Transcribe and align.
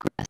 grass 0.00 0.29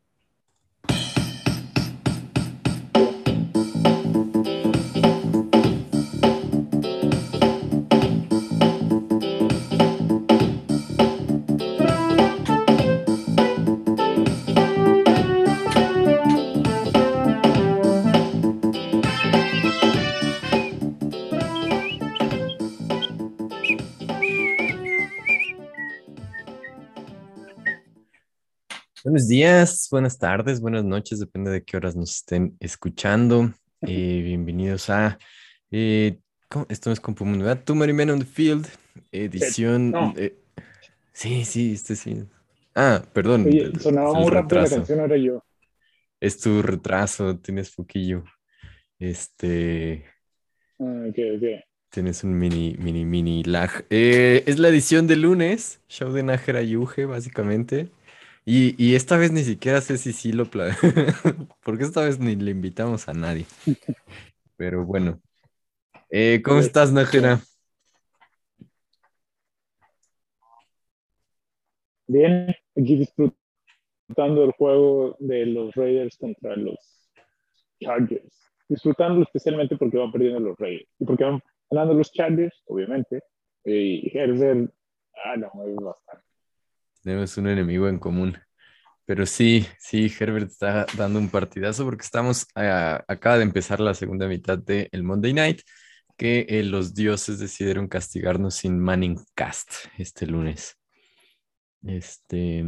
Buenos 29.11 29.27
días, 29.27 29.89
buenas 29.91 30.21
tardes, 30.21 30.61
buenas 30.61 30.85
noches, 30.85 31.19
depende 31.19 31.51
de 31.51 31.65
qué 31.65 31.77
horas 31.77 31.97
nos 31.97 32.15
estén 32.15 32.57
escuchando. 32.61 33.53
Eh, 33.83 34.23
bienvenidos 34.23 34.89
a 34.89 35.19
eh, 35.73 36.21
esto 36.69 36.93
es 36.93 37.01
Compumunidad, 37.01 37.65
Tu 37.65 37.75
Many 37.75 37.93
Men 37.93 38.11
on 38.11 38.19
the 38.21 38.25
Field, 38.25 38.69
edición. 39.11 40.15
sí, 41.13 41.45
sí, 41.45 41.73
este 41.73 41.97
sí. 41.97 42.23
Ah, 42.73 43.03
perdón. 43.13 43.47
Oye, 43.47 43.73
sonaba 43.81 44.13
muy 44.13 44.31
rápido 44.31 44.63
la 44.63 44.69
canción, 44.69 45.01
ahora 45.01 45.17
yo. 45.17 45.43
Es 46.21 46.39
tu 46.39 46.63
retraso, 46.63 47.37
tienes 47.37 47.75
poquillo. 47.75 48.23
Este. 49.01 50.05
Ah, 50.79 51.07
ok, 51.09 51.19
ok. 51.35 51.65
Tienes 51.89 52.23
un 52.23 52.39
mini, 52.39 52.77
mini, 52.79 53.05
mini 53.05 53.43
lag. 53.43 53.85
Eh, 53.91 54.45
es 54.47 54.61
la 54.61 54.69
edición 54.69 55.09
de 55.09 55.17
lunes, 55.17 55.81
show 55.89 56.13
de 56.13 56.23
Nájera 56.23 56.63
Yuge, 56.63 57.07
básicamente. 57.07 57.91
Y, 58.53 58.97
esta 58.97 59.17
vez 59.17 59.31
ni 59.31 59.45
siquiera 59.45 59.81
sé 59.81 59.97
si 59.97 60.13
sí 60.13 60.33
lo 60.33 60.43
porque 61.63 61.85
esta 61.85 62.03
vez 62.03 62.19
ni 62.19 62.35
le 62.35 62.51
invitamos 62.51 63.09
a 63.09 63.13
nadie. 63.13 63.47
Pero 64.57 64.85
bueno. 64.85 65.21
Eh, 66.11 66.43
¿Cómo 66.45 66.59
estás, 66.59 66.93
Nájera? 66.93 67.39
Bien, 72.09 72.49
aquí 72.77 72.97
disfrutando 72.97 74.43
el 74.43 74.51
juego 74.51 75.17
de 75.21 75.47
los 75.47 75.73
Raiders 75.77 76.17
contra 76.17 76.57
los 76.57 77.09
Chargers. 77.81 78.35
Disfrutando 78.69 79.23
especialmente 79.23 79.77
porque 79.77 79.97
van 79.97 80.11
perdiendo 80.11 80.41
los 80.41 80.59
Raiders. 80.59 80.91
Y 80.99 81.05
porque 81.05 81.23
van 81.23 81.41
ganando 81.71 81.95
los 81.95 82.11
Chargers, 82.11 82.65
obviamente. 82.67 83.23
Y 83.65 84.11
Herbert, 84.13 84.75
ah, 85.25 85.37
no, 85.37 85.53
es 85.69 85.77
bastante. 85.77 86.30
Tenemos 87.03 87.37
un 87.39 87.49
enemigo 87.49 87.89
en 87.89 87.99
común. 87.99 88.37
Pero 89.07 89.27
sí, 89.27 89.67
sí, 89.79 90.13
Herbert 90.21 90.51
está 90.51 90.87
dando 90.97 91.19
un 91.19 91.31
partidazo 91.31 91.85
porque 91.85 92.05
estamos, 92.05 92.47
acaba 92.55 93.39
de 93.39 93.43
empezar 93.43 93.81
la 93.81 93.95
segunda 93.95 94.29
mitad 94.29 94.59
del 94.59 94.89
el 94.93 95.03
Monday 95.03 95.33
Night, 95.33 95.63
que 96.17 96.47
eh, 96.49 96.63
los 96.63 96.95
dioses 96.95 97.39
decidieron 97.39 97.89
castigarnos 97.89 98.55
sin 98.55 98.79
Manning 98.79 99.19
Cast 99.35 99.73
este 99.99 100.27
lunes. 100.27 100.77
Este, 101.83 102.65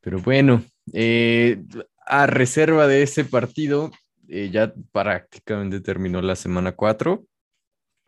pero 0.00 0.20
bueno, 0.20 0.62
eh, 0.92 1.62
a 2.06 2.26
reserva 2.26 2.86
de 2.86 3.02
ese 3.02 3.24
partido, 3.24 3.90
eh, 4.28 4.50
ya 4.52 4.72
prácticamente 4.92 5.80
terminó 5.80 6.22
la 6.22 6.36
semana 6.36 6.72
4, 6.72 7.24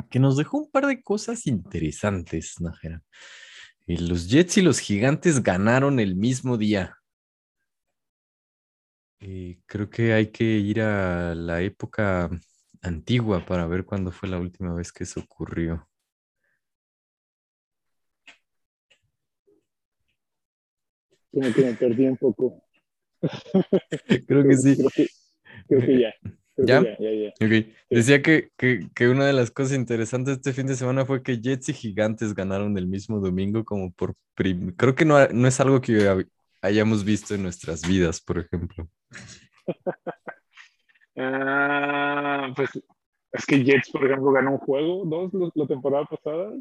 que 0.09 0.21
nos 0.21 0.37
dejó 0.37 0.59
un 0.59 0.71
par 0.71 0.87
de 0.87 1.03
cosas 1.03 1.47
interesantes, 1.47 2.61
Najera 2.61 3.03
los 3.87 4.29
Jets 4.29 4.59
y 4.59 4.63
los 4.63 4.79
Gigantes 4.79 5.43
ganaron 5.43 6.01
el 6.01 6.17
mismo 6.17 6.57
día. 6.57 6.99
creo 9.67 9.89
que 9.89 10.13
hay 10.13 10.27
que 10.31 10.45
ir 10.45 10.81
a 10.83 11.35
la 11.35 11.63
época 11.63 12.31
antigua 12.83 13.45
para 13.47 13.67
ver 13.67 13.85
cuándo 13.85 14.13
fue 14.13 14.29
la 14.29 14.39
última 14.39 14.75
vez 14.75 14.93
que 14.93 15.05
eso 15.05 15.21
ocurrió. 15.21 15.89
Como 21.33 21.53
que 21.53 21.63
me 21.63 21.75
perdí 21.75 22.07
un 22.07 22.17
poco. 22.17 22.63
creo 24.27 24.45
que 24.45 24.57
sí. 24.57 24.77
creo 25.67 25.81
que 25.81 26.01
ya. 26.01 26.15
¿Ya? 26.57 26.83
Decía 27.91 28.23
que, 28.23 28.51
una 29.01 29.27
de 29.27 29.33
las 29.33 29.51
cosas 29.51 29.77
interesantes 29.77 30.37
este 30.37 30.53
fin 30.53 30.67
de 30.67 30.77
semana 30.77 31.05
fue 31.05 31.23
que 31.23 31.41
Jets 31.41 31.71
y 31.71 31.75
Gigantes 31.75 32.35
ganaron 32.35 32.79
el 32.79 32.87
mismo 32.87 33.19
domingo 33.21 33.65
como 33.65 33.93
por... 33.93 34.15
Creo 34.37 34.95
que 34.95 35.05
no, 35.05 35.19
es 35.21 35.61
algo 35.61 35.81
que 35.81 36.27
hayamos 36.63 37.05
visto 37.05 37.35
en 37.35 37.43
nuestras 37.43 37.87
vidas, 37.87 38.21
por 38.21 38.39
ejemplo. 38.39 38.89
Ah, 41.17 42.53
pues 42.57 42.71
es 43.31 43.47
que 43.47 43.63
Jets, 43.63 43.89
por 43.91 44.05
ejemplo, 44.05 44.33
ganó 44.33 44.51
un 44.51 44.59
juego, 44.59 45.05
dos, 45.05 45.31
la 45.55 45.65
temporada 45.65 46.05
pasada. 46.07 46.53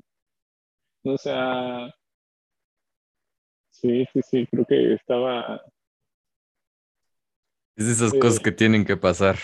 O 1.03 1.17
sea, 1.17 1.91
sí, 3.71 4.05
sí, 4.13 4.21
sí, 4.21 4.47
creo 4.51 4.65
que 4.65 4.93
estaba... 4.93 5.59
Es 7.75 7.87
de 7.87 7.93
esas 7.93 8.13
cosas 8.13 8.39
que 8.39 8.51
tienen 8.51 8.85
que 8.85 8.95
pasar. 8.95 9.39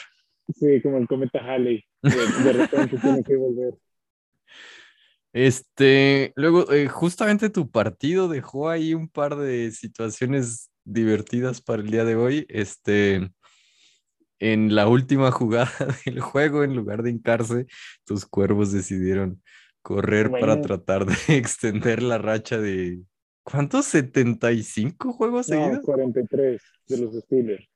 Sí, 0.55 0.81
como 0.81 0.97
el 0.97 1.07
cometa 1.07 1.39
Halley. 1.39 1.83
De, 2.01 2.09
repente 2.53 2.97
tiene 2.97 3.23
que 3.23 3.35
volver. 3.35 3.75
Este, 5.31 6.33
luego, 6.35 6.71
eh, 6.71 6.87
justamente 6.87 7.49
tu 7.49 7.69
partido 7.69 8.27
dejó 8.27 8.69
ahí 8.69 8.93
un 8.93 9.09
par 9.09 9.35
de 9.35 9.71
situaciones 9.71 10.71
divertidas 10.83 11.61
para 11.61 11.81
el 11.81 11.91
día 11.91 12.03
de 12.03 12.15
hoy. 12.15 12.45
Este, 12.49 13.29
en 14.39 14.73
la 14.73 14.87
última 14.87 15.31
jugada 15.31 15.71
del 16.05 16.19
juego, 16.19 16.63
en 16.63 16.75
lugar 16.75 17.03
de 17.03 17.11
hincarse, 17.11 17.67
tus 18.05 18.25
cuervos 18.25 18.71
decidieron 18.71 19.41
correr 19.81 20.29
para 20.31 20.61
tratar 20.61 21.05
de 21.05 21.15
extender 21.37 22.03
la 22.03 22.17
racha 22.17 22.57
de 22.57 23.01
¿cuántos? 23.43 23.93
¿75 23.93 25.13
juegos 25.13 25.49
no, 25.49 25.55
seguidos? 25.55 25.85
43 25.85 26.61
de 26.87 26.97
los 26.97 27.15
Steelers. 27.23 27.67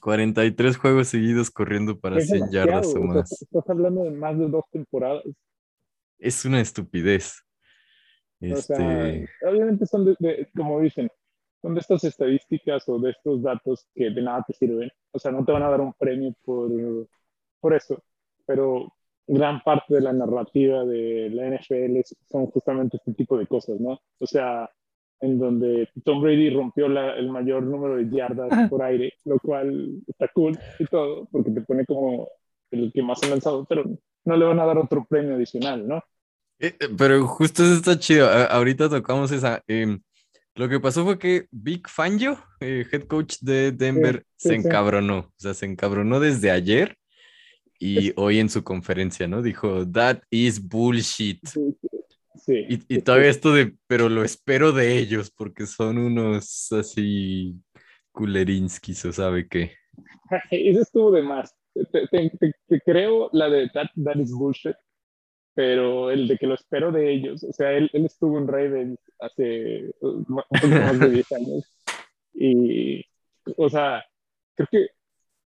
43 0.00 0.76
juegos 0.76 1.08
seguidos 1.08 1.50
corriendo 1.50 1.98
para 1.98 2.20
100 2.20 2.50
yardas 2.50 2.94
o 2.94 3.02
más. 3.02 3.30
Estás 3.42 3.68
hablando 3.68 4.04
de 4.04 4.10
más 4.10 4.38
de 4.38 4.48
dos 4.48 4.64
temporadas. 4.70 5.24
Es 6.18 6.44
una 6.44 6.60
estupidez. 6.60 7.42
Este... 8.40 9.28
obviamente 9.48 9.86
son, 9.86 10.04
de, 10.04 10.48
como 10.54 10.80
dicen, 10.80 11.10
son 11.62 11.74
de 11.74 11.80
estas 11.80 12.04
estadísticas 12.04 12.88
o 12.88 12.98
de 12.98 13.10
estos 13.10 13.42
datos 13.42 13.88
que 13.94 14.10
de 14.10 14.22
nada 14.22 14.44
te 14.46 14.52
sirven. 14.52 14.90
O 15.12 15.18
sea, 15.18 15.32
no 15.32 15.44
te 15.44 15.52
van 15.52 15.62
a 15.62 15.70
dar 15.70 15.80
un 15.80 15.94
premio 15.94 16.34
por, 16.44 16.70
por 17.60 17.74
eso, 17.74 18.02
pero 18.46 18.92
gran 19.26 19.60
parte 19.62 19.94
de 19.94 20.00
la 20.00 20.12
narrativa 20.12 20.84
de 20.84 21.30
la 21.30 21.48
NFL 21.50 22.00
son 22.30 22.46
justamente 22.46 22.96
este 22.98 23.12
tipo 23.14 23.36
de 23.36 23.46
cosas, 23.46 23.80
¿no? 23.80 24.00
O 24.18 24.26
sea, 24.26 24.70
en 25.20 25.38
donde 25.38 25.88
Tom 26.04 26.20
Brady 26.20 26.50
rompió 26.50 26.86
el 26.86 27.30
mayor 27.30 27.62
número 27.62 27.96
de 27.96 28.08
yardas 28.10 28.68
por 28.68 28.82
aire, 28.82 29.12
lo 29.24 29.38
cual 29.38 30.02
está 30.06 30.28
cool 30.34 30.58
y 30.78 30.84
todo, 30.86 31.26
porque 31.30 31.50
te 31.50 31.60
pone 31.62 31.84
como 31.86 32.28
el 32.70 32.92
que 32.92 33.02
más 33.02 33.22
ha 33.22 33.28
lanzado, 33.28 33.64
pero 33.68 33.84
no 34.24 34.36
le 34.36 34.44
van 34.44 34.60
a 34.60 34.66
dar 34.66 34.78
otro 34.78 35.06
premio 35.08 35.36
adicional, 35.36 35.86
¿no? 35.86 36.02
Eh, 36.58 36.74
eh, 36.78 36.88
pero 36.96 37.26
justo 37.26 37.62
eso 37.62 37.74
está 37.74 37.98
chido. 37.98 38.28
ahorita 38.28 38.88
tocamos 38.88 39.30
esa. 39.30 39.62
Em, 39.66 40.00
lo 40.54 40.68
que 40.68 40.80
pasó 40.80 41.04
fue 41.04 41.18
que 41.18 41.46
Vic 41.50 41.88
Fangio, 41.88 42.38
eh, 42.60 42.86
head 42.90 43.02
coach 43.02 43.36
de 43.40 43.72
Denver, 43.72 44.24
se 44.36 44.54
encabronó. 44.54 45.18
O 45.18 45.34
sea, 45.36 45.54
se 45.54 45.66
encabronó 45.66 46.18
desde 46.18 46.50
ayer 46.50 46.96
y 47.78 48.12
hoy 48.16 48.38
en 48.38 48.48
su 48.48 48.64
conferencia, 48.64 49.28
¿no? 49.28 49.42
Dijo, 49.42 49.86
that 49.86 50.20
is 50.30 50.58
bullshit. 50.66 51.40
Y, 52.46 53.00
todavía 53.00 53.30
esto 53.30 53.52
de, 53.52 53.74
pero 53.86 54.08
lo 54.08 54.22
espero 54.22 54.72
de 54.72 54.98
ellos 54.98 55.30
porque 55.30 55.66
son 55.66 55.98
unos 55.98 56.72
así 56.72 57.54
culerinskis 58.12 59.04
o 59.04 59.12
sabe 59.12 59.48
qué. 59.48 59.72
Eso 60.50 60.80
estuvo 60.80 61.10
de 61.10 61.22
más. 61.22 61.54
Te, 61.74 62.80
creo 62.84 63.28
la 63.32 63.50
de 63.50 63.68
that, 63.70 64.16
is 64.16 64.32
bullshit, 64.32 64.76
pero 65.54 66.10
el 66.10 66.26
de 66.26 66.38
que 66.38 66.46
lo 66.46 66.54
espero 66.54 66.90
de 66.90 67.12
ellos, 67.12 67.44
o 67.44 67.52
sea, 67.52 67.72
él, 67.72 67.90
él 67.92 68.06
estuvo 68.06 68.38
en 68.38 68.48
Ravens 68.48 68.98
hace 69.18 69.92
un 70.00 70.24
poco 70.24 70.66
más 70.68 70.98
de 70.98 71.10
10 71.10 71.32
años 71.32 71.64
y, 72.32 73.04
o 73.56 73.68
sea, 73.68 74.04
creo 74.54 74.68
que 74.70 74.86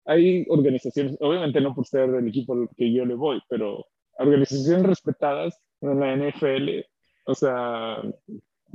hay 0.05 0.45
organizaciones, 0.49 1.17
obviamente 1.21 1.61
no 1.61 1.75
por 1.75 1.87
ser 1.87 2.11
el 2.11 2.29
equipo 2.29 2.55
al 2.55 2.69
que 2.77 2.93
yo 2.93 3.05
le 3.05 3.15
voy, 3.15 3.41
pero 3.49 3.87
organizaciones 4.19 4.87
respetadas 4.87 5.61
en 5.81 6.01
la 6.01 6.17
NFL, 6.17 6.85
o 7.27 7.35
sea, 7.35 8.03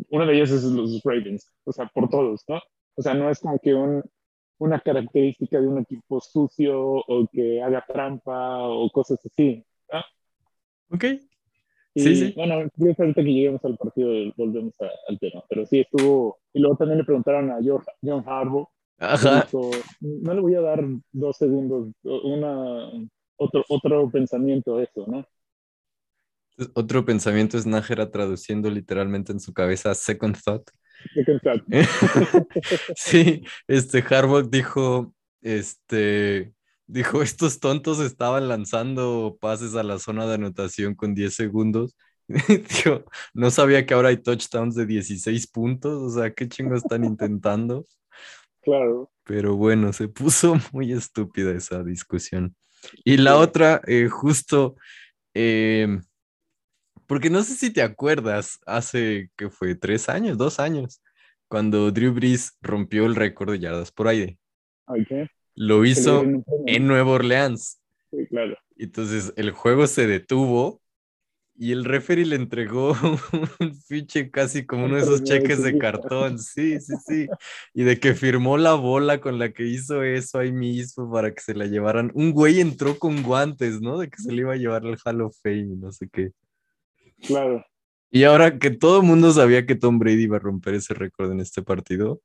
una 0.09 0.25
de 0.25 0.35
ellas 0.35 0.51
es 0.51 0.63
los 0.63 1.01
Ravens, 1.03 1.51
o 1.63 1.71
sea, 1.71 1.87
por 1.87 2.09
todos, 2.09 2.43
¿no? 2.47 2.61
O 2.95 3.01
sea, 3.01 3.13
no 3.13 3.29
es 3.29 3.39
como 3.39 3.59
que 3.59 3.73
un, 3.73 4.03
una 4.57 4.79
característica 4.79 5.59
de 5.59 5.67
un 5.67 5.79
equipo 5.79 6.21
sucio 6.21 6.79
o 6.79 7.27
que 7.31 7.61
haga 7.61 7.85
trampa 7.87 8.59
o 8.67 8.89
cosas 8.91 9.19
así, 9.25 9.65
¿no? 9.91 9.99
Ok. 10.95 11.05
sí, 11.95 12.15
sí. 12.15 12.33
Bueno, 12.35 12.55
ahorita 12.55 13.13
que 13.13 13.23
lleguemos 13.23 13.63
al 13.65 13.77
partido 13.77 14.33
volvemos 14.37 14.73
al 15.07 15.19
tema, 15.19 15.43
pero 15.49 15.65
sí 15.65 15.79
estuvo. 15.79 16.39
Y 16.53 16.59
luego 16.59 16.75
también 16.77 16.99
le 16.99 17.05
preguntaron 17.05 17.51
a 17.51 17.59
John 17.63 18.23
Harbaugh 18.25 18.67
Ajá. 19.01 19.47
no 19.99 20.33
le 20.33 20.41
voy 20.41 20.53
a 20.53 20.61
dar 20.61 20.83
dos 21.11 21.37
segundos, 21.37 21.89
una, 22.03 22.91
otro, 23.41 23.65
otro 23.69 24.09
pensamiento 24.11 24.79
eso, 24.79 25.05
¿no? 25.07 25.25
Otro 26.75 27.03
pensamiento 27.05 27.57
es 27.57 27.65
Nájera 27.65 28.11
traduciendo 28.11 28.69
literalmente 28.69 29.31
en 29.31 29.39
su 29.39 29.53
cabeza 29.53 29.95
second 29.95 30.37
thought. 30.43 30.69
Second 31.15 31.41
thought. 31.41 31.63
sí, 32.95 33.43
este 33.67 34.03
Harbaugh 34.07 34.47
dijo, 34.47 35.13
este, 35.41 36.53
dijo, 36.85 37.23
estos 37.23 37.59
tontos 37.59 37.99
estaban 37.99 38.47
lanzando 38.47 39.37
pases 39.41 39.75
a 39.75 39.83
la 39.83 39.97
zona 39.97 40.27
de 40.27 40.35
anotación 40.35 40.93
con 40.93 41.15
10 41.15 41.33
segundos. 41.33 41.95
No 43.33 43.51
sabía 43.51 43.85
que 43.85 43.93
ahora 43.93 44.09
hay 44.09 44.17
touchdowns 44.17 44.75
de 44.75 44.85
16 44.85 45.47
puntos, 45.47 46.01
o 46.01 46.09
sea, 46.21 46.31
qué 46.33 46.47
chingo 46.47 46.75
están 46.75 47.03
intentando. 47.03 47.85
Claro. 48.61 49.11
Pero 49.23 49.55
bueno, 49.55 49.91
se 49.91 50.07
puso 50.07 50.55
muy 50.71 50.93
estúpida 50.93 51.51
esa 51.51 51.83
discusión. 51.83 52.55
Y 53.03 53.17
la 53.17 53.37
otra, 53.37 53.81
eh, 53.87 54.07
justo, 54.07 54.75
eh, 55.33 55.99
porque 57.07 57.29
no 57.29 57.43
sé 57.43 57.55
si 57.55 57.71
te 57.71 57.81
acuerdas, 57.81 58.59
hace 58.65 59.29
que 59.35 59.49
fue 59.49 59.75
tres 59.75 60.09
años, 60.09 60.37
dos 60.37 60.59
años, 60.59 61.01
cuando 61.47 61.91
Drew 61.91 62.13
Brees 62.13 62.57
rompió 62.61 63.05
el 63.05 63.15
récord 63.15 63.51
de 63.51 63.59
yardas 63.59 63.91
por 63.91 64.07
aire. 64.07 64.37
Okay. 64.85 65.27
Lo 65.55 65.85
hizo 65.85 66.23
en 66.65 66.87
Nueva 66.87 67.11
Orleans. 67.11 67.81
Sí, 68.09 68.25
claro. 68.27 68.57
Entonces 68.77 69.33
el 69.35 69.51
juego 69.51 69.87
se 69.87 70.07
detuvo 70.07 70.80
y 71.61 71.73
el 71.73 71.85
referee 71.85 72.25
le 72.25 72.37
entregó 72.37 72.93
un 73.59 73.75
fiche 73.75 74.31
casi 74.31 74.65
como 74.65 74.85
uno 74.85 74.95
de 74.95 75.03
esos 75.03 75.23
cheques 75.23 75.61
de 75.61 75.77
cartón. 75.77 76.39
Sí, 76.39 76.79
sí, 76.79 76.95
sí. 77.05 77.27
Y 77.75 77.83
de 77.83 77.99
que 77.99 78.15
firmó 78.15 78.57
la 78.57 78.73
bola 78.73 79.21
con 79.21 79.37
la 79.37 79.53
que 79.53 79.67
hizo 79.67 80.01
eso 80.01 80.39
ahí 80.39 80.51
mismo 80.51 81.11
para 81.11 81.31
que 81.31 81.39
se 81.39 81.53
la 81.53 81.67
llevaran. 81.67 82.11
Un 82.15 82.31
güey 82.31 82.61
entró 82.61 82.97
con 82.97 83.21
guantes, 83.21 83.79
¿no? 83.79 83.99
De 83.99 84.09
que 84.09 84.17
se 84.17 84.31
le 84.31 84.41
iba 84.41 84.53
a 84.53 84.55
llevar 84.55 84.87
al 84.87 84.97
Hall 85.05 85.21
of 85.21 85.37
Fame 85.43 85.75
no 85.77 85.91
sé 85.91 86.09
qué. 86.11 86.31
Claro. 87.27 87.63
Y 88.09 88.23
ahora 88.23 88.57
que 88.57 88.71
todo 88.71 89.01
el 89.01 89.05
mundo 89.05 89.31
sabía 89.31 89.67
que 89.67 89.75
Tom 89.75 89.99
Brady 89.99 90.23
iba 90.23 90.37
a 90.37 90.39
romper 90.39 90.73
ese 90.73 90.95
récord 90.95 91.31
en 91.31 91.41
este 91.41 91.61
partido, 91.61 92.23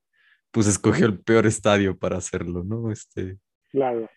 pues 0.50 0.66
escogió 0.66 1.04
el 1.04 1.20
peor 1.20 1.44
estadio 1.46 1.98
para 1.98 2.16
hacerlo, 2.16 2.64
¿no? 2.64 2.90
Este... 2.90 3.36
Claro. 3.70 4.08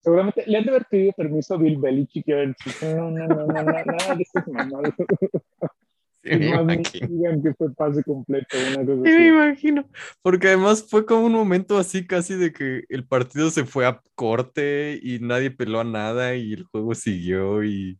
Seguramente 0.00 0.44
le 0.46 0.58
han 0.58 0.64
de 0.64 0.70
haber 0.70 0.86
pedido 0.86 1.12
permiso 1.12 1.54
a 1.54 1.58
Bill 1.58 1.78
Belichick 1.78 2.28
y 2.28 2.32
haber 2.32 2.48
dicho, 2.48 2.96
no, 2.96 3.10
no, 3.10 3.26
no, 3.26 3.46
no, 3.46 3.46
no, 3.46 3.62
nada 3.62 4.14
de 4.14 4.22
estos 4.22 4.46
mamados. 4.48 4.94
Sí, 6.24 6.36
me 6.36 6.48
imagino. 6.48 7.42
que 7.42 7.54
fue 7.54 7.74
pase 7.74 8.02
completo, 8.02 8.56
una 8.74 8.84
cosa 8.84 9.02
sí, 9.04 9.10
me 9.16 9.28
imagino. 9.28 9.88
Porque 10.20 10.48
además 10.48 10.84
fue 10.88 11.06
como 11.06 11.24
un 11.24 11.32
momento 11.32 11.78
así 11.78 12.06
casi 12.06 12.34
de 12.34 12.52
que 12.52 12.84
el 12.88 13.06
partido 13.06 13.50
se 13.50 13.64
fue 13.64 13.86
a 13.86 14.02
corte 14.14 14.98
y 15.00 15.20
nadie 15.20 15.50
peló 15.50 15.80
a 15.80 15.84
nada 15.84 16.34
y 16.34 16.52
el 16.52 16.64
juego 16.64 16.94
siguió 16.94 17.62
y... 17.62 17.98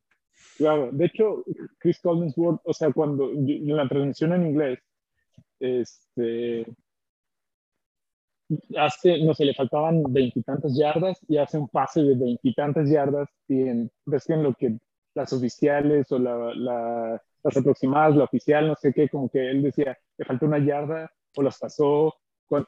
Claro, 0.56 0.90
de 0.90 1.06
hecho, 1.06 1.44
Chris 1.78 2.00
Collinsworth, 2.00 2.60
o 2.64 2.74
sea, 2.74 2.92
cuando 2.92 3.30
en 3.30 3.76
la 3.76 3.88
transmisión 3.88 4.32
en 4.32 4.48
inglés, 4.48 4.80
este, 5.60 6.66
hace, 8.76 9.22
no 9.24 9.34
sé, 9.34 9.44
le 9.44 9.54
faltaban 9.54 10.02
veintitantas 10.08 10.76
yardas 10.76 11.18
y 11.28 11.36
hace 11.36 11.58
un 11.58 11.68
pase 11.68 12.02
de 12.02 12.14
veintitantas 12.14 12.88
yardas 12.90 13.28
y 13.46 13.62
en, 13.62 13.90
ves 14.06 14.28
en 14.30 14.42
lo 14.42 14.54
que 14.54 14.78
las 15.14 15.32
oficiales 15.32 16.10
o 16.12 16.18
la, 16.18 16.54
la, 16.54 17.22
las 17.42 17.56
aproximadas, 17.56 18.16
la 18.16 18.24
oficial, 18.24 18.68
no 18.68 18.74
sé 18.76 18.92
qué, 18.92 19.08
como 19.08 19.28
que 19.28 19.50
él 19.50 19.62
decía, 19.62 19.96
le 20.16 20.24
faltó 20.24 20.46
una 20.46 20.58
yarda 20.58 21.10
o 21.36 21.42
las 21.42 21.58
pasó, 21.58 22.14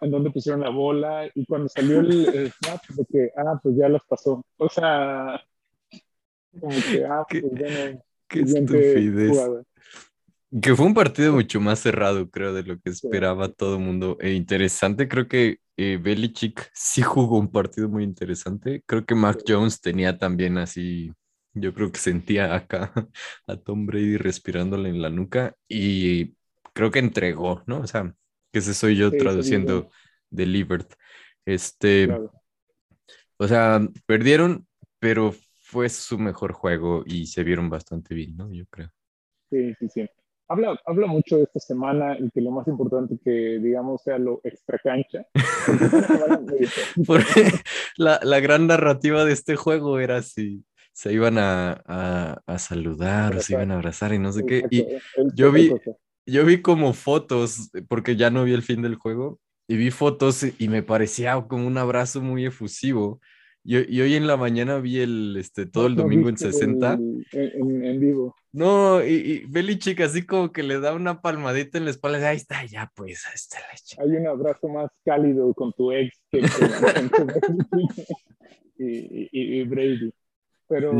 en 0.00 0.10
dónde 0.10 0.30
pusieron 0.30 0.60
la 0.60 0.70
bola 0.70 1.28
y 1.34 1.44
cuando 1.46 1.68
salió 1.68 2.00
el, 2.00 2.10
snap 2.52 2.82
de 2.88 3.04
que, 3.06 3.30
ah, 3.36 3.58
pues 3.62 3.76
ya 3.76 3.88
las 3.88 4.02
pasó. 4.08 4.44
O 4.58 4.68
sea, 4.68 5.40
como 6.60 6.74
que, 6.90 7.04
ah, 7.04 7.24
pues 7.28 7.42
bueno. 7.42 8.02
Qué 8.28 8.40
estupidez. 8.40 9.64
Que 10.50 10.74
fue 10.74 10.86
un 10.86 10.94
partido 10.94 11.32
mucho 11.32 11.60
más 11.60 11.78
cerrado, 11.78 12.28
creo, 12.28 12.52
de 12.52 12.64
lo 12.64 12.80
que 12.80 12.90
esperaba 12.90 13.52
todo 13.52 13.76
el 13.76 13.82
mundo. 13.82 14.16
E 14.20 14.32
interesante, 14.32 15.08
creo 15.08 15.28
que 15.28 15.58
eh, 15.76 15.96
Belichick 16.02 16.70
sí 16.74 17.02
jugó 17.02 17.38
un 17.38 17.52
partido 17.52 17.88
muy 17.88 18.02
interesante. 18.02 18.82
Creo 18.84 19.06
que 19.06 19.14
Mac 19.14 19.44
Jones 19.46 19.80
tenía 19.80 20.18
también 20.18 20.58
así, 20.58 21.12
yo 21.54 21.72
creo 21.72 21.92
que 21.92 22.00
sentía 22.00 22.52
acá 22.52 22.92
a 23.46 23.56
Tom 23.58 23.86
Brady 23.86 24.16
respirándole 24.16 24.88
en 24.88 25.00
la 25.00 25.08
nuca 25.08 25.54
y 25.68 26.34
creo 26.72 26.90
que 26.90 26.98
entregó, 26.98 27.62
¿no? 27.66 27.80
O 27.82 27.86
sea, 27.86 28.12
que 28.52 28.58
ese 28.58 28.74
soy 28.74 28.96
yo 28.96 29.12
traduciendo 29.12 29.88
delivered. 30.30 30.86
Este, 31.46 32.08
o 33.36 33.46
sea, 33.46 33.80
perdieron, 34.04 34.66
pero 34.98 35.32
fue 35.60 35.88
su 35.88 36.18
mejor 36.18 36.52
juego 36.54 37.04
y 37.06 37.26
se 37.26 37.44
vieron 37.44 37.70
bastante 37.70 38.16
bien, 38.16 38.36
¿no? 38.36 38.52
Yo 38.52 38.66
creo. 38.66 38.90
Sí, 39.48 39.74
sí, 39.78 39.88
sí 39.88 40.08
habla, 40.50 40.78
habla 40.84 41.06
mucho 41.06 41.36
de 41.36 41.44
esta 41.44 41.60
semana 41.60 42.18
y 42.18 42.28
que 42.30 42.40
lo 42.40 42.50
más 42.50 42.66
importante 42.66 43.16
que, 43.24 43.60
digamos, 43.60 44.02
sea 44.02 44.18
lo 44.18 44.40
extra 44.42 44.78
cancha. 44.78 45.24
la, 47.96 48.20
la, 48.22 48.40
gran 48.40 48.66
narrativa 48.66 49.24
de 49.24 49.32
este 49.32 49.56
juego 49.56 50.00
era 50.00 50.22
si 50.22 50.64
se 50.92 51.12
iban 51.12 51.38
a, 51.38 51.80
a, 51.86 52.42
a 52.46 52.58
saludar 52.58 53.36
o 53.36 53.40
se 53.40 53.54
iban 53.54 53.70
a 53.70 53.76
abrazar 53.76 54.12
y 54.12 54.18
no 54.18 54.32
sé 54.32 54.44
qué. 54.44 54.64
Y 54.70 54.86
yo 55.34 55.52
vi, 55.52 55.72
yo 56.26 56.44
vi 56.44 56.60
como 56.60 56.92
fotos, 56.94 57.70
porque 57.88 58.16
ya 58.16 58.30
no 58.30 58.44
vi 58.44 58.52
el 58.52 58.62
fin 58.62 58.82
del 58.82 58.96
juego, 58.96 59.38
y 59.68 59.76
vi 59.76 59.92
fotos 59.92 60.44
y 60.58 60.68
me 60.68 60.82
parecía 60.82 61.40
como 61.48 61.66
un 61.66 61.78
abrazo 61.78 62.20
muy 62.20 62.44
efusivo. 62.44 63.20
Y, 63.62 63.94
y, 63.94 64.00
hoy 64.00 64.14
en 64.14 64.26
la 64.26 64.38
mañana 64.38 64.78
vi 64.78 65.00
el, 65.00 65.36
este, 65.38 65.66
todo 65.66 65.86
el 65.86 65.94
domingo 65.94 66.30
en 66.30 66.38
60. 66.38 66.94
en, 67.32 67.84
en, 67.84 68.00
vivo. 68.00 68.34
No, 68.52 69.04
y, 69.04 69.12
y 69.12 69.44
Belichick 69.46 70.00
así 70.00 70.24
como 70.24 70.50
que 70.50 70.62
le 70.62 70.80
da 70.80 70.94
una 70.94 71.20
palmadita 71.20 71.76
en 71.76 71.84
la 71.84 71.90
espalda. 71.90 72.30
Ahí 72.30 72.38
está, 72.38 72.64
ya 72.64 72.90
pues, 72.94 73.26
ahí 73.26 73.34
está 73.34 73.58
la 73.58 74.04
Hay 74.04 74.16
un 74.16 74.26
abrazo 74.26 74.68
más 74.68 74.90
cálido 75.04 75.52
con 75.52 75.72
tu 75.74 75.92
ex 75.92 76.18
que 76.30 76.40
con, 76.40 76.48
y, 78.78 79.60
y, 79.60 79.62
Brady. 79.64 80.12
Pero, 80.66 80.92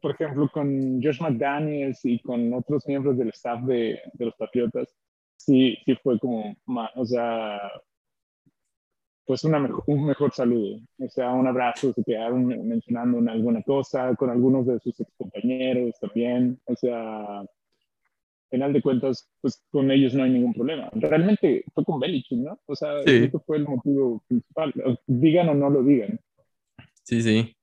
por 0.00 0.12
ejemplo, 0.12 0.48
con 0.52 1.02
Josh 1.02 1.20
McDaniels 1.20 2.04
y 2.04 2.20
con 2.20 2.52
otros 2.52 2.86
miembros 2.86 3.18
del 3.18 3.30
staff 3.30 3.64
de, 3.64 3.98
de 4.12 4.24
los 4.24 4.34
Patriotas, 4.36 4.94
sí, 5.36 5.78
sí 5.84 5.96
fue 6.02 6.18
como, 6.18 6.54
o 6.94 7.04
sea, 7.06 7.58
pues 9.28 9.44
una 9.44 9.58
un 9.86 10.06
mejor 10.06 10.32
saludo, 10.32 10.80
o 10.98 11.08
sea, 11.10 11.32
un 11.32 11.46
abrazo, 11.46 11.92
se 11.92 12.02
quedaron 12.02 12.46
mencionando 12.66 13.18
en 13.18 13.28
alguna 13.28 13.62
cosa, 13.62 14.16
con 14.16 14.30
algunos 14.30 14.66
de 14.66 14.80
sus 14.80 14.96
compañeros 15.18 15.96
también, 16.00 16.58
o 16.64 16.74
sea, 16.74 17.44
final 18.48 18.72
de 18.72 18.80
cuentas, 18.80 19.30
pues 19.42 19.62
con 19.70 19.90
ellos 19.90 20.14
no 20.14 20.24
hay 20.24 20.30
ningún 20.30 20.54
problema. 20.54 20.88
Realmente 20.94 21.62
fue 21.74 21.84
con 21.84 22.00
Belichick, 22.00 22.38
¿no? 22.38 22.58
O 22.64 22.74
sea, 22.74 23.02
sí. 23.04 23.30
fue 23.44 23.58
el 23.58 23.68
motivo 23.68 24.24
principal, 24.26 24.72
digan 25.06 25.50
o 25.50 25.54
no 25.54 25.68
lo 25.68 25.82
digan. 25.82 26.18
Sí, 27.02 27.20
sí. 27.20 27.54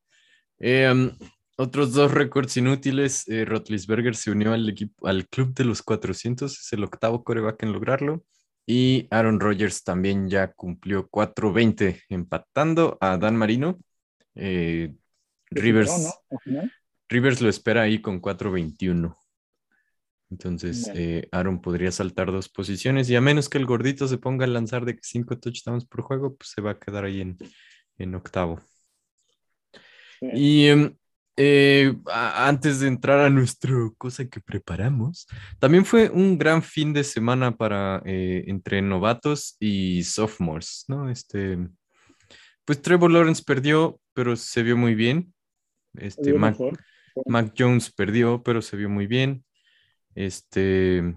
Eh, 0.60 0.88
um, 0.92 1.10
otros 1.58 1.94
dos 1.94 2.14
récords 2.14 2.58
inútiles, 2.58 3.28
eh, 3.28 3.44
Rotlisberger 3.44 4.16
se 4.16 4.30
unió 4.30 4.54
al, 4.54 4.70
equipo, 4.70 5.08
al 5.08 5.28
club 5.28 5.56
de 5.56 5.66
los 5.66 5.82
400, 5.82 6.60
es 6.60 6.74
el 6.74 6.84
octavo 6.84 7.24
coreback 7.24 7.64
en 7.64 7.74
lograrlo. 7.74 8.24
Y 8.66 9.08
Aaron 9.12 9.40
Rodgers 9.40 9.84
también 9.84 10.28
ya 10.28 10.52
cumplió 10.52 11.08
4-20, 11.10 12.02
empatando 12.10 12.98
a 13.00 13.18
Dan 13.18 13.36
Marino. 13.36 13.80
Eh, 14.34 14.94
Rivers, 15.52 16.14
Rivers 17.08 17.42
lo 17.42 17.50
espera 17.50 17.84
ahí 17.84 18.02
con 18.02 18.22
4-21. 18.22 19.16
Entonces, 20.32 20.90
eh, 20.96 21.28
Aaron 21.32 21.62
podría 21.62 21.92
saltar 21.92 22.32
dos 22.32 22.50
posiciones 22.50 23.10
y 23.10 23.16
a 23.16 23.22
menos 23.22 23.48
que 23.48 23.60
el 23.60 23.66
gordito 23.66 24.08
se 24.08 24.18
ponga 24.18 24.46
a 24.46 24.48
lanzar 24.48 24.84
de 24.84 24.98
5 25.00 25.38
touchdowns 25.38 25.86
por 25.86 26.02
juego, 26.02 26.36
pues 26.36 26.50
se 26.50 26.62
va 26.62 26.72
a 26.72 26.80
quedar 26.80 27.06
ahí 27.06 27.22
en, 27.22 27.38
en 27.98 28.16
octavo. 28.16 28.60
Y 30.22 30.68
em, 30.68 30.96
eh, 31.38 31.94
antes 32.08 32.80
de 32.80 32.88
entrar 32.88 33.20
a 33.20 33.30
nuestra 33.30 33.74
cosa 33.98 34.26
que 34.26 34.40
preparamos, 34.40 35.28
también 35.60 35.84
fue 35.84 36.10
un 36.10 36.38
gran 36.38 36.64
fin 36.64 36.94
de 36.94 37.04
semana 37.04 37.58
para 37.58 38.02
eh, 38.06 38.46
entre 38.48 38.82
novatos 38.82 39.58
y 39.60 40.04
sophomores, 40.04 40.86
¿no? 40.88 41.10
Este, 41.10 41.58
pues 42.64 42.82
Trevor 42.82 43.12
Lawrence 43.12 43.44
perdió, 43.46 44.00
pero 44.14 44.36
se 44.38 44.64
vio 44.64 44.78
muy 44.78 44.96
bien. 44.96 45.34
Este, 45.96 46.34
Mac, 46.34 46.58
Mac, 47.26 47.54
Jones 47.58 47.92
perdió, 47.92 48.42
pero 48.42 48.62
se 48.62 48.78
vio 48.78 48.90
muy 48.90 49.08
bien. 49.08 49.44
Este, 50.16 51.16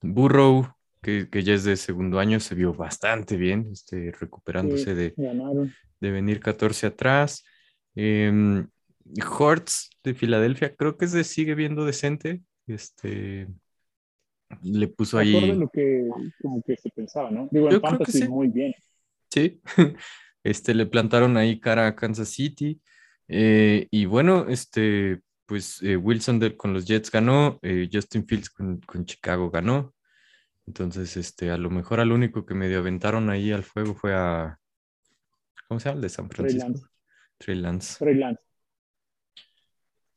Burrow, 0.00 0.66
que, 1.00 1.28
que, 1.30 1.44
ya 1.44 1.54
es 1.54 1.62
de 1.62 1.76
segundo 1.76 2.18
año, 2.18 2.40
se 2.40 2.56
vio 2.56 2.74
bastante 2.74 3.36
bien, 3.36 3.68
este, 3.72 4.12
recuperándose 4.18 4.96
de, 4.96 5.14
de 6.00 6.10
venir 6.10 6.40
14 6.40 6.88
atrás. 6.88 7.44
Eh, 7.94 8.64
Hortz 9.38 9.90
de 10.04 10.14
Filadelfia, 10.14 10.74
creo 10.74 10.96
que 10.96 11.06
se 11.06 11.24
sigue 11.24 11.54
viendo 11.54 11.84
decente. 11.84 12.42
Este 12.66 13.48
le 14.62 14.88
puso 14.88 15.18
ahí. 15.18 15.52
lo 15.52 15.68
que, 15.68 16.08
como 16.42 16.62
que 16.62 16.76
se 16.76 16.90
pensaba, 16.90 17.30
¿no? 17.30 17.48
Digo, 17.50 17.70
en 17.70 17.80
fantasy 17.80 18.28
muy 18.28 18.48
bien. 18.48 18.74
Sí. 19.30 19.60
este, 20.44 20.74
le 20.74 20.86
plantaron 20.86 21.36
ahí 21.36 21.60
cara 21.60 21.86
a 21.86 21.94
Kansas 21.96 22.28
City. 22.28 22.80
eh, 23.28 23.86
y 23.90 24.06
bueno, 24.06 24.46
este, 24.48 25.20
pues 25.46 25.82
eh, 25.82 25.96
Wilson 25.96 26.38
de- 26.40 26.56
con 26.56 26.72
los 26.72 26.84
Jets 26.86 27.10
ganó, 27.10 27.58
eh, 27.62 27.88
Justin 27.92 28.26
Fields 28.26 28.50
con, 28.50 28.80
con 28.80 29.04
Chicago 29.04 29.50
ganó. 29.50 29.94
Entonces, 30.66 31.16
este, 31.16 31.50
a 31.50 31.56
lo 31.56 31.70
mejor 31.70 32.00
al 32.00 32.12
único 32.12 32.44
que 32.44 32.54
medio 32.54 32.78
aventaron 32.78 33.30
ahí 33.30 33.50
al 33.52 33.62
fuego 33.64 33.94
fue 33.94 34.14
a, 34.14 34.58
¿cómo 35.68 35.80
se 35.80 35.88
llama? 35.88 35.96
El 35.96 36.02
de 36.02 36.08
San 36.08 36.28
Trey 36.28 36.50
Francisco. 36.50 36.68
Lance. 36.68 36.86
Trey 37.38 37.56
Lance. 37.56 37.98
Trey 37.98 38.14
Lance. 38.14 38.42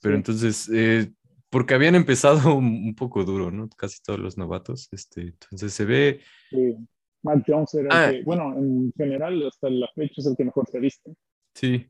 Pero 0.03 0.13
Sí. 0.15 0.17
entonces, 0.17 0.69
eh, 0.71 1.11
porque 1.49 1.73
habían 1.73 1.95
empezado 1.95 2.33
un, 2.55 2.93
poco 2.95 3.23
duro, 3.23 3.49
¿no? 3.49 3.67
Casi 3.69 4.03
todos 4.03 4.19
los 4.19 4.37
novatos. 4.37 4.89
Este, 4.91 5.21
entonces 5.21 5.73
se 5.73 5.85
ve, 5.85 6.19
Sí. 6.51 6.75
Mac 7.23 7.43
Jones 7.47 7.73
era 7.73 7.87
Ah. 7.91 8.09
el 8.09 8.17
que, 8.19 8.23
bueno, 8.25 8.53
en 8.57 8.91
general, 8.97 9.47
hasta 9.47 9.69
la 9.69 9.87
fecha 9.95 10.15
es 10.17 10.25
el 10.27 10.35
que 10.37 10.43
mejor 10.45 10.67
se 10.69 10.79
viste. 10.79 11.15
sí. 11.55 11.89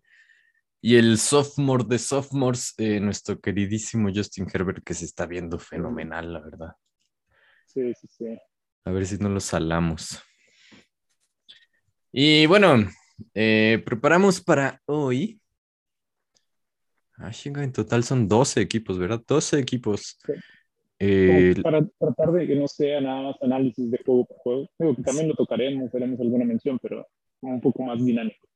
Y 0.86 0.98
el 0.98 1.18
sophomore 1.18 1.86
de 1.88 1.98
sophomores, 1.98 2.74
eh, 2.78 3.00
nuestro 3.00 3.40
queridísimo 3.40 4.10
Justin 4.14 4.48
Herbert, 4.54 4.84
que 4.84 4.94
se 4.94 5.06
está 5.06 5.26
viendo 5.26 5.58
fenomenal, 5.58 6.34
la 6.34 6.42
verdad. 6.42 6.74
Sí, 7.68 7.94
sí, 7.94 8.08
sí. 8.10 8.26
A 8.84 8.92
ver 8.92 9.06
si 9.06 9.18
no 9.18 9.30
lo 9.30 9.40
salamos. 9.40 10.22
Y 12.12 12.46
bueno, 12.48 12.86
eh, 13.34 13.82
preparamos 13.86 14.42
para 14.42 14.82
hoy. 14.86 15.40
Ah, 17.18 17.32
chinga, 17.32 17.64
en 17.64 17.72
total 17.72 18.04
son 18.04 18.28
12 18.28 18.62
equipos, 18.62 18.98
¿verdad? 18.98 19.22
12 19.28 19.60
equipos. 19.60 20.18
Sí. 20.26 20.34
Eh, 21.00 21.56
para 21.62 21.86
tratar 22.00 22.32
de 22.32 22.48
que 22.48 22.56
no 22.56 22.68
sea 22.68 23.02
nada 23.02 23.24
más 23.24 23.36
análisis 23.42 23.92
de 23.92 24.00
juego 24.06 24.26
por 24.26 24.38
juego. 24.38 24.70
Digo 24.80 24.96
que 24.96 25.04
también 25.04 25.28
lo 25.28 25.36
tocaremos, 25.36 25.94
haremos 25.94 26.20
alguna 26.20 26.46
mención, 26.46 26.80
pero 26.82 27.06
un 27.42 27.60
poco 27.60 27.84
más 27.84 28.04
dinámico. 28.04 28.48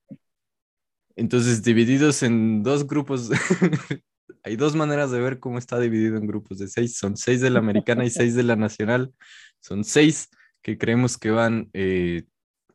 entonces, 1.15 1.63
divididos 1.63 2.23
en 2.23 2.63
dos 2.63 2.87
grupos. 2.87 3.29
Hay 4.43 4.55
dos 4.55 4.75
maneras 4.75 5.11
de 5.11 5.19
ver 5.19 5.39
cómo 5.39 5.57
está 5.57 5.77
dividido 5.79 6.15
en 6.15 6.25
grupos 6.25 6.57
de 6.59 6.69
seis. 6.69 6.97
Son 6.97 7.17
seis 7.17 7.41
de 7.41 7.49
la 7.49 7.59
americana 7.59 8.05
y 8.05 8.09
seis 8.09 8.33
de 8.33 8.43
la 8.43 8.55
nacional. 8.55 9.11
Son 9.59 9.83
seis 9.83 10.29
que 10.61 10.77
creemos 10.77 11.17
que 11.17 11.31
van 11.31 11.69
eh, 11.73 12.23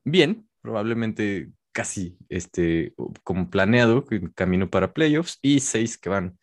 bien, 0.05 0.47
probablemente 0.61 1.51
casi 1.73 2.17
este, 2.29 2.95
como 3.25 3.51
planeado, 3.51 4.05
camino 4.35 4.71
para 4.71 4.93
playoffs, 4.93 5.39
y 5.43 5.61
seis 5.61 5.99
que 5.99 6.09
van 6.11 6.39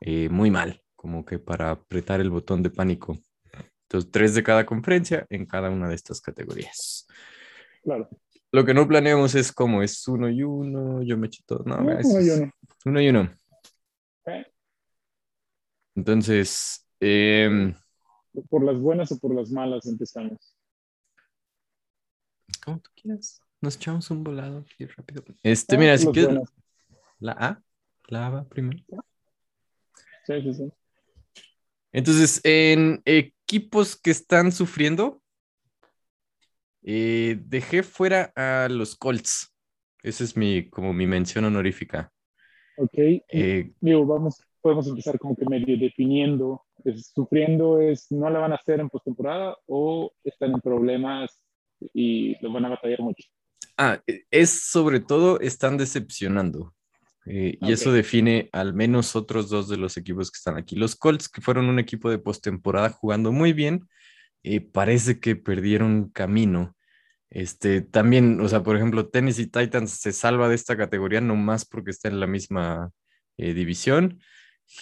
eh, 0.00 0.28
muy 0.28 0.50
mal, 0.50 0.82
como 0.94 1.24
que 1.24 1.38
para 1.38 1.70
apretar 1.70 2.20
el 2.20 2.30
botón 2.30 2.62
de 2.62 2.70
pánico. 2.70 3.18
Entonces, 3.82 4.10
tres 4.10 4.34
de 4.34 4.42
cada 4.42 4.66
conferencia 4.66 5.26
en 5.30 5.46
cada 5.46 5.70
una 5.70 5.88
de 5.88 5.94
estas 5.94 6.20
categorías. 6.20 7.06
Claro. 7.82 8.08
Lo 8.52 8.64
que 8.64 8.74
no 8.74 8.86
planeamos 8.86 9.34
es 9.34 9.52
cómo 9.52 9.82
es 9.82 10.06
uno 10.06 10.28
y 10.28 10.42
uno, 10.42 11.02
yo 11.02 11.18
me 11.18 11.26
echo 11.26 11.42
todo. 11.44 11.64
No, 11.64 11.76
No, 11.78 11.98
uno 12.84 13.00
y 13.00 13.08
uno. 13.08 13.30
Entonces, 15.96 16.86
em, 17.00 17.74
Por 18.48 18.64
las 18.64 18.78
buenas 18.78 19.10
o 19.12 19.18
por 19.18 19.34
las 19.34 19.50
malas 19.50 19.86
empezamos. 19.86 20.56
como 22.64 22.78
tú 22.80 22.90
quieras. 22.94 23.43
Nos 23.64 23.76
echamos 23.76 24.10
un 24.10 24.22
volado 24.22 24.58
aquí 24.58 24.84
rápido. 24.84 25.24
Este, 25.42 25.76
Ah, 25.76 25.78
mira, 25.78 25.96
si 25.96 26.06
quieres. 26.08 26.38
La 27.18 27.32
A, 27.32 27.62
la 28.08 28.26
A 28.26 28.28
va 28.28 28.44
primero. 28.44 28.84
Sí, 30.26 30.42
sí, 30.42 30.52
sí. 30.52 30.72
Entonces, 31.90 32.42
en 32.44 33.00
equipos 33.06 33.96
que 33.96 34.10
están 34.10 34.52
sufriendo, 34.52 35.22
eh, 36.82 37.40
dejé 37.46 37.82
fuera 37.82 38.34
a 38.36 38.68
los 38.68 38.96
Colts. 38.96 39.56
Esa 40.02 40.24
es 40.24 40.36
mi, 40.36 40.68
como 40.68 40.92
mi 40.92 41.06
mención 41.06 41.46
honorífica. 41.46 42.12
Ok. 42.76 42.98
Eh, 42.98 43.72
Digo, 43.80 44.04
vamos, 44.04 44.42
podemos 44.60 44.86
empezar 44.88 45.18
como 45.18 45.34
que 45.34 45.46
medio 45.46 45.78
definiendo. 45.78 46.66
Es, 46.84 47.12
sufriendo 47.14 47.80
es, 47.80 48.12
no 48.12 48.28
la 48.28 48.40
van 48.40 48.52
a 48.52 48.56
hacer 48.56 48.80
en 48.80 48.90
postemporada 48.90 49.56
o 49.64 50.12
están 50.22 50.52
en 50.52 50.60
problemas 50.60 51.42
y 51.94 52.36
lo 52.42 52.52
van 52.52 52.66
a 52.66 52.68
batallar 52.68 53.00
mucho. 53.00 53.26
Ah, 53.76 54.00
es 54.30 54.50
sobre 54.50 55.00
todo, 55.00 55.40
están 55.40 55.76
decepcionando. 55.76 56.74
Eh, 57.26 57.56
y 57.60 57.72
eso 57.72 57.90
define 57.90 58.50
al 58.52 58.74
menos 58.74 59.16
otros 59.16 59.48
dos 59.48 59.68
de 59.68 59.78
los 59.78 59.96
equipos 59.96 60.30
que 60.30 60.36
están 60.36 60.56
aquí. 60.56 60.76
Los 60.76 60.94
Colts, 60.94 61.28
que 61.28 61.40
fueron 61.40 61.66
un 61.66 61.78
equipo 61.78 62.10
de 62.10 62.18
postemporada 62.18 62.90
jugando 62.90 63.32
muy 63.32 63.52
bien, 63.52 63.88
eh, 64.42 64.60
parece 64.60 65.20
que 65.20 65.36
perdieron 65.36 66.10
camino. 66.10 66.76
Este, 67.30 67.80
también, 67.80 68.40
o 68.40 68.48
sea, 68.48 68.62
por 68.62 68.76
ejemplo, 68.76 69.08
Tennessee 69.08 69.46
Titans 69.46 69.92
se 69.92 70.12
salva 70.12 70.48
de 70.48 70.54
esta 70.54 70.76
categoría 70.76 71.20
nomás 71.20 71.64
porque 71.64 71.90
está 71.90 72.08
en 72.08 72.20
la 72.20 72.26
misma 72.26 72.90
eh, 73.38 73.54
división. 73.54 74.20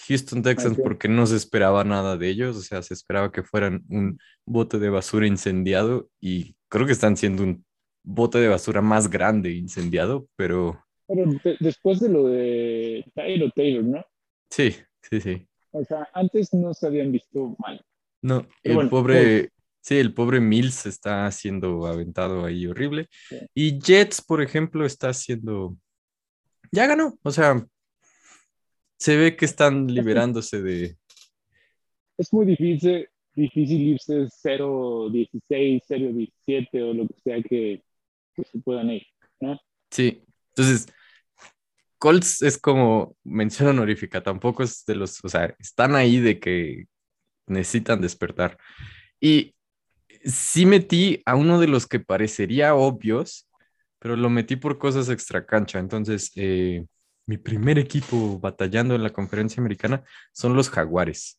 Houston 0.09 0.43
Texans 0.43 0.79
porque 0.83 1.09
no 1.09 1.27
se 1.27 1.37
esperaba 1.37 1.85
nada 1.85 2.17
de 2.17 2.29
ellos, 2.29 2.57
o 2.57 2.63
sea, 2.63 2.83
se 2.83 2.95
esperaba 2.95 3.33
que 3.33 3.43
fueran 3.43 3.83
un 3.89 4.19
bote 4.47 4.79
de 4.79 4.91
basura 4.91 5.27
incendiado 5.27 6.09
y 6.21 6.57
creo 6.69 6.87
que 6.87 6.93
están 6.93 7.17
siendo 7.17 7.43
un 7.43 7.65
bote 8.03 8.39
de 8.39 8.49
basura 8.49 8.81
más 8.81 9.09
grande 9.09 9.51
incendiado, 9.53 10.27
pero 10.37 10.83
Pero 11.07 11.25
de- 11.45 11.57
después 11.61 12.01
de 12.01 12.09
lo 12.09 12.27
de 12.29 13.05
Tyler 13.15 13.53
Taylor, 13.55 13.85
¿no? 13.85 14.05
sí, 14.51 14.75
sí, 15.03 15.21
sí. 15.21 15.47
O 15.71 15.83
sea, 15.85 16.09
antes 16.13 16.53
no 16.53 16.75
se 16.75 16.87
habían 16.87 17.11
visto 17.13 17.57
mal. 17.59 17.81
No, 18.21 18.47
Pero 18.63 18.73
el 18.73 18.75
bueno, 18.75 18.91
pobre, 18.91 19.49
sí, 19.81 19.97
el 19.97 20.13
pobre 20.15 20.41
Mills 20.41 20.85
está 20.87 21.31
siendo 21.33 21.87
aventado 21.87 22.45
ahí 22.45 22.67
horrible. 22.67 23.09
Sí. 23.29 23.37
Y 23.55 23.81
Jets, 23.81 24.21
por 24.23 24.43
ejemplo, 24.43 24.85
está 24.85 25.09
haciendo, 25.09 25.77
ya 26.71 26.87
ganó, 26.87 27.19
o 27.23 27.31
sea, 27.31 27.67
se 28.99 29.17
ve 29.17 29.35
que 29.37 29.45
están 29.47 29.87
liberándose 29.89 30.63
de, 30.63 30.97
Es 32.19 32.33
muy 32.33 32.47
difícil, 32.47 33.09
difícil 33.35 33.81
irse 33.81 34.29
0-16, 34.45 35.83
0-17 35.89 36.83
o 36.83 36.95
lo 36.95 37.09
que 37.09 37.15
sea 37.25 37.43
que, 37.43 37.83
que 38.35 38.45
se 38.45 38.59
puedan 38.59 38.91
ir, 38.91 39.07
¿no? 39.41 39.59
sí. 39.91 40.25
Entonces, 40.55 40.87
Colts 41.99 42.43
es 42.43 42.59
como 42.59 43.17
mención 43.25 43.69
honorífica, 43.69 44.23
tampoco 44.23 44.63
es 44.63 44.85
de 44.87 44.97
los, 44.97 45.25
o 45.25 45.29
sea, 45.29 45.55
están 45.59 45.95
ahí 45.95 46.21
de 46.21 46.41
que 46.41 46.87
necesitan 47.47 48.01
despertar. 48.01 48.59
Y 49.21 49.55
sí 50.25 50.67
metí 50.67 51.23
a 51.25 51.37
uno 51.37 51.61
de 51.61 51.69
los 51.69 51.87
que 51.87 52.01
parecería 52.01 52.75
obvios, 52.75 53.49
pero 53.99 54.17
lo 54.17 54.31
metí 54.31 54.57
por 54.57 54.79
cosas 54.79 55.09
extra 55.09 55.47
cancha. 55.47 55.79
Entonces, 55.79 56.33
eh, 56.35 56.85
mi 57.27 57.39
primer 57.39 57.79
equipo 57.79 58.39
batallando 58.41 58.95
en 58.95 59.03
la 59.03 59.11
conferencia 59.11 59.61
americana 59.61 60.03
son 60.33 60.55
los 60.55 60.69
Jaguares. 60.71 61.39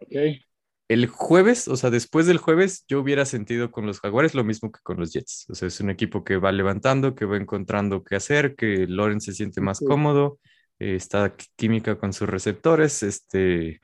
Ok, 0.00 0.42
El 0.88 1.06
jueves, 1.06 1.66
o 1.68 1.76
sea, 1.76 1.90
después 1.90 2.26
del 2.26 2.36
jueves, 2.38 2.84
yo 2.88 3.00
hubiera 3.00 3.24
sentido 3.24 3.70
con 3.70 3.86
los 3.86 4.00
Jaguares 4.00 4.34
lo 4.34 4.44
mismo 4.44 4.70
que 4.70 4.80
con 4.82 4.98
los 4.98 5.12
Jets. 5.12 5.46
O 5.48 5.54
sea, 5.54 5.68
es 5.68 5.80
un 5.80 5.90
equipo 5.90 6.24
que 6.24 6.36
va 6.36 6.52
levantando, 6.52 7.14
que 7.14 7.24
va 7.24 7.36
encontrando 7.38 8.04
qué 8.04 8.16
hacer, 8.16 8.54
que 8.54 8.86
Lawrence 8.86 9.32
se 9.32 9.36
siente 9.36 9.60
más 9.62 9.78
Sí. 9.78 9.86
cómodo, 9.86 10.38
eh, 10.78 10.94
está 10.96 11.34
química 11.56 11.98
con 11.98 12.12
sus 12.12 12.28
receptores, 12.28 13.02
este 13.02 13.80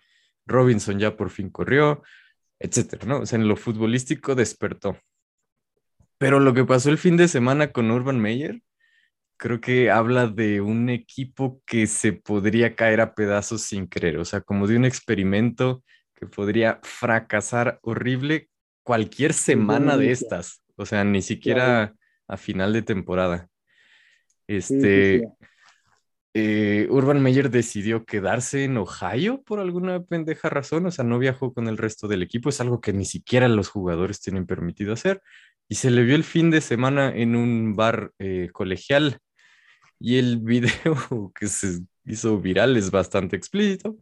Robinson 0.46 0.98
ya 0.98 1.16
por 1.16 1.30
fin 1.30 1.48
corrió, 1.50 2.02
etcétera, 2.58 3.06
¿no? 3.06 3.20
O 3.20 3.26
sea, 3.26 3.38
en 3.38 3.48
lo 3.48 3.56
futbolístico 3.56 4.34
despertó. 4.34 4.98
Pero 6.18 6.40
lo 6.40 6.52
que 6.54 6.64
pasó 6.64 6.90
el 6.90 6.98
fin 6.98 7.16
de 7.16 7.28
semana 7.28 7.72
con 7.72 7.90
Urban 7.90 8.20
Meyer, 8.20 8.60
creo 9.38 9.60
que 9.60 9.90
habla 9.90 10.28
de 10.28 10.60
un 10.60 10.90
equipo 10.90 11.62
que 11.66 11.86
se 11.86 12.12
podría 12.12 12.76
caer 12.76 13.00
a 13.00 13.14
pedazos 13.14 13.62
sin 13.62 13.88
querer, 13.88 14.18
o 14.18 14.24
sea, 14.24 14.40
como 14.42 14.66
de 14.66 14.76
un 14.76 14.84
experimento 14.84 15.82
que 16.20 16.26
podría 16.26 16.80
fracasar 16.82 17.80
horrible 17.82 18.50
cualquier 18.82 19.32
semana 19.32 19.96
de 19.96 20.12
estas, 20.12 20.62
o 20.76 20.84
sea, 20.84 21.02
ni 21.02 21.22
siquiera 21.22 21.94
a 22.28 22.36
final 22.36 22.74
de 22.74 22.82
temporada. 22.82 23.48
Este, 24.46 25.24
eh, 26.34 26.86
Urban 26.90 27.22
Meyer 27.22 27.50
decidió 27.50 28.04
quedarse 28.04 28.64
en 28.64 28.76
Ohio 28.76 29.42
por 29.42 29.60
alguna 29.60 30.02
pendeja 30.02 30.50
razón, 30.50 30.84
o 30.86 30.90
sea, 30.90 31.04
no 31.04 31.18
viajó 31.18 31.54
con 31.54 31.68
el 31.68 31.78
resto 31.78 32.06
del 32.06 32.22
equipo, 32.22 32.50
es 32.50 32.60
algo 32.60 32.80
que 32.80 32.92
ni 32.92 33.06
siquiera 33.06 33.48
los 33.48 33.68
jugadores 33.68 34.20
tienen 34.20 34.46
permitido 34.46 34.92
hacer, 34.92 35.22
y 35.68 35.76
se 35.76 35.90
le 35.90 36.02
vio 36.02 36.16
el 36.16 36.24
fin 36.24 36.50
de 36.50 36.60
semana 36.60 37.14
en 37.16 37.34
un 37.34 37.74
bar 37.74 38.12
eh, 38.18 38.50
colegial, 38.52 39.20
y 39.98 40.18
el 40.18 40.38
video 40.42 41.32
que 41.34 41.46
se 41.46 41.80
hizo 42.04 42.38
viral 42.38 42.76
es 42.76 42.90
bastante 42.90 43.36
explícito. 43.36 43.96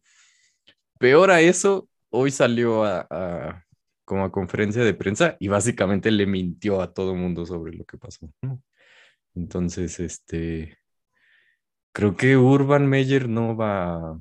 Peor 0.98 1.30
a 1.30 1.40
eso, 1.40 1.88
hoy 2.10 2.30
salió 2.30 2.84
a, 2.84 3.06
a- 3.10 3.64
como 4.04 4.24
a 4.24 4.32
conferencia 4.32 4.84
de 4.84 4.94
prensa 4.94 5.36
y 5.38 5.48
básicamente 5.48 6.10
le 6.10 6.26
mintió 6.26 6.80
a 6.82 6.92
todo 6.94 7.14
mundo 7.14 7.44
sobre 7.46 7.74
lo 7.76 7.84
que 7.84 7.98
pasó. 7.98 8.30
¿no? 8.42 8.62
Entonces, 9.34 10.00
este, 10.00 10.78
creo 11.92 12.16
que 12.16 12.36
Urban 12.36 12.86
Meyer 12.88 13.28
no 13.28 13.56
va, 13.56 14.20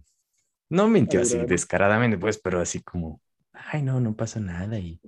no 0.69 0.89
mintió 0.89 1.21
así 1.21 1.45
descaradamente, 1.45 2.17
pues, 2.17 2.39
pero 2.39 2.61
así 2.61 2.81
como, 2.83 3.21
ay, 3.53 3.81
no, 3.83 3.99
no 4.01 4.15
pasa 4.15 4.39
nada 4.39 4.79
y 4.79 5.01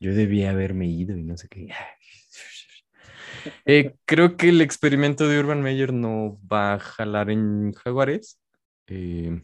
yo 0.00 0.14
debía 0.14 0.50
haberme 0.50 0.88
ido 0.88 1.16
y 1.16 1.22
no 1.24 1.36
sé 1.36 1.48
qué. 1.48 1.68
Eh, 3.64 3.94
creo 4.04 4.36
que 4.36 4.48
el 4.50 4.60
experimento 4.60 5.28
de 5.28 5.38
Urban 5.40 5.62
Meyer 5.62 5.92
no 5.92 6.38
va 6.50 6.74
a 6.74 6.78
jalar 6.78 7.30
en 7.30 7.72
Jaguares. 7.72 8.40
Eh, 8.86 9.42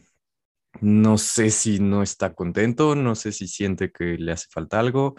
no 0.80 1.18
sé 1.18 1.50
si 1.50 1.78
no 1.80 2.02
está 2.02 2.35
contento, 2.35 2.95
no 2.95 3.14
sé 3.14 3.33
si 3.33 3.49
siente 3.49 3.90
que 3.92 4.16
le 4.18 4.33
hace 4.33 4.47
falta 4.50 4.78
algo, 4.78 5.16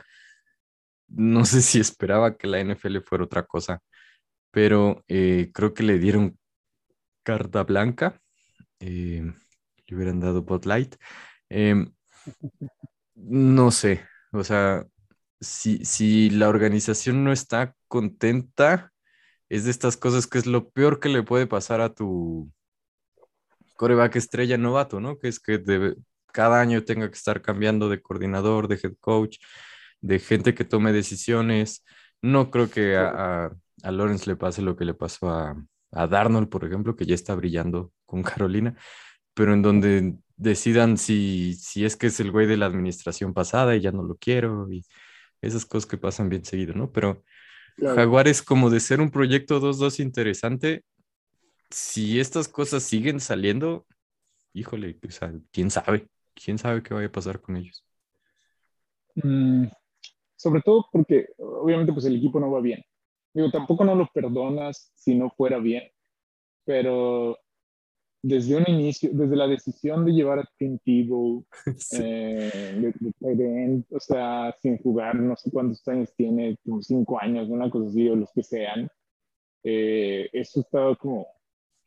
no 1.08 1.46
sé 1.46 1.62
si 1.62 1.80
esperaba 1.80 2.38
que 2.38 2.48
la 2.48 2.60
NFL 2.60 3.00
fuera 3.02 3.24
otra 3.26 3.46
cosa, 3.46 3.82
pero 4.52 5.04
eh, 5.08 5.52
creo 5.54 5.74
que 5.74 5.84
le 5.84 6.00
dieron 6.00 6.38
carta 7.24 7.64
blanca, 7.64 8.22
le 8.80 9.34
hubieran 9.92 10.20
dado 10.20 10.44
Bud 10.44 10.66
Light. 10.66 10.96
Em, 11.50 11.94
no 13.16 13.72
sé, 13.72 14.06
o 14.32 14.44
sea, 14.44 14.86
si, 15.40 15.84
si 15.86 16.30
la 16.30 16.50
organización 16.50 17.24
no 17.24 17.32
está 17.32 17.76
contenta, 17.88 18.92
es 19.50 19.66
de 19.66 19.72
estas 19.72 19.98
cosas 19.98 20.28
que 20.28 20.38
es 20.38 20.46
lo 20.46 20.70
peor 20.70 21.00
que 21.00 21.10
le 21.10 21.24
puede 21.24 21.48
pasar 21.48 21.82
a 21.82 21.94
tu 21.94 22.52
coreback 23.78 24.18
estrella 24.18 24.58
novato, 24.58 25.00
¿no? 25.00 25.18
Que 25.18 25.30
es 25.30 25.40
que 25.40 25.64
cada 26.34 26.60
año 26.60 26.84
tenga 26.84 27.08
que 27.10 27.16
estar 27.16 27.42
cambiando 27.42 27.90
de 27.90 28.02
coordinador, 28.02 28.68
de 28.68 28.80
head 28.84 28.96
coach, 29.00 29.38
de 30.02 30.20
gente 30.20 30.54
que 30.54 30.66
tome 30.66 30.92
decisiones. 30.92 31.86
No 32.22 32.52
creo 32.52 32.70
que 32.70 32.98
a, 32.98 33.52
a, 33.84 33.92
Lawrence 33.92 34.30
le 34.30 34.36
pase 34.36 34.62
lo 34.62 34.76
que 34.76 34.86
le 34.86 34.94
pasó 34.94 35.30
a, 35.30 35.56
a 35.92 36.08
Darnold, 36.08 36.50
por 36.50 36.66
ejemplo, 36.66 36.96
que 36.96 37.06
ya 37.06 37.16
está 37.16 37.36
brillando 37.36 37.94
con 38.06 38.24
Carolina, 38.24 38.76
pero 39.34 39.54
en 39.54 39.62
donde 39.62 40.16
decidan 40.36 40.98
si, 40.98 41.54
si 41.56 41.86
es 41.86 41.96
que 41.96 42.08
es 42.08 42.20
el 42.20 42.32
güey 42.32 42.48
de 42.48 42.58
la 42.58 42.66
administración 42.66 43.34
pasada 43.34 43.76
y 43.76 43.82
ya 43.82 43.92
no 43.92 44.04
lo 44.04 44.16
quiero 44.18 44.72
y 44.72 44.86
esas 45.42 45.66
cosas 45.66 45.88
que 45.88 45.98
pasan 45.98 46.30
bien 46.30 46.44
seguido, 46.46 46.74
¿no? 46.74 46.92
Pero 46.92 47.24
Jaguares 47.80 48.42
como 48.42 48.70
de 48.70 48.80
ser 48.80 49.02
un 49.02 49.12
proyecto 49.12 49.60
2-2 49.60 50.00
interesante, 50.00 50.84
si 51.70 52.20
estas 52.20 52.48
cosas 52.48 52.84
siguen 52.84 53.20
saliendo, 53.20 53.86
híjole, 54.54 55.00
o 55.06 55.12
sea, 55.12 55.34
quién 55.52 55.70
sabe, 55.70 56.08
quién 56.34 56.58
sabe 56.58 56.84
qué 56.84 56.94
vaya 56.94 57.08
a 57.08 57.12
pasar 57.12 57.42
con 57.42 57.58
ellos. 57.58 57.86
Mm, 59.16 59.66
sobre 60.36 60.62
todo 60.62 60.86
porque 60.92 61.28
obviamente 61.38 61.94
pues 61.94 62.06
el 62.06 62.16
equipo 62.18 62.40
no 62.40 62.52
va 62.52 62.62
bien. 62.62 62.84
Digo, 63.34 63.52
tampoco 63.52 63.84
no 63.84 63.96
lo 63.96 64.08
perdonas 64.08 64.92
si 64.96 65.16
no 65.16 65.30
fuera 65.30 65.60
bien, 65.60 65.84
pero 66.66 67.38
desde 68.22 68.56
un 68.56 68.64
inicio, 68.68 69.10
desde 69.14 69.36
la 69.36 69.48
decisión 69.48 70.06
de 70.06 70.12
llevar 70.12 70.40
a 70.40 70.50
Tim 70.58 70.80
Tebow, 70.80 71.46
eh, 71.94 72.94
de, 73.20 73.84
o 73.92 74.00
sea, 74.00 74.56
sin 74.62 74.78
jugar, 74.80 75.16
no 75.16 75.36
sé 75.36 75.52
cuántos 75.52 75.88
años 75.88 76.14
tiene, 76.16 76.58
como 76.66 76.82
cinco 76.82 77.22
años, 77.22 77.50
una 77.50 77.70
cosa 77.70 77.90
así, 77.90 78.10
o 78.10 78.16
los 78.16 78.32
que 78.34 78.44
sean, 78.44 78.90
eh, 79.64 80.30
eso 80.34 80.62
estaba 80.62 80.96
como, 80.96 81.28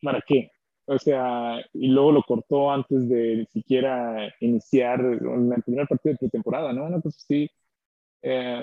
¿para 0.02 0.22
qué? 0.26 0.50
O 0.86 0.98
sea, 0.98 1.60
y 1.72 1.88
luego 1.88 2.12
lo 2.12 2.22
cortó 2.22 2.70
antes 2.70 3.08
de 3.08 3.36
ni 3.36 3.46
siquiera 3.46 4.32
iniciar 4.40 5.00
el 5.00 5.62
primer 5.64 5.86
partido 5.86 6.16
de 6.20 6.28
temporada, 6.30 6.72
¿no? 6.72 6.84
Una 6.86 7.00
cosa 7.00 7.18
así. 7.18 7.48
Eh, 8.22 8.62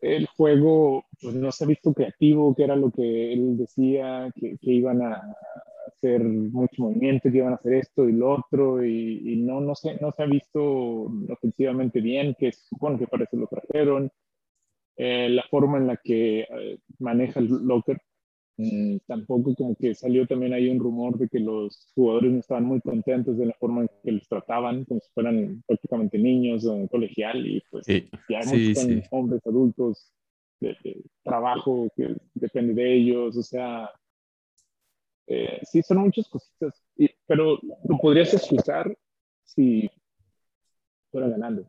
el 0.00 0.26
juego 0.26 1.04
pues, 1.20 1.34
no 1.34 1.52
se 1.52 1.64
ha 1.64 1.66
visto 1.68 1.92
creativo, 1.94 2.54
que 2.54 2.64
era 2.64 2.76
lo 2.76 2.90
que 2.90 3.32
él 3.32 3.56
decía, 3.56 4.30
que, 4.34 4.58
que 4.58 4.72
iban 4.72 5.02
a, 5.02 5.22
hacer 6.02 6.22
mucho 6.24 6.82
movimiento, 6.82 7.30
que 7.30 7.38
iban 7.38 7.52
a 7.52 7.56
hacer 7.56 7.74
esto 7.74 8.08
y 8.08 8.12
lo 8.12 8.34
otro, 8.34 8.84
y, 8.84 9.36
no, 9.36 9.60
no, 9.60 9.74
se, 9.74 9.96
no 10.00 10.12
se 10.12 10.22
ha 10.22 10.26
visto 10.26 10.62
ofensivamente 11.30 12.00
bien, 12.00 12.34
que 12.38 12.52
supone 12.52 12.98
que 12.98 13.06
parece 13.06 13.36
lo 13.36 13.46
trajeron. 13.46 14.10
Eh, 14.96 15.28
la 15.30 15.42
forma 15.50 15.78
en 15.78 15.86
la 15.86 15.96
que 15.96 16.40
eh, 16.40 16.78
maneja 16.98 17.40
el 17.40 17.48
locker, 17.48 18.00
mm, 18.56 18.98
tampoco 19.06 19.54
como 19.54 19.74
que 19.74 19.94
salió 19.94 20.26
también 20.26 20.52
ahí 20.52 20.68
un 20.68 20.78
rumor 20.78 21.18
de 21.18 21.28
que 21.28 21.40
los 21.40 21.90
jugadores 21.94 22.32
no 22.32 22.38
estaban 22.38 22.64
muy 22.64 22.80
contentos 22.80 23.38
de 23.38 23.46
la 23.46 23.54
forma 23.54 23.82
en 23.82 23.90
que 24.02 24.12
los 24.12 24.28
trataban, 24.28 24.84
como 24.84 25.00
si 25.00 25.10
fueran 25.12 25.62
prácticamente 25.66 26.18
niños 26.18 26.64
o 26.66 26.86
colegial, 26.88 27.46
y 27.46 27.62
pues 27.70 27.86
ya 27.86 28.42
son 28.42 29.02
hombres 29.10 29.46
adultos 29.46 30.12
de, 30.60 30.76
trabajo 31.22 31.88
que 31.96 32.16
depende 32.34 32.74
de 32.74 32.94
ellos, 32.94 33.36
o 33.36 33.42
sea, 33.42 33.90
eh, 35.26 35.60
sí, 35.62 35.82
son 35.82 35.98
muchas 35.98 36.28
cositas, 36.28 36.82
pero 37.26 37.58
lo 37.84 37.98
podrías 37.98 38.34
excusar 38.34 38.96
si 39.44 39.90
fuera 41.10 41.28
ganando. 41.28 41.68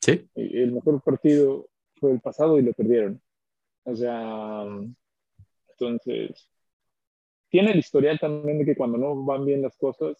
Sí. 0.00 0.28
El 0.34 0.72
mejor 0.72 1.02
partido 1.02 1.68
fue 1.96 2.12
el 2.12 2.20
pasado 2.20 2.58
y 2.58 2.62
lo 2.62 2.72
perdieron. 2.72 3.20
O 3.84 3.94
sea, 3.94 4.64
entonces, 5.78 6.48
tiene 7.48 7.72
el 7.72 7.78
historial 7.78 8.18
también 8.18 8.58
de 8.58 8.64
que 8.64 8.76
cuando 8.76 8.98
no 8.98 9.24
van 9.24 9.44
bien 9.44 9.62
las 9.62 9.76
cosas, 9.76 10.16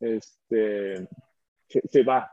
este, 0.00 1.08
se, 1.68 2.02
va. 2.02 2.32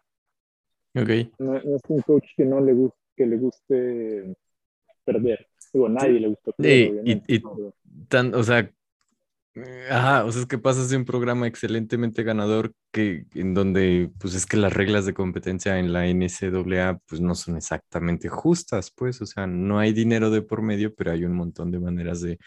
Okay. 0.96 1.32
No, 1.40 1.58
es 1.58 1.82
un 1.88 2.02
coach 2.02 2.26
que 2.36 2.46
no 2.46 2.60
le 2.60 2.74
guste, 2.74 3.00
que 3.16 3.26
le 3.26 3.38
guste 3.38 4.36
perder. 5.04 5.48
Digo, 5.74 5.90
nadie 5.90 6.20
le 6.20 6.28
gusta 6.28 6.52
perder. 6.52 7.02
y, 7.06 7.36
y 7.36 7.44
tan, 8.08 8.34
o 8.36 8.44
sea, 8.44 8.70
Ajá, 9.90 10.24
o 10.24 10.32
sea, 10.32 10.42
es 10.42 10.48
que 10.48 10.58
pasas 10.58 10.90
de 10.90 10.96
un 10.96 11.04
programa 11.04 11.46
excelentemente 11.46 12.24
ganador 12.24 12.74
que 12.92 13.26
en 13.36 13.54
donde 13.54 14.10
pues 14.18 14.34
es 14.34 14.46
que 14.46 14.56
las 14.56 14.72
reglas 14.72 15.06
de 15.06 15.14
competencia 15.14 15.78
en 15.78 15.92
la 15.92 16.08
NCAA 16.08 17.00
pues 17.06 17.20
no 17.20 17.36
son 17.36 17.58
exactamente 17.58 18.30
justas, 18.30 18.92
pues, 18.96 19.22
o 19.22 19.26
sea, 19.26 19.48
no 19.48 19.78
hay 19.78 19.92
dinero 19.92 20.30
de 20.30 20.42
por 20.42 20.62
medio, 20.62 20.96
pero 20.96 21.12
hay 21.12 21.26
un 21.26 21.34
montón 21.34 21.70
de 21.70 21.80
maneras 21.80 22.22
de 22.22 22.40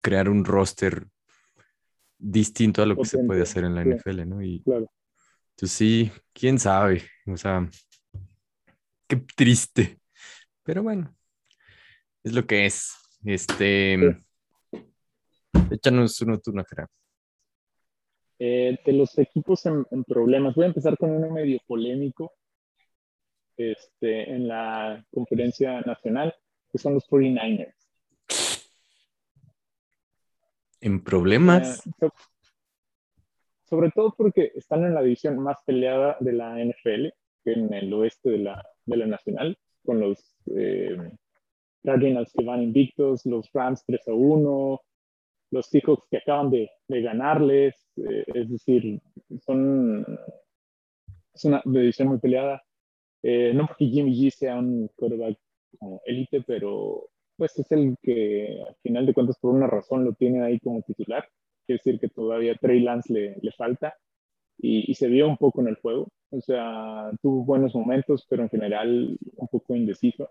crear 0.00 0.28
un 0.28 0.44
roster 0.44 1.08
distinto 2.16 2.82
a 2.82 2.86
lo 2.86 2.96
que 2.96 3.06
se 3.06 3.18
puede 3.24 3.42
hacer 3.42 3.64
en 3.64 3.74
la 3.74 3.82
NFL, 3.82 4.28
¿no? 4.28 4.40
Y 4.40 4.62
claro. 4.62 4.88
pues 5.58 5.72
sí, 5.72 6.12
quién 6.32 6.60
sabe, 6.60 7.02
o 7.26 7.36
sea, 7.36 7.68
qué 9.08 9.16
triste, 9.16 9.98
pero 10.62 10.84
bueno, 10.84 11.12
es 12.22 12.32
lo 12.32 12.46
que 12.46 12.66
es. 12.66 12.92
Este, 13.24 14.16
Échanos 15.70 16.20
uno 16.20 16.38
tú, 16.38 16.52
Najera. 16.52 16.88
Eh, 18.38 18.78
de 18.84 18.92
los 18.92 19.16
equipos 19.18 19.64
en, 19.66 19.84
problemas, 20.04 20.54
voy 20.54 20.64
a 20.64 20.68
empezar 20.68 20.96
con 20.98 21.10
uno 21.10 21.30
medio 21.30 21.60
polémico 21.66 22.32
este, 23.56 24.30
en 24.30 24.48
la 24.48 25.04
conferencia 25.12 25.80
nacional, 25.82 26.34
que 26.70 26.78
son 26.78 26.94
los 26.94 27.08
49ers. 27.08 27.74
¿En 30.80 31.04
problemas? 31.04 31.86
Eh, 31.86 32.08
sobre 33.72 33.90
todo 33.90 34.12
porque 34.16 34.52
están 34.54 34.84
en 34.84 34.94
la 34.94 35.02
división 35.02 35.38
más 35.38 35.58
peleada 35.64 36.16
de 36.20 36.32
la 36.32 36.58
NFL, 36.58 37.08
que 37.44 37.52
en 37.52 37.72
el 37.72 37.92
oeste 37.94 38.30
de 38.30 38.38
la, 38.38 38.62
de 38.84 38.96
la 38.96 39.06
nacional, 39.06 39.56
con 39.84 40.00
los 40.00 40.36
eh, 40.54 40.96
Cardinals 41.82 42.32
que 42.32 42.44
van 42.44 42.62
invictos, 42.62 43.24
los 43.24 43.50
Rams 43.52 43.84
3 43.86 44.08
a 44.08 44.12
1, 44.12 44.80
los 45.52 45.66
Seahawks 45.66 46.08
que 46.10 46.16
acaban 46.16 46.50
de, 46.50 46.70
de 46.88 47.02
ganarles, 47.02 47.74
eh, 47.96 48.24
es 48.34 48.50
decir, 48.50 49.00
son 49.44 50.04
es 51.34 51.44
una 51.44 51.62
división 51.64 52.08
muy 52.08 52.18
peleada. 52.18 52.62
Eh, 53.22 53.52
no 53.54 53.66
porque 53.66 53.86
Jimmy 53.86 54.12
G 54.12 54.30
sea 54.30 54.56
un 54.56 54.88
quarterback 54.96 55.38
élite, 56.06 56.42
pero 56.42 57.08
pues 57.36 57.58
es 57.58 57.70
el 57.72 57.96
que 58.02 58.62
al 58.66 58.76
final 58.82 59.06
de 59.06 59.14
cuentas 59.14 59.38
por 59.38 59.54
una 59.54 59.66
razón 59.66 60.04
lo 60.04 60.14
tiene 60.14 60.42
ahí 60.42 60.58
como 60.58 60.82
titular. 60.82 61.28
Quiere 61.66 61.80
decir 61.84 62.00
que 62.00 62.08
todavía 62.08 62.56
Trey 62.56 62.80
Lance 62.80 63.12
le, 63.12 63.36
le 63.40 63.52
falta 63.52 63.94
y, 64.58 64.90
y, 64.90 64.94
se 64.94 65.08
vio 65.08 65.28
un 65.28 65.36
poco 65.36 65.60
en 65.60 65.68
el 65.68 65.76
juego. 65.76 66.08
O 66.30 66.40
sea, 66.40 67.10
tuvo 67.22 67.44
buenos 67.44 67.74
momentos, 67.74 68.26
pero 68.28 68.42
en 68.42 68.50
general 68.50 69.18
un 69.36 69.48
poco 69.48 69.74
indeciso. 69.76 70.28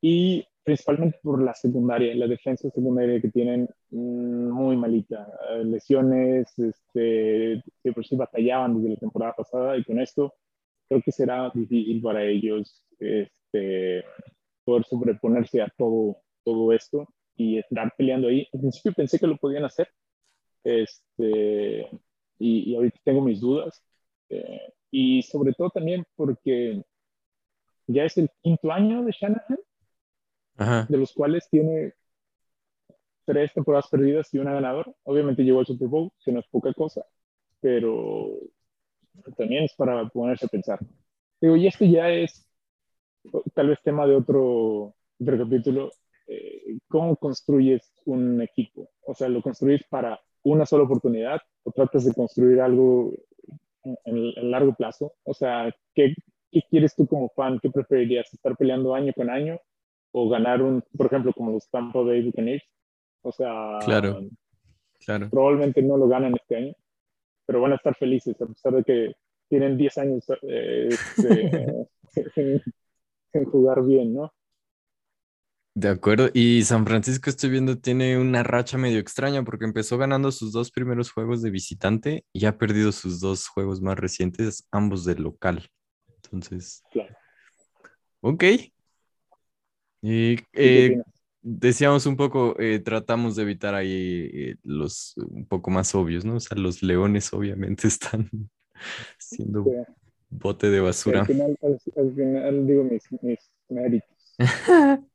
Y 0.00 0.46
principalmente 0.64 1.18
por 1.22 1.42
la 1.42 1.54
secundaria, 1.54 2.14
la 2.14 2.26
defensa 2.26 2.68
secundaria 2.70 3.20
que 3.20 3.30
tienen 3.30 3.68
mm, 3.90 4.50
muy 4.50 4.76
malita. 4.76 5.26
Eh, 5.50 5.64
lesiones, 5.64 6.58
este, 6.58 7.62
que 7.82 7.92
por 7.92 8.04
sí 8.04 8.16
batallaban 8.16 8.76
desde 8.76 8.94
la 8.94 9.00
temporada 9.00 9.34
pasada 9.34 9.76
y 9.76 9.84
con 9.84 10.00
esto 10.00 10.34
creo 10.88 11.02
que 11.02 11.12
será 11.12 11.50
difícil 11.54 12.02
para 12.02 12.24
ellos 12.24 12.84
este, 12.98 14.04
poder 14.64 14.84
sobreponerse 14.84 15.62
a 15.62 15.68
todo, 15.76 16.18
todo 16.44 16.72
esto 16.72 17.08
y 17.36 17.58
estar 17.58 17.94
peleando 17.96 18.28
ahí. 18.28 18.46
Al 18.52 18.60
principio 18.60 18.92
pensé 18.94 19.18
que 19.18 19.26
lo 19.26 19.36
podían 19.36 19.64
hacer 19.64 19.88
este, 20.64 21.88
y, 22.38 22.70
y 22.72 22.74
ahorita 22.76 23.00
tengo 23.04 23.22
mis 23.22 23.40
dudas. 23.40 23.82
Eh, 24.30 24.72
y 24.90 25.22
sobre 25.22 25.52
todo 25.52 25.70
también 25.70 26.04
porque 26.16 26.82
ya 27.86 28.04
es 28.04 28.16
el 28.18 28.30
quinto 28.42 28.72
año 28.72 29.02
de 29.04 29.12
Shanahan 29.12 29.58
de 30.58 30.96
los 30.96 31.12
cuales 31.12 31.48
tiene 31.48 31.94
tres 33.24 33.52
temporadas 33.52 33.88
perdidas 33.88 34.32
y 34.32 34.38
una 34.38 34.54
ganadora. 34.54 34.92
Obviamente 35.04 35.44
llegó 35.44 35.60
al 35.60 35.66
Super 35.66 35.88
Bowl, 35.88 36.10
que 36.24 36.32
no 36.32 36.40
es 36.40 36.46
poca 36.48 36.72
cosa, 36.72 37.04
pero 37.60 38.30
también 39.36 39.64
es 39.64 39.74
para 39.74 40.08
ponerse 40.08 40.46
a 40.46 40.48
pensar. 40.48 40.80
Digo, 41.40 41.56
y 41.56 41.66
esto 41.66 41.84
ya 41.84 42.10
es 42.10 42.46
tal 43.54 43.68
vez 43.68 43.78
tema 43.82 44.06
de 44.06 44.16
otro, 44.16 44.94
capítulo. 45.18 45.90
eh, 46.26 46.78
cómo 46.88 47.16
construyes 47.16 47.92
un 48.04 48.42
equipo. 48.42 48.90
O 49.06 49.14
sea, 49.14 49.28
¿lo 49.28 49.42
construyes 49.42 49.84
para 49.88 50.20
una 50.42 50.66
sola 50.66 50.84
oportunidad 50.84 51.40
o 51.62 51.72
tratas 51.72 52.04
de 52.04 52.14
construir 52.14 52.60
algo 52.60 53.12
en, 54.04 54.50
largo 54.50 54.74
plazo? 54.74 55.14
O 55.24 55.34
sea, 55.34 55.74
¿qué, 55.94 56.14
¿qué 56.50 56.62
quieres 56.68 56.94
tú 56.94 57.06
como 57.06 57.28
fan? 57.30 57.58
¿Qué 57.60 57.70
preferirías? 57.70 58.32
¿Estar 58.32 58.56
peleando 58.56 58.94
año 58.94 59.12
con 59.14 59.30
año 59.30 59.60
o 60.12 60.28
ganar 60.28 60.62
un, 60.62 60.82
por 60.96 61.06
ejemplo, 61.06 61.32
como 61.32 61.52
los 61.52 61.68
Tampa 61.70 62.00
Bay 62.00 62.22
Buccaneers? 62.22 62.64
O 63.22 63.32
sea, 63.32 63.78
claro, 63.84 64.20
claro. 65.04 65.28
probablemente 65.30 65.82
no 65.82 65.96
lo 65.96 66.08
ganan 66.08 66.34
este 66.34 66.56
año, 66.56 66.72
pero 67.46 67.60
van 67.60 67.72
a 67.72 67.76
estar 67.76 67.96
felices 67.96 68.40
a 68.40 68.46
pesar 68.46 68.74
de 68.74 68.84
que 68.84 69.12
tienen 69.48 69.76
10 69.76 69.98
años 69.98 70.24
eh, 70.42 70.88
este, 70.88 71.86
en 73.32 73.44
jugar 73.46 73.84
bien, 73.84 74.14
¿no? 74.14 74.32
De 75.74 75.88
acuerdo. 75.88 76.28
Y 76.34 76.62
San 76.64 76.84
Francisco, 76.84 77.30
estoy 77.30 77.50
viendo, 77.50 77.78
tiene 77.78 78.18
una 78.18 78.42
racha 78.42 78.76
medio 78.76 78.98
extraña 78.98 79.44
porque 79.44 79.64
empezó 79.64 79.96
ganando 79.96 80.32
sus 80.32 80.52
dos 80.52 80.72
primeros 80.72 81.12
juegos 81.12 81.40
de 81.40 81.50
visitante 81.50 82.24
y 82.32 82.46
ha 82.46 82.58
perdido 82.58 82.90
sus 82.90 83.20
dos 83.20 83.46
juegos 83.46 83.80
más 83.80 83.96
recientes, 83.96 84.66
ambos 84.72 85.04
de 85.04 85.14
local. 85.14 85.68
Entonces. 86.24 86.82
Claro. 86.90 87.14
Ok. 88.22 88.44
Y 90.02 90.36
eh, 90.52 91.02
decíamos 91.42 92.06
un 92.06 92.16
poco, 92.16 92.54
eh, 92.58 92.78
tratamos 92.78 93.36
de 93.36 93.42
evitar 93.42 93.74
ahí 93.74 94.30
eh, 94.32 94.56
los 94.62 95.16
un 95.16 95.46
poco 95.46 95.70
más 95.70 95.94
obvios, 95.94 96.24
¿no? 96.24 96.36
O 96.36 96.40
sea, 96.40 96.56
los 96.56 96.82
leones 96.82 97.32
obviamente 97.32 97.88
están 97.88 98.30
siendo 99.18 99.64
bote 100.30 100.70
de 100.70 100.80
basura. 100.80 101.20
Al 101.20 101.26
final, 101.26 102.66
digo 102.66 102.84
mis, 102.84 103.02
mis 103.22 103.50
méritos. 103.68 104.36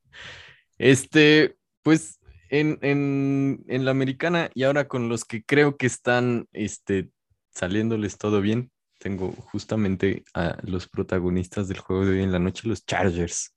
Este, 0.76 1.56
pues 1.82 2.18
en, 2.48 2.78
en, 2.82 3.84
la 3.84 3.92
americana 3.92 4.50
y 4.54 4.64
ahora 4.64 4.88
con 4.88 5.08
los 5.08 5.24
que 5.24 5.44
creo 5.44 5.76
que 5.76 5.86
están 5.86 6.48
este, 6.52 7.10
saliéndoles 7.52 8.18
todo 8.18 8.40
bien, 8.40 8.72
tengo 8.98 9.32
justamente 9.32 10.24
a 10.34 10.58
los 10.62 10.88
protagonistas 10.88 11.68
del 11.68 11.78
juego 11.78 12.04
de 12.04 12.12
hoy 12.12 12.22
en 12.22 12.32
la 12.32 12.38
noche, 12.38 12.68
los 12.68 12.84
Chargers. 12.84 13.53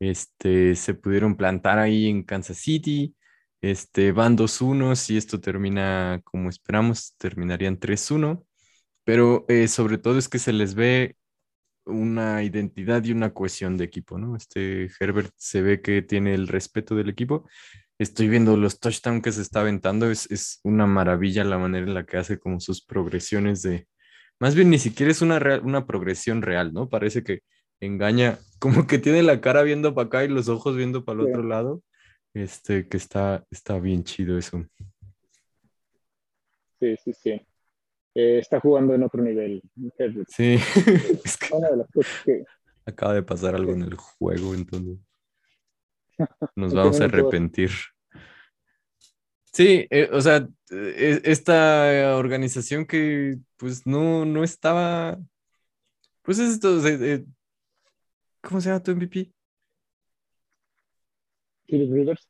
Este, 0.00 0.74
se 0.76 0.94
pudieron 0.94 1.36
plantar 1.36 1.78
ahí 1.78 2.08
en 2.08 2.22
Kansas 2.22 2.58
City. 2.58 3.14
Este, 3.60 4.12
van 4.12 4.36
2-1, 4.36 4.94
si 4.96 5.16
esto 5.16 5.40
termina 5.40 6.20
como 6.24 6.48
esperamos, 6.50 7.14
terminarían 7.18 7.78
3-1. 7.78 8.44
Pero 9.04 9.44
eh, 9.48 9.68
sobre 9.68 9.98
todo 9.98 10.18
es 10.18 10.28
que 10.28 10.38
se 10.38 10.52
les 10.52 10.74
ve 10.74 11.16
una 11.86 12.42
identidad 12.42 13.04
y 13.04 13.12
una 13.12 13.32
cohesión 13.32 13.76
de 13.76 13.84
equipo, 13.84 14.18
¿no? 14.18 14.36
Este 14.36 14.90
Herbert 15.00 15.32
se 15.36 15.62
ve 15.62 15.80
que 15.82 16.02
tiene 16.02 16.34
el 16.34 16.48
respeto 16.48 16.94
del 16.96 17.08
equipo. 17.08 17.48
Estoy 17.98 18.28
viendo 18.28 18.56
los 18.56 18.80
touchdowns 18.80 19.22
que 19.22 19.32
se 19.32 19.42
está 19.42 19.60
aventando, 19.60 20.10
es, 20.10 20.30
es, 20.30 20.60
una 20.64 20.86
maravilla 20.86 21.44
la 21.44 21.58
manera 21.58 21.86
en 21.86 21.94
la 21.94 22.04
que 22.04 22.18
hace 22.18 22.38
como 22.38 22.60
sus 22.60 22.84
progresiones 22.84 23.62
de... 23.62 23.88
Más 24.40 24.54
bien 24.54 24.70
ni 24.70 24.78
siquiera 24.78 25.12
es 25.12 25.22
una, 25.22 25.38
una 25.62 25.86
progresión 25.86 26.42
real, 26.42 26.72
¿no? 26.74 26.88
Parece 26.88 27.22
que 27.24 27.40
engaña, 27.80 28.38
como 28.58 28.86
que 28.86 28.98
tiene 28.98 29.22
la 29.22 29.40
cara 29.40 29.62
viendo 29.62 29.94
para 29.94 30.06
acá 30.06 30.24
y 30.24 30.28
los 30.28 30.48
ojos 30.48 30.76
viendo 30.76 31.04
para 31.04 31.20
el 31.20 31.28
otro 31.28 31.42
lado. 31.42 31.82
Este, 32.34 32.86
que 32.86 32.98
está, 32.98 33.46
está 33.50 33.78
bien 33.78 34.04
chido 34.04 34.36
eso. 34.36 34.66
Sí, 36.78 36.94
sí, 37.02 37.12
sí. 37.14 37.30
Eh, 38.14 38.38
está 38.38 38.60
jugando 38.60 38.94
en 38.94 39.02
otro 39.02 39.22
nivel. 39.22 39.62
Sí. 40.28 40.58
Acaba 42.86 43.14
de 43.14 43.22
pasar 43.22 43.54
algo 43.54 43.72
en 43.72 43.82
el 43.82 43.94
juego, 43.94 44.54
entonces. 44.54 44.98
Nos 46.56 46.72
vamos 46.72 47.00
a 47.00 47.04
arrepentir. 47.04 47.70
Sí, 49.52 49.86
eh, 49.90 50.08
o 50.12 50.20
sea, 50.20 50.46
e, 50.70 51.20
esta 51.24 52.16
organización 52.16 52.86
que 52.86 53.38
pues 53.56 53.86
no, 53.86 54.24
no 54.24 54.44
estaba. 54.44 55.18
Pues 56.22 56.38
es 56.38 56.54
esto. 56.54 56.80
¿Cómo 58.46 58.60
se 58.60 58.68
llama 58.68 58.82
tu 58.82 58.92
MVP? 58.92 59.32
Philip 61.66 61.92
Rivers. 61.92 62.28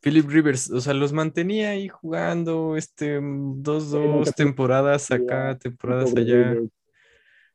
Philip 0.00 0.28
Rivers, 0.28 0.70
o 0.70 0.80
sea, 0.80 0.94
los 0.94 1.12
mantenía 1.12 1.70
ahí 1.70 1.88
jugando, 1.88 2.76
este, 2.76 3.18
dos, 3.20 3.90
dos 3.90 4.32
temporadas 4.34 5.10
acá, 5.10 5.58
temporadas 5.58 6.14
allá. 6.14 6.56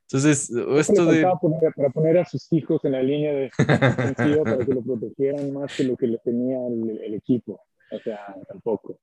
Entonces, 0.02 0.50
esto 0.50 1.06
de... 1.06 1.26
para 1.74 1.88
poner 1.88 2.18
a 2.18 2.26
sus 2.26 2.52
hijos 2.52 2.84
en 2.84 2.92
la 2.92 3.02
línea 3.02 3.32
de 3.32 3.50
para 4.44 4.58
que 4.66 4.74
lo 4.74 4.82
protegieran 4.82 5.50
más 5.54 5.74
que 5.74 5.84
lo 5.84 5.96
que 5.96 6.08
le 6.08 6.18
tenía 6.18 6.58
el, 6.66 7.14
equipo. 7.14 7.62
O 7.90 7.98
sea, 8.00 8.36
tampoco. 8.46 8.98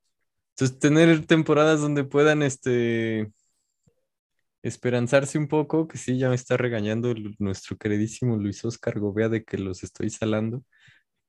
Entonces, 0.52 0.78
tener 0.78 1.26
temporadas 1.26 1.82
donde 1.82 2.04
puedan, 2.04 2.43
este, 2.43 3.32
esperanzarse 4.63 5.38
un 5.38 5.48
poco, 5.48 5.88
que 5.88 5.98
sí, 5.98 6.17
ya 6.17 6.30
me 6.30 6.36
está 6.36 6.58
regañando 6.58 7.13
nuestro 7.39 7.78
queridísimo 7.78 8.38
Luis 8.38 8.63
Oscar 8.65 9.00
Gobea 9.00 9.30
de 9.30 9.43
que 9.43 9.58
los 9.58 9.84
estoy 9.84 10.10
salando, 10.10 10.63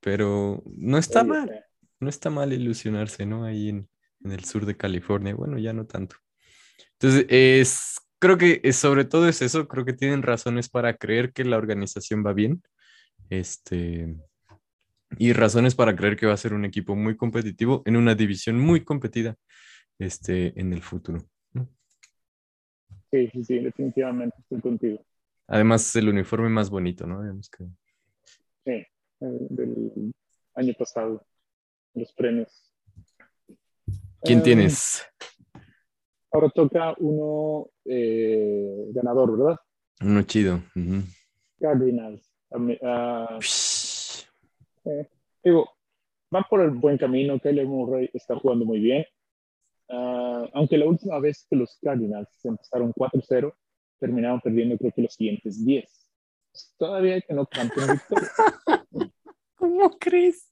pero 0.00 0.62
no 0.76 0.98
está 0.98 1.24
mal 1.24 1.64
no 2.00 2.08
está 2.08 2.30
mal 2.30 2.52
ilusionarse, 2.52 3.26
¿no? 3.26 3.44
Ahí 3.44 3.68
en, 3.68 3.88
el 4.24 4.44
sur 4.44 4.66
de 4.66 4.76
California. 4.76 5.34
Bueno, 5.34 5.58
ya 5.58 5.72
no 5.72 5.86
tanto. 5.86 6.16
Entonces, 6.98 7.26
es, 7.28 7.96
creo 8.18 8.36
que 8.36 8.72
sobre 8.72 9.04
todo 9.04 9.28
es 9.28 9.40
eso, 9.42 9.68
creo 9.68 9.84
que 9.84 9.92
tienen 9.92 10.22
razones 10.22 10.68
para 10.68 10.96
creer 10.96 11.32
que 11.32 11.44
la 11.44 11.56
organización 11.56 12.24
va 12.26 12.32
bien. 12.32 12.62
Este, 13.30 14.14
y 15.18 15.32
razones 15.32 15.74
para 15.74 15.96
creer 15.96 16.16
que 16.16 16.26
va 16.26 16.34
a 16.34 16.38
ser 16.38 16.54
un 16.54 16.64
equipo 16.64 16.96
muy 16.96 17.16
competitivo 17.16 17.82
en 17.86 17.96
una 17.96 18.14
división 18.14 18.58
muy 18.58 18.84
competida 18.84 19.36
este, 19.98 20.58
en 20.60 20.72
el 20.72 20.82
futuro. 20.82 21.26
Sí, 23.10 23.28
sí, 23.32 23.44
sí, 23.44 23.58
definitivamente 23.58 24.36
estoy 24.38 24.60
contigo. 24.60 25.04
Además, 25.48 25.88
es 25.88 25.96
el 25.96 26.08
uniforme 26.08 26.48
más 26.48 26.70
bonito, 26.70 27.06
¿no? 27.06 27.22
que... 27.50 27.66
Sí, 28.64 28.86
del 29.18 30.12
año 30.54 30.74
pasado 30.78 31.26
los 31.94 32.12
premios. 32.12 32.72
¿Quién 34.22 34.38
em, 34.38 34.44
tienes? 34.44 35.04
Ahora 36.32 36.48
toca 36.50 36.94
uno 36.98 37.70
eh, 37.84 38.86
ganador, 38.92 39.36
¿verdad? 39.36 39.56
Uno 40.00 40.22
chido. 40.22 40.60
Cardinals. 41.60 42.30
Eh, 44.84 45.08
digo, 45.42 45.70
van 46.30 46.44
por 46.48 46.60
el 46.60 46.70
buen 46.70 46.96
camino. 46.96 47.38
Kyler 47.38 47.66
Murray 47.66 48.08
está 48.14 48.36
jugando 48.36 48.64
muy 48.64 48.80
bien. 48.80 49.04
Ah, 49.90 50.48
aunque 50.54 50.78
la 50.78 50.86
última 50.86 51.18
vez 51.18 51.46
que 51.50 51.56
los 51.56 51.78
Cardinals 51.82 52.28
empezaron 52.44 52.92
4-0, 52.92 53.52
terminaron 53.98 54.40
perdiendo 54.40 54.78
creo 54.78 54.92
que 54.92 55.02
los 55.02 55.14
siguientes 55.14 55.64
10. 55.64 56.08
Todavía 56.78 57.14
hay 57.14 57.22
que 57.22 57.34
no 57.34 57.46
canten 57.46 57.84
victoria. 57.92 58.28
¿Cómo 59.56 59.90
crees? 59.98 60.50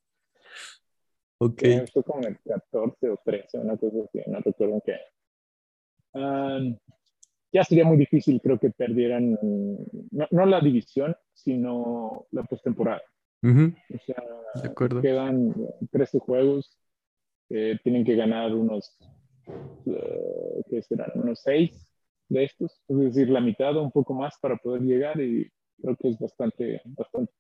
Ok. 1.39 1.63
Fue 1.93 2.03
como 2.03 2.27
el 2.27 2.39
14 2.41 3.11
o 3.11 3.21
13, 3.25 3.59
una 3.59 3.77
cosa 3.77 3.97
así, 4.05 4.21
no 4.27 4.41
recuerdo 4.41 4.83
qué. 4.85 4.99
ya 7.53 7.65
sería 7.65 7.85
muy 7.85 7.97
difícil, 7.97 8.41
creo 8.43 8.59
que 8.59 8.71
perdieran, 8.71 9.39
no, 10.11 10.47
la 10.47 10.61
división, 10.61 11.17
sino 11.33 12.27
la 12.33 12.43
postemporada. 12.43 13.03
O 13.43 13.99
sea, 14.05 14.23
de 14.63 14.69
acuerdo. 14.69 15.01
quedan 15.01 15.55
13 15.93 16.19
juegos, 16.19 16.77
eh, 17.51 17.79
tienen 17.85 18.05
que 18.05 18.17
ganar 18.17 18.53
unos, 18.53 18.99
uh, 19.87 20.63
¿qué 20.69 20.83
serán? 20.83 21.11
Unos 21.15 21.41
6 21.43 21.71
de 22.29 22.45
estos, 22.45 22.83
es 22.89 22.99
decir, 22.99 23.31
la 23.31 23.41
mitad 23.41 23.77
o 23.77 23.83
un 23.83 23.91
poco 23.91 24.15
más 24.15 24.35
para 24.41 24.57
poder 24.57 24.83
llegar 24.83 25.21
y 25.21 25.51
creo 25.81 25.97
que 25.97 26.09
es 26.09 26.19
bastante, 26.19 26.83
bastante 26.85 27.33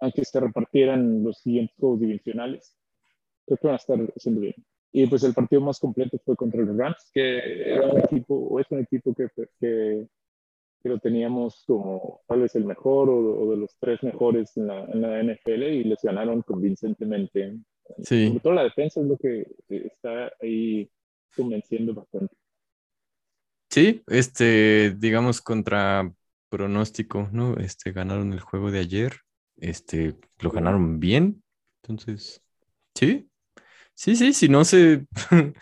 aunque 0.00 0.24
se 0.24 0.40
repartieran 0.40 1.22
los 1.22 1.38
siguientes 1.38 1.76
juegos 1.78 2.00
divisionales 2.00 2.76
creo 3.46 3.58
que 3.58 3.66
van 3.66 3.74
a 3.74 3.76
estar 3.76 3.98
haciendo 4.16 4.40
bien. 4.40 4.54
Y 4.92 5.06
pues 5.06 5.24
el 5.24 5.34
partido 5.34 5.60
más 5.60 5.78
completo 5.80 6.18
fue 6.24 6.36
contra 6.36 6.62
los 6.62 6.76
Rams, 6.76 7.10
que 7.12 7.72
era 7.72 7.88
un 7.88 7.98
equipo, 7.98 8.34
o 8.34 8.60
es 8.60 8.66
un 8.70 8.80
equipo 8.80 9.12
que, 9.12 9.28
que, 9.58 10.06
que 10.82 10.88
lo 10.88 10.98
teníamos 10.98 11.64
como 11.66 12.20
tal 12.28 12.42
vez 12.42 12.54
el 12.54 12.64
mejor 12.64 13.10
o, 13.10 13.50
de 13.50 13.56
los 13.56 13.76
tres 13.80 14.02
mejores 14.04 14.56
en 14.56 14.68
la, 14.68 14.84
en 14.84 15.00
la, 15.00 15.22
NFL 15.22 15.62
y 15.64 15.84
les 15.84 16.00
ganaron 16.00 16.42
convincentemente. 16.42 17.58
Sí. 18.02 18.28
Sobre 18.28 18.40
todo 18.40 18.52
la 18.52 18.62
defensa 18.64 19.00
es 19.00 19.06
lo 19.06 19.16
que 19.16 19.46
está 19.68 20.32
ahí 20.40 20.88
convenciendo 21.36 21.94
bastante. 21.94 22.34
Sí, 23.70 24.02
este, 24.06 24.94
digamos, 24.98 25.40
contra 25.40 26.12
pronóstico, 26.48 27.28
¿no? 27.32 27.56
Este, 27.56 27.92
ganaron 27.92 28.32
el 28.32 28.40
juego 28.40 28.70
de 28.70 28.78
ayer, 28.78 29.20
este, 29.56 30.16
lo 30.38 30.50
ganaron 30.50 31.00
bien, 31.00 31.42
entonces, 31.82 32.42
sí, 32.94 33.28
Sí, 33.94 34.16
sí, 34.16 34.32
si 34.32 34.48
no 34.48 34.64
se... 34.64 35.06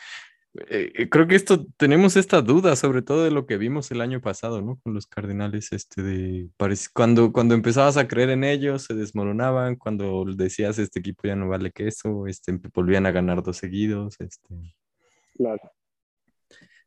eh, 0.68 0.92
eh, 0.94 1.08
creo 1.11 1.26
que 1.26 1.35
esto 1.37 1.66
tenemos 1.76 2.16
esta 2.16 2.42
duda, 2.42 2.76
sobre 2.76 3.02
todo 3.02 3.24
de 3.24 3.30
lo 3.30 3.46
que 3.46 3.58
vimos 3.58 3.90
el 3.90 4.00
año 4.00 4.20
pasado, 4.20 4.62
¿no? 4.62 4.78
Con 4.82 4.94
los 4.94 5.06
Cardenales, 5.06 5.72
este 5.72 6.02
de 6.02 6.50
cuando, 6.94 7.32
cuando 7.32 7.54
empezabas 7.54 7.96
a 7.96 8.08
creer 8.08 8.30
en 8.30 8.44
ellos, 8.44 8.85
se 8.85 8.94
desmoronaban, 8.94 9.76
cuando 9.76 10.24
decías 10.35 10.78
este 10.78 11.00
equipo 11.00 11.28
ya 11.28 11.37
no 11.37 11.48
vale 11.48 11.72
queso, 11.72 12.26
este, 12.26 12.52
volvían 12.74 13.06
a 13.06 13.12
ganar 13.12 13.42
dos 13.42 13.58
seguidos, 13.58 14.16
este. 14.20 14.54
Claro. 15.42 15.72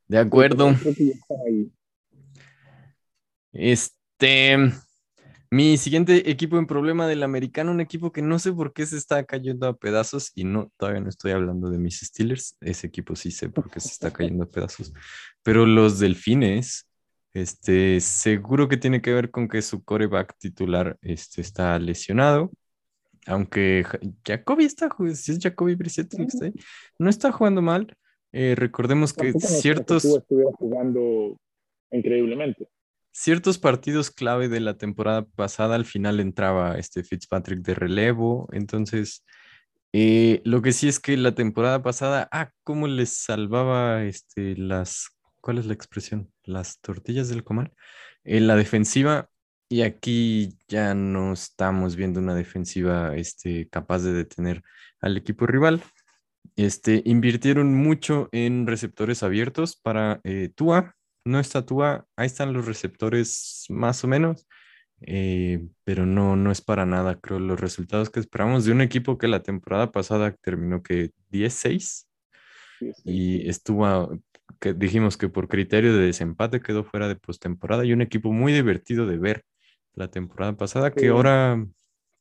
De 0.07 0.17
acuerdo. 0.17 0.73
Este, 3.51 4.57
mi 5.51 5.77
siguiente 5.77 6.29
equipo 6.29 6.57
en 6.57 6.67
problema 6.67 7.05
del 7.05 7.23
americano, 7.23 7.71
un 7.71 7.81
equipo 7.81 8.13
que 8.13 8.21
no 8.21 8.39
sé 8.39 8.53
por 8.53 8.71
qué 8.71 8.85
se 8.85 8.97
está 8.97 9.25
cayendo 9.25 9.67
a 9.67 9.75
pedazos 9.75 10.31
y 10.35 10.45
no, 10.45 10.71
todavía 10.77 11.01
no 11.01 11.09
estoy 11.09 11.31
hablando 11.31 11.69
de 11.69 11.79
mis 11.79 11.99
Steelers, 11.99 12.55
ese 12.61 12.87
equipo 12.87 13.15
sí 13.17 13.29
sé 13.29 13.49
por 13.49 13.69
qué 13.69 13.81
se 13.81 13.89
está 13.89 14.11
cayendo 14.11 14.45
a 14.45 14.49
pedazos, 14.49 14.93
pero 15.43 15.65
los 15.65 15.99
Delfines, 15.99 16.87
este, 17.33 17.99
seguro 17.99 18.69
que 18.69 18.77
tiene 18.77 19.01
que 19.01 19.13
ver 19.13 19.31
con 19.31 19.49
que 19.49 19.61
su 19.61 19.83
coreback 19.83 20.37
titular 20.37 20.97
este, 21.01 21.41
está 21.41 21.77
lesionado, 21.79 22.51
aunque 23.25 23.85
Jacoby 24.25 24.65
está, 24.65 24.89
si 25.13 25.31
es 25.31 25.39
Jacoby 25.41 25.75
Brissett 25.75 26.13
está 26.19 26.45
ahí, 26.45 26.53
no 26.99 27.09
está 27.09 27.31
jugando 27.31 27.61
mal. 27.61 27.95
Eh, 28.35 28.55
recordemos 28.55 29.13
que 29.13 29.31
ciertos... 29.33 30.03
Estuviera 30.03 30.51
jugando 30.57 31.37
increíblemente 31.91 32.67
ciertos 33.15 33.57
partidos 33.57 34.11
clave 34.11 34.49
de 34.49 34.59
la 34.59 34.77
temporada 34.77 35.23
pasada, 35.23 35.75
al 35.75 35.85
final 35.85 36.19
entraba 36.19 36.77
este 36.77 37.01
Fitzpatrick 37.01 37.61
de 37.61 37.73
relevo. 37.73 38.49
Entonces, 38.51 39.23
eh, 39.93 40.41
lo 40.43 40.61
que 40.61 40.73
sí 40.73 40.89
es 40.89 40.99
que 40.99 41.15
la 41.15 41.33
temporada 41.33 41.81
pasada, 41.81 42.27
ah, 42.33 42.51
cómo 42.63 42.87
les 42.87 43.17
salvaba 43.23 44.03
este, 44.03 44.57
las, 44.57 45.07
¿cuál 45.39 45.59
es 45.59 45.65
la 45.65 45.73
expresión? 45.73 46.29
Las 46.43 46.81
tortillas 46.81 47.29
del 47.29 47.45
comal. 47.45 47.71
En 48.25 48.47
la 48.47 48.57
defensiva, 48.57 49.29
y 49.69 49.83
aquí 49.83 50.57
ya 50.67 50.93
no 50.93 51.31
estamos 51.31 51.95
viendo 51.95 52.19
una 52.19 52.35
defensiva 52.35 53.15
este, 53.15 53.69
capaz 53.69 53.99
de 53.99 54.11
detener 54.11 54.61
al 54.99 55.15
equipo 55.15 55.47
rival. 55.47 55.81
Este, 56.55 57.01
invirtieron 57.05 57.75
mucho 57.75 58.29
en 58.31 58.65
receptores 58.65 59.23
abiertos 59.23 59.75
para 59.75 60.21
eh, 60.23 60.49
Tua, 60.55 60.95
no 61.25 61.39
está 61.39 61.65
Tua, 61.65 62.07
ahí 62.15 62.27
están 62.27 62.53
los 62.53 62.65
receptores 62.65 63.65
más 63.69 64.03
o 64.03 64.07
menos, 64.07 64.47
eh, 65.01 65.67
pero 65.83 66.05
no, 66.05 66.35
no 66.35 66.51
es 66.51 66.61
para 66.61 66.85
nada, 66.85 67.19
creo, 67.19 67.39
los 67.39 67.59
resultados 67.59 68.09
que 68.09 68.21
esperamos 68.21 68.63
de 68.63 68.71
un 68.71 68.81
equipo 68.81 69.17
que 69.17 69.27
la 69.27 69.43
temporada 69.43 69.91
pasada 69.91 70.33
terminó 70.41 70.81
que 70.81 71.11
10-6 71.29 72.07
y 73.03 73.49
estuvo, 73.49 74.17
que 74.59 74.73
dijimos 74.73 75.17
que 75.17 75.27
por 75.27 75.49
criterio 75.49 75.95
de 75.95 76.05
desempate 76.05 76.61
quedó 76.61 76.83
fuera 76.83 77.07
de 77.07 77.15
postemporada 77.15 77.83
y 77.83 77.91
un 77.91 78.01
equipo 78.01 78.31
muy 78.31 78.53
divertido 78.53 79.05
de 79.05 79.17
ver 79.17 79.43
la 79.93 80.09
temporada 80.09 80.55
pasada 80.55 80.91
que 80.91 81.09
ahora 81.09 81.65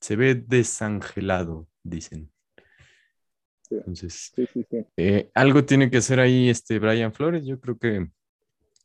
se 0.00 0.16
ve 0.16 0.34
desangelado, 0.34 1.68
dicen. 1.82 2.33
Entonces, 3.70 4.32
eh, 4.96 5.30
algo 5.34 5.64
tiene 5.64 5.90
que 5.90 5.98
hacer 5.98 6.20
ahí 6.20 6.48
este 6.48 6.78
Brian 6.78 7.12
Flores. 7.12 7.46
Yo 7.46 7.60
creo 7.60 7.78
que 7.78 8.08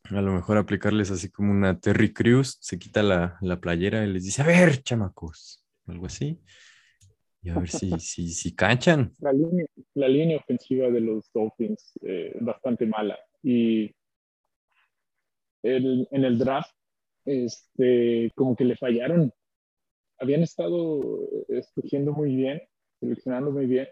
a 0.04 0.22
lo 0.22 0.32
mejor 0.32 0.56
aplicarles 0.56 1.10
así 1.10 1.30
como 1.30 1.52
una 1.52 1.78
Terry 1.78 2.12
Crews, 2.12 2.58
se 2.60 2.78
quita 2.78 3.02
la, 3.02 3.60
playera 3.60 4.04
y 4.04 4.12
les 4.12 4.24
dice, 4.24 4.42
a 4.42 4.46
ver, 4.46 4.82
chamacos, 4.82 5.64
algo 5.86 6.06
así. 6.06 6.40
Y 7.42 7.50
a 7.50 7.58
ver 7.58 7.68
si, 7.68 7.90
si, 8.00 8.28
si 8.28 8.54
cachan. 8.54 9.14
La 9.20 9.32
línea, 9.32 9.66
la 9.94 10.08
línea 10.08 10.38
ofensiva 10.38 10.90
de 10.90 11.00
los 11.00 11.30
Dolphins 11.32 11.92
es 11.96 12.08
eh, 12.08 12.36
bastante 12.40 12.86
mala. 12.86 13.18
Y 13.42 13.94
en 15.62 16.24
el 16.24 16.38
draft, 16.38 16.74
este, 17.24 18.30
como 18.34 18.56
que 18.56 18.64
le 18.64 18.76
fallaron. 18.76 19.32
Habían 20.18 20.42
estado 20.42 21.00
escogiendo 21.48 22.12
muy 22.12 22.34
bien, 22.34 22.60
seleccionando 22.98 23.50
muy 23.50 23.66
bien, 23.66 23.88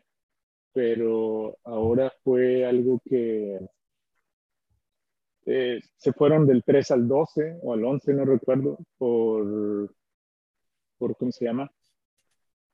pero 0.72 1.58
ahora 1.64 2.12
fue 2.22 2.64
algo 2.66 3.00
que 3.04 3.58
eh, 5.46 5.80
se 5.96 6.12
fueron 6.12 6.46
del 6.46 6.62
3 6.62 6.90
al 6.90 7.08
12 7.08 7.60
o 7.62 7.72
al 7.72 7.84
11, 7.84 8.12
no 8.12 8.24
recuerdo, 8.26 8.78
por, 8.98 9.94
por 10.98 11.16
¿cómo 11.16 11.32
se 11.32 11.46
llama? 11.46 11.72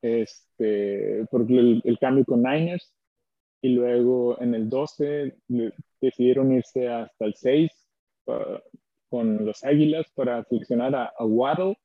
Este, 0.01 1.25
por 1.31 1.49
el, 1.49 1.97
cambio 1.99 2.25
con 2.25 2.43
Niners. 2.43 2.93
Y 3.61 3.69
luego 3.69 4.39
en 4.41 4.53
el 4.53 4.69
12 4.69 5.37
decidieron 6.01 6.51
irse 6.51 6.87
hasta 6.87 7.25
el 7.25 7.33
6 7.33 7.71
con 9.09 9.45
los 9.45 9.63
Águilas 9.63 10.11
para 10.13 10.43
seleccionar 10.43 10.93
a, 10.95 11.25
Waddle, 11.25 11.75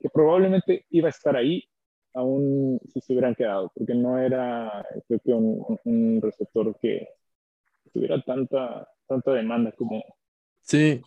que 0.00 0.08
probablemente 0.08 0.86
iba 0.90 1.08
a 1.08 1.10
estar 1.10 1.36
ahí 1.36 1.62
aún 2.14 2.80
si 2.92 3.00
se 3.00 3.12
hubieran 3.12 3.34
quedado, 3.34 3.72
porque 3.74 3.94
no 3.94 4.18
era, 4.18 4.86
creo 5.06 5.20
que 5.20 5.32
un, 5.32 5.78
un 5.84 6.20
receptor 6.22 6.76
que 6.80 7.08
tuviera 7.92 8.20
tanta, 8.22 8.88
tanta 9.06 9.32
demanda 9.32 9.72
como, 9.72 10.02
Sí, 10.62 11.00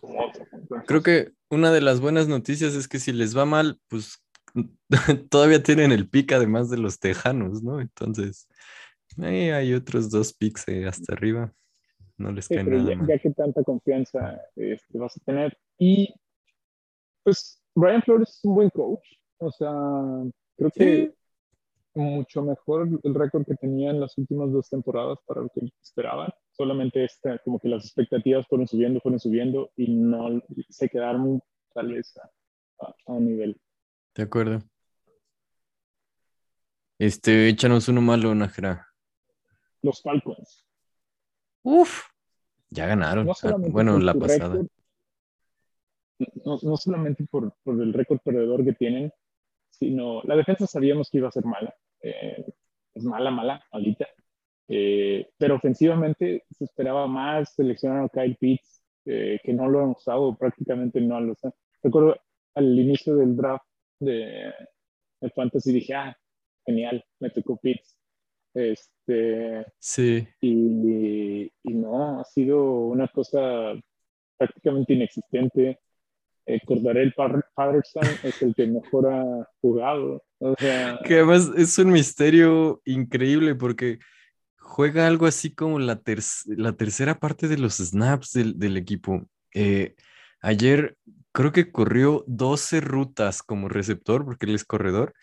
creo 0.86 1.02
que 1.02 1.32
una 1.48 1.72
de 1.72 1.80
las 1.80 2.00
buenas 2.00 2.28
noticias 2.28 2.74
es 2.74 2.88
que 2.88 2.98
si 2.98 3.12
les 3.12 3.36
va 3.36 3.44
mal, 3.44 3.80
pues 3.88 4.22
todavía 5.30 5.62
tienen 5.62 5.92
el 5.92 6.08
pick 6.08 6.32
además 6.32 6.70
de 6.70 6.78
los 6.78 6.98
tejanos, 6.98 7.62
¿no? 7.62 7.80
Entonces, 7.80 8.48
ahí 9.18 9.50
hay 9.50 9.74
otros 9.74 10.10
dos 10.10 10.32
picks 10.34 10.68
eh, 10.68 10.86
hasta 10.86 11.14
arriba. 11.14 11.52
No 12.16 12.30
les 12.30 12.48
cae 12.48 12.62
nada 12.62 12.94
ya, 12.94 13.06
ya, 13.08 13.18
que 13.18 13.30
tanta 13.30 13.64
confianza 13.64 14.40
este, 14.54 14.98
vas 14.98 15.16
a 15.16 15.20
tener. 15.24 15.56
Y 15.78 16.14
pues 17.22 17.60
Brian 17.74 18.02
Flores 18.02 18.28
es 18.28 18.44
un 18.44 18.54
buen 18.54 18.70
coach. 18.70 19.04
O 19.38 19.50
sea, 19.50 19.72
creo 20.56 20.70
que 20.70 21.14
mucho 21.94 22.42
mejor 22.42 22.88
el 23.02 23.14
récord 23.14 23.44
que 23.46 23.54
tenía 23.54 23.90
en 23.90 24.00
las 24.00 24.18
últimas 24.18 24.50
dos 24.52 24.68
temporadas 24.68 25.18
para 25.26 25.42
lo 25.42 25.48
que 25.48 25.70
esperaban 25.80 26.32
solamente 26.50 27.04
esta, 27.04 27.38
como 27.38 27.58
que 27.58 27.68
las 27.68 27.84
expectativas 27.84 28.46
fueron 28.46 28.66
subiendo, 28.66 29.00
fueron 29.00 29.20
subiendo 29.20 29.70
y 29.76 29.92
no 29.92 30.42
se 30.68 30.88
quedaron 30.88 31.40
tal 31.72 31.92
vez 31.92 32.16
a, 32.80 32.90
un 33.06 33.26
nivel. 33.26 33.60
De 34.14 34.22
acuerdo. 34.22 34.62
Este, 36.98 37.48
échanos 37.48 37.88
uno 37.88 38.00
malo, 38.00 38.34
Najera. 38.34 38.86
Los 39.82 40.00
Falcons. 40.00 40.64
Uf, 41.62 42.02
ya 42.70 42.86
ganaron. 42.86 43.28
Ah, 43.42 43.56
bueno, 43.58 43.98
la 43.98 44.14
pasada. 44.14 44.62
no, 46.44 46.58
no, 46.62 46.76
solamente 46.76 47.26
por, 47.26 47.54
por 47.64 47.80
el 47.80 47.92
récord 47.92 48.20
perdedor 48.20 48.64
que 48.64 48.74
tienen, 48.74 49.12
sino 49.78 50.22
la 50.24 50.36
defensa 50.36 50.66
sabíamos 50.66 51.10
que 51.10 51.18
iba 51.18 51.28
a 51.28 51.32
ser 51.32 51.44
mala. 51.44 51.74
Eh, 52.00 52.44
es 52.94 53.04
mala, 53.04 53.30
mala, 53.30 53.64
ahorita. 53.72 54.06
Eh, 54.68 55.28
pero 55.36 55.56
ofensivamente 55.56 56.44
se 56.50 56.64
esperaba 56.64 57.06
más, 57.06 57.54
seleccionaron 57.54 58.06
a 58.06 58.08
Kyle 58.08 58.36
Pitts, 58.36 58.82
eh, 59.04 59.38
que 59.42 59.52
no 59.52 59.68
lo 59.68 59.80
han 59.80 59.90
usado, 59.90 60.36
prácticamente 60.36 61.00
no 61.00 61.20
lo 61.20 61.32
usan. 61.32 61.52
Recuerdo 61.82 62.16
al 62.54 62.78
inicio 62.78 63.16
del 63.16 63.36
draft 63.36 63.66
de 64.00 64.52
el 65.20 65.30
Fantasy 65.32 65.72
dije, 65.72 65.94
ah, 65.94 66.16
genial, 66.64 67.04
me 67.20 67.30
tocó 67.30 67.56
Pitts. 67.56 67.98
Este, 68.54 69.66
sí. 69.78 70.26
Y, 70.40 71.52
y 71.62 71.74
no, 71.74 72.20
ha 72.20 72.24
sido 72.24 72.86
una 72.86 73.08
cosa 73.08 73.74
prácticamente 74.36 74.94
inexistente. 74.94 75.80
Eh, 76.46 76.60
el 76.68 77.14
Patterson 77.14 78.04
es 78.22 78.42
el 78.42 78.54
que 78.54 78.66
mejor 78.66 79.12
ha 79.12 79.48
jugado. 79.60 80.22
O 80.38 80.54
sea, 80.58 80.98
que 81.04 81.14
además 81.14 81.50
es 81.56 81.78
un 81.78 81.90
misterio 81.90 82.82
increíble 82.84 83.54
porque 83.54 83.98
juega 84.58 85.06
algo 85.06 85.26
así 85.26 85.54
como 85.54 85.78
la, 85.78 86.02
la 86.46 86.72
tercera 86.72 87.18
parte 87.18 87.48
de 87.48 87.58
los 87.58 87.76
snaps 87.76 88.32
del, 88.32 88.76
equipo. 88.76 89.26
Eh, 89.54 89.94
ayer 90.40 90.96
creo 91.32 91.52
que 91.52 91.70
corrió 91.70 92.24
12 92.26 92.80
rutas 92.80 93.42
como 93.42 93.68
receptor, 93.68 94.24
porque 94.24 94.46
él 94.46 94.54
es 94.54 94.64
corredor, 94.64 95.14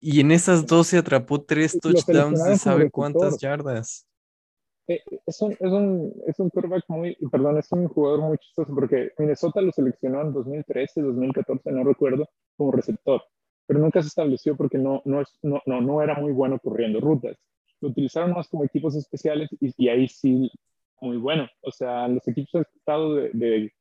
y 0.00 0.20
en 0.20 0.32
esas 0.32 0.66
12 0.66 0.98
atrapó 0.98 1.42
tres 1.42 1.78
touchdowns 1.80 2.44
de 2.44 2.58
sabe 2.58 2.90
cuántas 2.90 3.38
yardas. 3.38 4.06
Eh, 4.86 5.00
es, 5.26 5.40
un, 5.40 5.52
es, 5.52 5.60
un, 5.60 6.12
es 6.26 6.38
un 6.38 6.50
quarterback 6.50 6.84
muy, 6.88 7.16
perdón, 7.30 7.58
es 7.58 7.70
un 7.72 7.88
jugador 7.88 8.20
muy 8.20 8.38
chistoso 8.38 8.74
porque 8.74 9.12
Minnesota 9.18 9.60
lo 9.62 9.72
seleccionó 9.72 10.20
en 10.22 10.32
2013, 10.32 11.00
2014, 11.00 11.72
no 11.72 11.84
recuerdo, 11.84 12.28
como 12.56 12.72
receptor, 12.72 13.22
pero 13.66 13.80
nunca 13.80 14.02
se 14.02 14.08
estableció 14.08 14.56
porque 14.56 14.78
no, 14.78 15.00
no, 15.06 15.22
es, 15.22 15.28
no, 15.42 15.62
no, 15.66 15.80
no 15.80 16.02
era 16.02 16.14
muy 16.20 16.32
bueno 16.32 16.58
corriendo 16.58 17.00
rutas 17.00 17.38
lo 17.84 17.90
utilizaron 17.90 18.32
más 18.32 18.48
como 18.48 18.64
equipos 18.64 18.96
especiales 18.96 19.48
y, 19.60 19.88
ahí 19.88 20.08
sí, 20.08 20.50
muy 21.00 21.18
bueno. 21.18 21.48
O 21.60 21.70
sea, 21.70 22.08
los 22.08 22.26
equipos 22.26 22.54
han 22.54 22.66
estado 22.74 23.14
de, 23.14 23.30
de, 23.32 23.72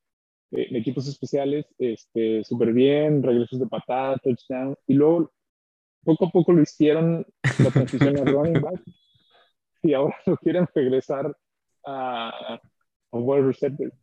equipos 0.52 1.08
especiales 1.08 1.66
este, 1.80 2.44
súper 2.44 2.74
bien, 2.74 3.24
regresos 3.24 3.60
de 3.60 3.68
patada, 3.68 4.18
touchdown, 4.18 4.76
y 4.88 4.94
luego 4.94 5.32
poco 6.04 6.26
a 6.26 6.30
poco 6.30 6.52
lo 6.52 6.62
hicieron 6.62 7.26
la 7.60 7.72
transición 7.72 8.18
a 8.18 8.26
running 8.26 8.62
back 8.62 8.82
y 9.84 9.94
ahora 9.94 10.16
lo 10.26 10.38
quieren 10.38 10.68
regresar 10.74 11.36
a, 11.86 12.60
wide 13.12 13.44
receiver. 13.46 13.94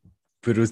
Pero 0.40 0.64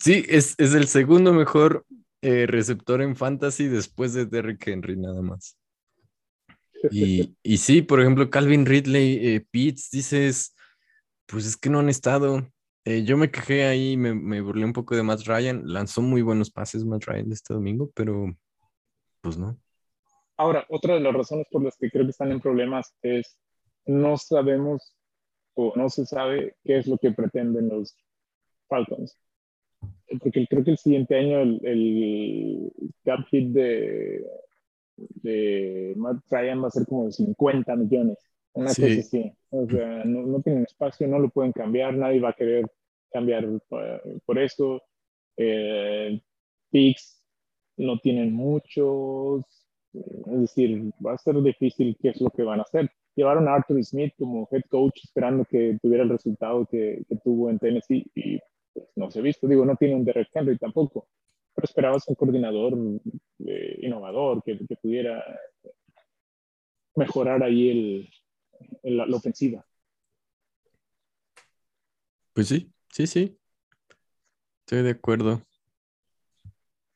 sí, 0.00 0.24
es, 0.28 0.54
es 0.58 0.74
el 0.74 0.88
segundo 0.88 1.32
mejor 1.32 1.86
eh, 2.22 2.46
receptor 2.46 3.02
en 3.02 3.14
fantasy 3.14 3.68
después 3.68 4.14
de 4.14 4.26
Derrick 4.26 4.66
Henry, 4.66 4.96
nada 4.96 5.22
más. 5.22 5.56
Y, 6.90 7.36
y 7.42 7.58
sí, 7.58 7.82
por 7.82 8.00
ejemplo, 8.00 8.30
Calvin 8.30 8.66
Ridley, 8.66 9.34
eh, 9.34 9.46
Pitts, 9.50 9.90
dices, 9.90 10.56
pues 11.26 11.46
es 11.46 11.56
que 11.56 11.70
no 11.70 11.78
han 11.78 11.88
estado. 11.88 12.50
Eh, 12.86 13.04
yo 13.04 13.16
me 13.16 13.30
quejé 13.30 13.64
ahí, 13.64 13.96
me, 13.96 14.14
me, 14.14 14.40
burlé 14.40 14.64
un 14.64 14.72
poco 14.72 14.94
de 14.96 15.02
Matt 15.02 15.22
Ryan. 15.26 15.62
Lanzó 15.64 16.02
muy 16.02 16.22
buenos 16.22 16.50
pases 16.50 16.84
Matt 16.84 17.04
Ryan 17.04 17.32
este 17.32 17.54
domingo, 17.54 17.90
pero 17.94 18.34
pues 19.20 19.38
no. 19.38 19.58
Ahora, 20.36 20.66
otra 20.68 20.94
de 20.94 21.00
las 21.00 21.14
razones 21.14 21.46
por 21.50 21.62
las 21.62 21.76
que 21.76 21.90
creo 21.90 22.04
que 22.04 22.10
están 22.10 22.32
en 22.32 22.40
problemas 22.40 22.92
es 23.02 23.38
no 23.86 24.16
sabemos 24.16 24.94
o 25.54 25.72
no 25.76 25.88
se 25.88 26.06
sabe 26.06 26.56
qué 26.64 26.78
es 26.78 26.86
lo 26.86 26.98
que 26.98 27.12
pretenden 27.12 27.68
los 27.68 27.96
Falcons. 28.68 29.16
Porque 30.20 30.46
creo 30.46 30.64
que 30.64 30.72
el 30.72 30.78
siguiente 30.78 31.16
año 31.16 31.40
el, 31.40 31.60
el 31.64 32.72
cap 33.04 33.20
hit 33.30 33.48
de, 33.52 34.24
de 34.96 35.94
Matt 35.96 36.24
Ryan 36.30 36.62
va 36.62 36.68
a 36.68 36.70
ser 36.70 36.86
como 36.86 37.06
de 37.06 37.12
50 37.12 37.76
millones. 37.76 38.18
Una 38.52 38.66
cosa 38.66 38.86
así. 38.86 39.32
O 39.50 39.66
sea, 39.66 40.04
no, 40.04 40.22
no, 40.22 40.40
tienen 40.40 40.62
espacio, 40.62 41.08
no 41.08 41.18
lo 41.18 41.28
pueden 41.28 41.52
cambiar, 41.52 41.94
nadie 41.94 42.20
va 42.20 42.30
a 42.30 42.34
querer 42.34 42.66
cambiar 43.10 43.46
por, 44.24 44.38
eso. 44.38 44.80
Eh, 45.36 46.20
picks 46.70 47.22
no 47.76 47.98
tienen 47.98 48.32
muchos. 48.32 49.44
Es 49.92 50.40
decir, 50.40 50.92
va 51.04 51.14
a 51.14 51.18
ser 51.18 51.40
difícil 51.42 51.96
qué 52.00 52.10
es 52.10 52.20
lo 52.20 52.30
que 52.30 52.42
van 52.42 52.60
a 52.60 52.62
hacer. 52.62 52.90
Llevaron 53.16 53.46
a 53.48 53.54
Arthur 53.54 53.82
Smith 53.84 54.12
como 54.18 54.48
head 54.50 54.62
coach 54.68 55.00
esperando 55.04 55.44
que 55.44 55.78
tuviera 55.80 56.02
el 56.02 56.10
resultado 56.10 56.66
que, 56.66 57.04
tuvo 57.22 57.48
en 57.50 57.58
Tennessee 57.58 58.04
y 58.14 58.38
pues, 58.72 58.86
no 58.96 59.10
se 59.10 59.20
ha 59.20 59.22
visto. 59.22 59.46
Digo, 59.46 59.64
no 59.64 59.76
tiene 59.76 59.94
un 59.94 60.04
Derek 60.04 60.28
Henry 60.32 60.58
tampoco, 60.58 61.06
pero 61.54 61.64
esperabas 61.64 62.08
un 62.08 62.16
coordinador 62.16 62.74
eh, 63.46 63.78
innovador 63.82 64.42
que, 64.42 64.56
pudiera 64.82 65.24
mejorar 66.96 67.42
ahí 67.42 67.70
el, 67.70 68.10
el, 68.82 68.96
la, 68.96 69.16
ofensiva. 69.16 69.64
Pues 72.32 72.48
sí, 72.48 72.72
sí, 72.88 73.06
sí. 73.06 73.38
Estoy 74.60 74.82
de 74.82 74.90
acuerdo. 74.90 75.40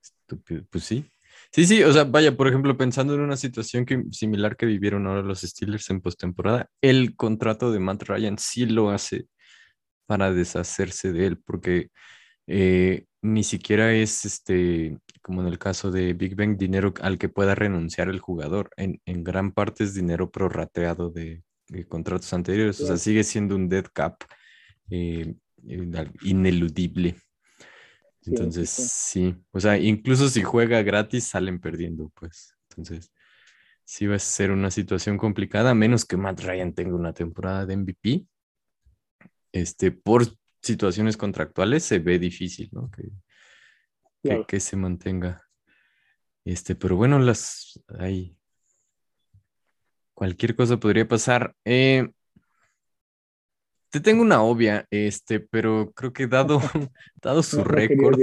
Estúpido. 0.03 0.65
Pues 0.71 0.85
sí. 0.85 1.05
Sí, 1.51 1.67
sí, 1.67 1.83
o 1.83 1.93
sea, 1.93 2.05
vaya, 2.05 2.37
por 2.37 2.47
ejemplo, 2.47 2.77
pensando 2.77 3.15
en 3.15 3.21
una 3.21 3.37
situación 3.37 3.87
que, 3.87 4.05
similar 4.13 4.57
que 4.57 4.67
vivieron 4.67 5.07
ahora 5.07 5.23
los 5.23 5.41
Steelers 5.41 5.89
en 5.91 6.01
postemporada, 6.01 6.69
el 6.83 7.17
contrato 7.17 7.73
de 7.73 7.81
Matt 7.81 8.03
Ryan 8.05 8.39
sí 8.39 8.67
lo 8.67 8.91
hace 8.91 9.27
para 10.07 10.33
deshacerse 10.33 11.13
de 11.13 11.27
él, 11.27 11.39
porque 11.39 11.91
eh, 12.47 13.07
ni 13.23 13.45
siquiera 13.45 13.93
es 13.95 14.25
este, 14.25 14.99
como 15.23 15.43
en 15.43 15.49
el 15.49 15.59
caso 15.59 15.91
de 15.91 16.13
Big 16.15 16.37
Bang, 16.37 16.57
dinero 16.59 16.95
al 17.01 17.19
que 17.19 17.29
pueda 17.29 17.55
renunciar 17.55 18.09
el 18.09 18.21
jugador. 18.21 18.71
En, 18.77 19.01
en 19.07 19.25
gran 19.25 19.53
parte 19.53 19.85
es 19.85 19.95
dinero 19.95 20.31
prorrateado 20.31 21.11
de, 21.11 21.43
de 21.69 21.87
contratos 21.87 22.33
anteriores, 22.33 22.81
o 22.81 22.87
sea, 22.87 22.97
sigue 22.97 23.25
siendo 23.25 23.55
un 23.55 23.69
dead 23.69 23.87
cap 23.93 24.23
eh, 24.91 25.35
ineludible. 26.23 27.17
Entonces, 28.29 28.71
sí, 28.71 29.37
o 29.53 29.61
sea, 29.61 29.79
incluso 29.79 30.29
si 30.29 30.43
juega 30.43 30.83
gratis, 30.83 31.25
salen 31.25 31.61
perdiendo, 31.61 32.11
pues. 32.15 32.55
Entonces, 32.71 33.13
sí 33.85 34.07
va 34.07 34.17
a 34.17 34.19
ser 34.19 34.51
una 34.51 34.71
situación 34.71 35.17
complicada, 35.17 35.71
a 35.71 35.75
menos 35.75 36.05
que 36.05 36.17
Matt 36.17 36.41
Ryan 36.41 36.75
tenga 36.75 36.95
una 36.95 37.13
temporada 37.13 37.65
de 37.67 37.77
MVP 37.77 38.27
este, 39.53 39.91
por 39.91 40.27
situaciones 40.63 41.17
contractuales 41.17 41.85
se 41.85 41.99
ve 41.99 42.19
difícil, 42.19 42.69
¿no? 42.73 42.91
Que, 42.91 44.45
que, 44.47 44.61
se 44.61 44.77
mantenga. 44.77 45.43
Este, 46.45 46.75
pero 46.75 46.97
bueno, 46.97 47.19
las 47.19 47.81
hay 47.99 48.37
cualquier 50.15 50.57
cosa 50.57 50.79
podría 50.79 51.07
pasar. 51.07 51.55
Eh, 51.65 52.11
te 53.91 54.01
tengo 54.01 54.23
una 54.23 54.43
obvia, 54.43 54.87
este, 54.91 55.41
pero 55.41 55.93
creo 55.93 56.13
que 56.13 56.27
dado, 56.27 56.61
dado 57.23 57.43
su 57.43 57.65
récord, 57.65 58.19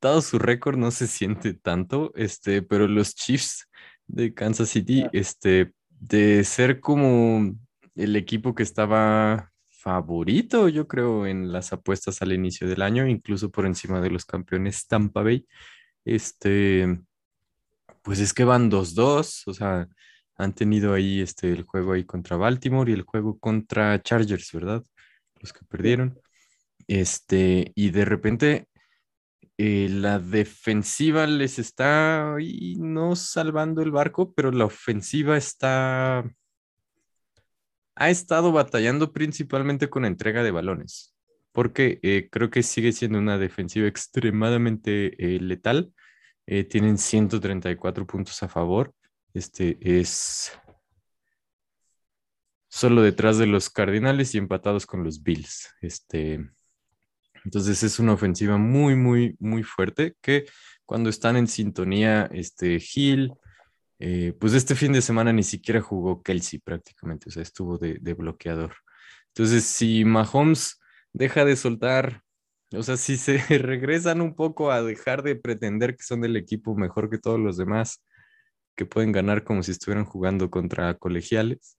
dado 0.00 0.22
su 0.22 0.38
récord 0.38 0.78
no 0.78 0.90
se 0.90 1.06
siente 1.06 1.54
tanto, 1.54 2.12
este, 2.16 2.62
pero 2.62 2.88
los 2.88 3.14
Chiefs 3.14 3.68
de 4.06 4.32
Kansas 4.34 4.70
City, 4.70 5.06
este, 5.12 5.72
de 5.88 6.44
ser 6.44 6.80
como 6.80 7.54
el 7.94 8.16
equipo 8.16 8.54
que 8.54 8.62
estaba 8.62 9.52
favorito, 9.68 10.68
yo 10.68 10.88
creo, 10.88 11.26
en 11.26 11.52
las 11.52 11.72
apuestas 11.72 12.20
al 12.22 12.32
inicio 12.32 12.68
del 12.68 12.82
año, 12.82 13.06
incluso 13.06 13.50
por 13.50 13.66
encima 13.66 14.00
de 14.00 14.10
los 14.10 14.24
campeones 14.24 14.86
Tampa 14.86 15.22
Bay. 15.22 15.46
Este, 16.04 16.98
pues 18.02 18.20
es 18.20 18.32
que 18.32 18.44
van 18.44 18.70
2-2, 18.70 19.42
o 19.46 19.54
sea, 19.54 19.88
han 20.36 20.54
tenido 20.54 20.94
ahí 20.94 21.20
este, 21.20 21.52
el 21.52 21.62
juego 21.62 21.92
ahí 21.92 22.04
contra 22.04 22.36
Baltimore 22.36 22.90
y 22.90 22.94
el 22.94 23.02
juego 23.02 23.38
contra 23.38 24.00
Chargers, 24.02 24.52
¿verdad? 24.52 24.84
Los 25.40 25.52
que 25.52 25.64
perdieron. 25.64 26.18
Este, 26.86 27.72
y 27.74 27.90
de 27.90 28.04
repente 28.04 28.68
eh, 29.58 29.88
la 29.90 30.18
defensiva 30.18 31.26
les 31.26 31.58
está 31.58 32.34
ahí 32.34 32.76
no 32.78 33.16
salvando 33.16 33.82
el 33.82 33.90
barco, 33.90 34.32
pero 34.34 34.50
la 34.52 34.66
ofensiva 34.66 35.36
está 35.36 36.24
ha 37.96 38.10
estado 38.10 38.52
batallando 38.52 39.12
principalmente 39.12 39.88
con 39.88 40.04
entrega 40.04 40.42
de 40.42 40.50
balones, 40.50 41.14
porque 41.52 41.98
eh, 42.02 42.28
creo 42.30 42.50
que 42.50 42.62
sigue 42.62 42.92
siendo 42.92 43.18
una 43.18 43.38
defensiva 43.38 43.88
extremadamente 43.88 45.16
eh, 45.18 45.40
letal. 45.40 45.92
Eh, 46.46 46.62
tienen 46.64 46.98
134 46.98 48.06
puntos 48.06 48.40
a 48.42 48.48
favor. 48.48 48.92
Este 49.36 49.76
es 49.82 50.50
solo 52.68 53.02
detrás 53.02 53.36
de 53.36 53.46
los 53.46 53.68
Cardinales 53.68 54.34
y 54.34 54.38
empatados 54.38 54.86
con 54.86 55.04
los 55.04 55.22
Bills. 55.22 55.74
Este, 55.82 56.40
entonces 57.44 57.82
es 57.82 57.98
una 57.98 58.14
ofensiva 58.14 58.56
muy, 58.56 58.96
muy, 58.96 59.36
muy 59.38 59.62
fuerte 59.62 60.16
que 60.22 60.46
cuando 60.86 61.10
están 61.10 61.36
en 61.36 61.48
sintonía, 61.48 62.30
este 62.32 62.80
Hill, 62.80 63.34
eh, 63.98 64.32
pues 64.40 64.54
este 64.54 64.74
fin 64.74 64.94
de 64.94 65.02
semana 65.02 65.34
ni 65.34 65.42
siquiera 65.42 65.82
jugó 65.82 66.22
Kelsey 66.22 66.58
prácticamente, 66.58 67.28
o 67.28 67.32
sea, 67.32 67.42
estuvo 67.42 67.76
de, 67.76 68.14
bloqueador. 68.14 68.74
Entonces, 69.28 69.64
si 69.64 70.06
Mahomes 70.06 70.80
deja 71.12 71.44
de 71.44 71.56
soltar, 71.56 72.22
o 72.72 72.82
sea, 72.82 72.96
si 72.96 73.18
se 73.18 73.36
regresan 73.58 74.22
un 74.22 74.34
poco 74.34 74.70
a 74.70 74.82
dejar 74.82 75.22
de 75.22 75.36
pretender 75.36 75.94
que 75.94 76.04
son 76.04 76.22
del 76.22 76.36
equipo 76.36 76.74
mejor 76.74 77.10
que 77.10 77.18
todos 77.18 77.38
los 77.38 77.58
demás, 77.58 78.02
que 78.76 78.86
pueden 78.86 79.12
ganar 79.12 79.44
como 79.44 79.62
si 79.62 79.72
estuvieran 79.72 80.04
jugando 80.04 80.50
contra 80.50 80.94
colegiales, 80.94 81.78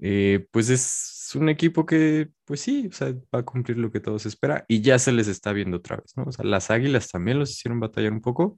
eh, 0.00 0.46
pues 0.50 0.70
es 0.70 1.30
un 1.34 1.48
equipo 1.48 1.86
que, 1.86 2.30
pues 2.44 2.60
sí, 2.60 2.88
o 2.88 2.92
sea, 2.92 3.12
va 3.34 3.40
a 3.40 3.44
cumplir 3.44 3.78
lo 3.78 3.90
que 3.90 4.00
todos 4.00 4.26
esperan 4.26 4.64
y 4.68 4.80
ya 4.80 4.98
se 4.98 5.12
les 5.12 5.28
está 5.28 5.52
viendo 5.52 5.78
otra 5.78 5.96
vez, 5.96 6.16
¿no? 6.16 6.24
O 6.24 6.32
sea, 6.32 6.44
las 6.44 6.70
Águilas 6.70 7.08
también 7.08 7.38
los 7.38 7.50
hicieron 7.50 7.80
batallar 7.80 8.12
un 8.12 8.20
poco, 8.20 8.56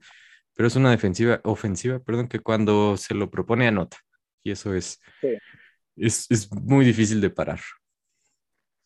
pero 0.55 0.67
es 0.67 0.75
una 0.75 0.91
defensiva, 0.91 1.39
ofensiva, 1.43 1.99
perdón, 1.99 2.27
que 2.27 2.39
cuando 2.39 2.97
se 2.97 3.13
lo 3.13 3.29
propone 3.29 3.67
anota. 3.67 3.97
Y 4.43 4.51
eso 4.51 4.73
es, 4.73 4.99
es, 5.95 6.25
es, 6.29 6.51
muy 6.51 6.85
difícil 6.85 7.21
de 7.21 7.29
parar. 7.29 7.59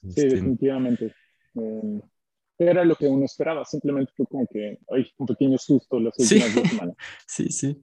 Sí, 0.01 0.09
este, 0.09 0.27
definitivamente. 0.29 1.15
Eh, 1.55 2.01
era 2.69 2.85
lo 2.85 2.95
que 2.95 3.07
uno 3.07 3.25
esperaba, 3.25 3.65
simplemente 3.65 4.11
fue 4.15 4.25
como 4.27 4.47
que, 4.47 4.79
ay, 4.89 5.11
un 5.17 5.25
pequeño 5.27 5.57
susto 5.57 5.99
las 5.99 6.17
últimas 6.17 6.49
sí. 6.49 6.59
dos 6.59 6.69
semanas. 6.69 6.95
Sí, 7.27 7.49
sí. 7.49 7.81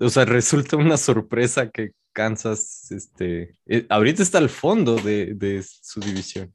o 0.00 0.08
sea, 0.08 0.24
resulta 0.24 0.76
una 0.76 0.96
sorpresa 0.96 1.70
que 1.70 1.92
Kansas, 2.12 2.90
este, 2.90 3.56
eh, 3.66 3.86
ahorita 3.88 4.22
está 4.22 4.38
al 4.38 4.48
fondo 4.48 4.96
de, 4.96 5.34
de 5.34 5.62
su 5.62 6.00
división. 6.00 6.54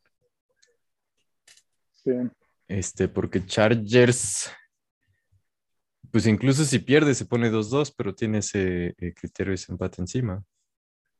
Sí. 2.03 2.11
Este, 2.67 3.07
porque 3.07 3.45
Chargers 3.45 4.49
pues 6.11 6.27
incluso 6.27 6.65
si 6.65 6.79
pierde 6.79 7.15
se 7.15 7.25
pone 7.25 7.49
2-2, 7.49 7.93
pero 7.95 8.13
tiene 8.13 8.39
ese 8.39 8.93
eh, 8.97 9.13
criterio 9.13 9.55
de 9.55 9.61
empate 9.69 10.01
encima. 10.01 10.43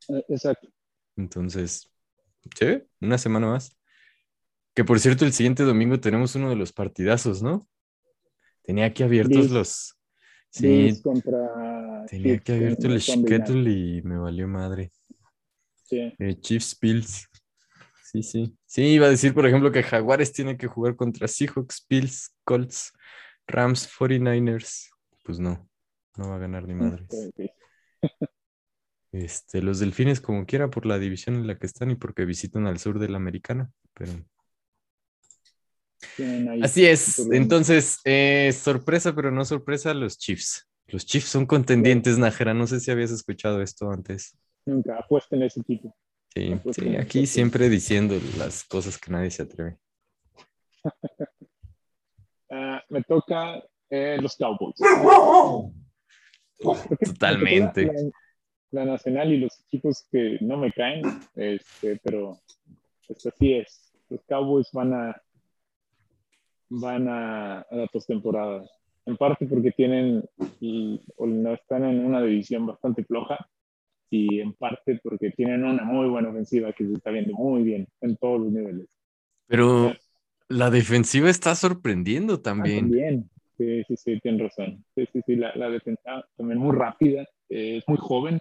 Eh, 0.09 0.25
exacto. 0.27 0.67
Entonces, 1.15 1.89
sí, 2.59 2.83
una 2.99 3.17
semana 3.17 3.47
más. 3.47 3.77
Que 4.73 4.83
por 4.83 4.99
cierto, 4.99 5.25
el 5.25 5.33
siguiente 5.33 5.63
domingo 5.63 5.99
tenemos 5.99 6.35
uno 6.35 6.49
de 6.49 6.55
los 6.55 6.71
partidazos, 6.71 7.41
¿no? 7.41 7.67
Tenía 8.63 8.85
aquí 8.85 9.03
abiertos 9.03 9.49
los. 9.49 9.97
Sí. 10.49 10.99
contra 11.01 12.05
tenía 12.07 12.35
aquí 12.35 12.51
abierto 12.51 12.87
el 12.87 13.01
schedule 13.01 13.71
y 13.71 14.01
me 14.01 14.17
valió 14.17 14.47
madre. 14.47 14.91
Sí. 15.83 16.13
Eh, 16.19 16.39
Chiefs 16.39 16.77
Bills. 16.79 17.27
Sí, 18.03 18.23
sí. 18.23 18.57
Sí, 18.65 18.83
iba 18.83 19.07
a 19.07 19.09
decir, 19.09 19.33
por 19.33 19.45
ejemplo, 19.45 19.71
que 19.71 19.83
Jaguares 19.83 20.33
tiene 20.33 20.57
que 20.57 20.67
jugar 20.67 20.97
contra 20.97 21.27
Seahawks, 21.27 21.85
Bills, 21.89 22.35
Colts. 22.43 22.91
Rams 23.47 23.89
49ers, 23.89 24.89
pues 25.23 25.39
no, 25.39 25.67
no 26.17 26.29
va 26.29 26.35
a 26.35 26.39
ganar 26.39 26.67
ni 26.67 26.73
madres. 26.73 27.07
Este, 29.11 29.61
los 29.61 29.79
delfines 29.79 30.21
como 30.21 30.45
quiera 30.45 30.69
por 30.69 30.85
la 30.85 30.97
división 30.97 31.35
en 31.35 31.45
la 31.45 31.57
que 31.57 31.65
están 31.65 31.91
y 31.91 31.95
porque 31.95 32.23
visitan 32.23 32.65
al 32.65 32.79
sur 32.79 32.97
de 32.97 33.09
la 33.09 33.17
americana, 33.17 33.69
pero 33.93 34.13
Así 36.61 36.85
es. 36.85 37.19
Entonces, 37.31 37.99
eh, 38.05 38.51
sorpresa, 38.53 39.15
pero 39.15 39.31
no 39.31 39.45
sorpresa, 39.45 39.93
los 39.93 40.17
Chiefs. 40.17 40.67
Los 40.87 41.05
Chiefs 41.05 41.29
son 41.29 41.45
contendientes, 41.45 42.17
Nájera. 42.17 42.53
No 42.53 42.67
sé 42.67 42.79
si 42.79 42.91
habías 42.91 43.11
escuchado 43.11 43.61
esto 43.61 43.89
antes. 43.89 44.37
Nunca, 44.65 44.97
apuesta 44.97 45.35
en 45.35 45.43
ese 45.43 45.61
equipo. 45.61 45.95
Sí, 46.33 46.53
sí 46.71 46.95
aquí 46.95 47.25
siempre 47.25 47.69
diciendo 47.69 48.17
las 48.37 48.63
cosas 48.63 48.97
que 48.97 49.11
nadie 49.11 49.31
se 49.31 49.43
atreve. 49.43 49.77
Ah, 52.53 52.83
me 52.89 53.01
toca 53.03 53.63
eh, 53.89 54.17
los 54.21 54.35
Cowboys. 54.35 54.75
Totalmente. 57.05 57.89
La, 58.71 58.83
nacional 58.83 59.31
y 59.31 59.37
los 59.37 59.61
equipos 59.61 60.05
que 60.11 60.37
no 60.41 60.57
me 60.57 60.69
caen, 60.73 61.01
este, 61.37 61.97
pero 62.03 62.41
pues 63.07 63.25
así 63.25 63.53
es. 63.53 63.93
Los 64.09 64.21
Cowboys 64.25 64.69
van 64.73 64.93
a 64.93 65.21
van 66.71 67.07
a, 67.07 67.59
a 67.61 67.75
la 67.75 67.87
postemporada. 67.87 68.65
En 69.05 69.17
parte 69.17 69.45
porque 69.45 69.71
tienen 69.71 70.23
y, 70.59 71.01
no 71.19 71.53
están 71.53 71.83
en 71.83 72.05
una 72.05 72.21
división 72.21 72.65
bastante 72.65 73.03
floja 73.03 73.37
y 74.09 74.39
en 74.39 74.53
parte 74.53 74.99
porque 75.03 75.31
tienen 75.31 75.63
una 75.63 75.83
muy 75.83 76.07
buena 76.07 76.29
ofensiva 76.29 76.71
que 76.73 76.85
se 76.85 76.93
está 76.93 77.11
viendo 77.11 77.33
muy 77.33 77.63
bien 77.63 77.87
en 78.01 78.15
todos 78.17 78.41
los 78.41 78.51
niveles. 78.51 78.87
Pero 79.47 79.93
la 80.47 80.69
defensiva 80.69 81.29
está 81.29 81.55
sorprendiendo 81.55 82.35
ah, 82.35 82.41
también. 82.41 82.79
también, 82.81 83.29
sí, 83.57 83.83
sí, 83.87 83.97
sí, 83.97 84.19
tienen 84.21 84.41
razón. 84.41 84.85
Sí, 84.95 85.05
sí, 85.11 85.21
sí, 85.25 85.35
la, 85.35 85.55
la 85.55 85.69
defensa 85.69 86.25
también 86.37 86.59
muy 86.59 86.75
rápida, 86.75 87.23
eh, 87.49 87.77
es 87.77 87.83
muy 87.87 87.97
joven. 87.97 88.39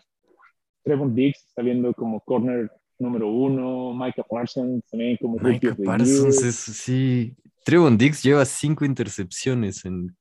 Trevor 0.83 1.13
Diggs 1.15 1.47
está 1.49 1.63
viendo 1.63 1.93
como 1.95 2.21
corner 2.21 2.71
número 2.99 3.29
uno, 3.29 3.95
Micah 3.95 4.25
Parsons 4.29 4.85
también 4.91 5.17
como 5.21 5.39
Micah 5.39 5.77
Parsons, 5.85 6.45
es, 6.45 6.55
sí. 6.55 7.35
Trevor 7.65 7.97
Diggs 7.97 8.23
lleva 8.23 8.45
cinco 8.45 8.85
intercepciones 8.85 9.85
en 9.85 10.17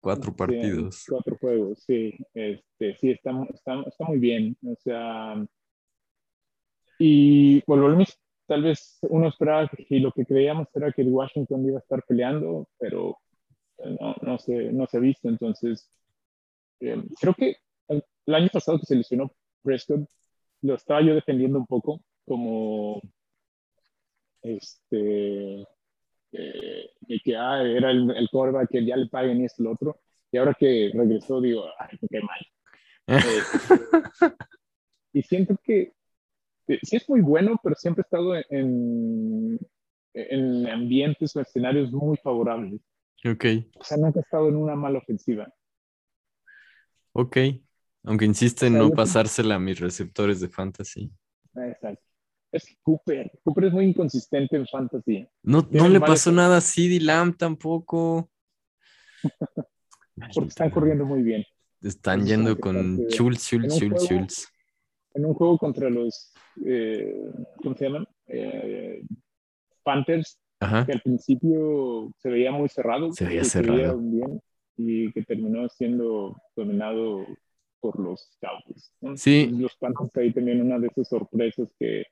cuatro 0.00 0.34
partidos. 0.34 1.04
cuatro 1.08 1.36
juegos, 1.40 1.82
sí. 1.86 2.16
Este, 2.32 2.96
sí, 2.96 3.10
está, 3.10 3.30
está, 3.52 3.82
está, 3.86 4.04
muy 4.04 4.18
bien. 4.18 4.56
O 4.64 4.74
sea, 4.76 5.44
y 6.98 7.62
volvemos, 7.66 8.18
tal 8.46 8.62
vez 8.62 8.98
uno 9.02 9.28
esperaba 9.28 9.70
y 9.88 9.98
lo 9.98 10.12
que 10.12 10.24
creíamos 10.24 10.68
era 10.74 10.92
que 10.92 11.02
el 11.02 11.08
Washington 11.08 11.66
iba 11.66 11.78
a 11.78 11.80
estar 11.80 12.02
peleando, 12.06 12.68
pero 12.78 13.18
no, 13.78 14.14
no, 14.22 14.38
se, 14.38 14.72
no 14.72 14.86
se 14.86 14.96
ha 14.96 15.00
visto. 15.00 15.28
Entonces, 15.28 15.90
eh, 16.80 17.02
creo 17.20 17.34
que 17.34 17.56
el, 17.88 18.34
año 18.34 18.48
pasado 18.52 18.78
que 18.78 18.86
se 18.86 18.96
lesionó 18.96 19.32
Prescott, 19.62 20.08
lo 20.62 20.74
estaba 20.74 21.02
yo 21.02 21.14
defendiendo 21.14 21.58
un 21.58 21.66
poco 21.66 22.00
como 22.24 23.00
este 24.42 25.66
eh, 26.32 26.90
que 27.24 27.36
ah, 27.36 27.62
era 27.62 27.90
el, 27.90 28.10
el 28.10 28.28
que 28.70 28.84
ya 28.84 28.96
le 28.96 29.06
paguen 29.06 29.40
y 29.40 29.44
esto 29.44 29.62
y 29.62 29.64
lo 29.64 29.72
otro. 29.72 30.00
Y 30.30 30.38
ahora 30.38 30.54
que 30.54 30.90
regresó, 30.92 31.40
digo, 31.40 31.64
ay, 31.78 31.98
qué 32.10 32.20
mal. 32.20 32.40
Eh, 33.08 34.32
y 35.12 35.22
siento 35.22 35.56
que 35.62 35.92
sí 36.82 36.96
es 36.96 37.08
muy 37.08 37.20
bueno, 37.20 37.58
pero 37.62 37.76
siempre 37.76 38.02
ha 38.02 38.06
estado 38.06 38.34
en, 38.50 39.58
en 40.12 40.66
ambientes 40.66 41.36
o 41.36 41.40
escenarios 41.40 41.92
muy 41.92 42.16
favorables. 42.16 42.80
Ok. 43.24 43.44
O 43.78 43.84
sea, 43.84 43.96
nunca 43.96 44.20
ha 44.20 44.22
estado 44.22 44.48
en 44.48 44.56
una 44.56 44.74
mala 44.74 44.98
ofensiva. 44.98 45.52
Ok. 47.12 47.38
Aunque 48.02 48.24
insiste 48.24 48.66
en 48.66 48.78
no 48.78 48.90
pasársela 48.90 49.56
a 49.56 49.58
mis 49.58 49.80
receptores 49.80 50.40
de 50.40 50.48
fantasy. 50.48 51.10
Exacto. 51.54 52.05
Es 52.56 52.76
Cooper. 52.82 53.30
Cooper 53.44 53.64
es 53.64 53.72
muy 53.72 53.86
inconsistente 53.86 54.56
en 54.56 54.66
fantasy. 54.66 55.28
No, 55.42 55.66
no 55.70 55.88
le 55.88 56.00
pasó 56.00 56.32
nada 56.32 56.58
a 56.58 56.60
CD 56.60 57.00
Lamb 57.00 57.36
tampoco. 57.36 58.30
Porque 60.34 60.48
están 60.48 60.70
corriendo 60.70 61.04
muy 61.04 61.22
bien. 61.22 61.44
Están 61.82 62.24
yendo 62.26 62.58
con 62.58 62.96
Schultz, 63.08 63.48
Schultz, 63.48 63.76
Schultz, 63.76 64.04
Schultz. 64.04 64.48
En 65.14 65.26
un 65.26 65.34
juego 65.34 65.58
contra 65.58 65.90
los, 65.90 66.32
eh, 66.64 67.30
¿cómo 67.62 67.76
se 67.76 67.84
llaman? 67.84 68.06
Eh, 68.26 69.02
Panthers, 69.82 70.38
que 70.58 70.92
al 70.92 71.00
principio 71.02 72.12
se 72.18 72.30
veía 72.30 72.50
muy 72.50 72.68
cerrado. 72.68 73.12
Se 73.12 73.26
veía 73.26 73.44
cerrado. 73.44 73.98
bien, 73.98 74.40
y 74.76 75.12
que 75.12 75.22
terminó 75.22 75.68
siendo 75.68 76.36
dominado 76.54 77.26
por 77.80 78.00
los 78.00 78.36
Cowboys. 78.40 78.92
Sí. 79.20 79.50
Los 79.52 79.76
Panthers 79.76 80.16
ahí 80.16 80.32
también 80.32 80.62
una 80.62 80.78
de 80.78 80.88
esas 80.88 81.08
sorpresas 81.08 81.68
que, 81.78 82.04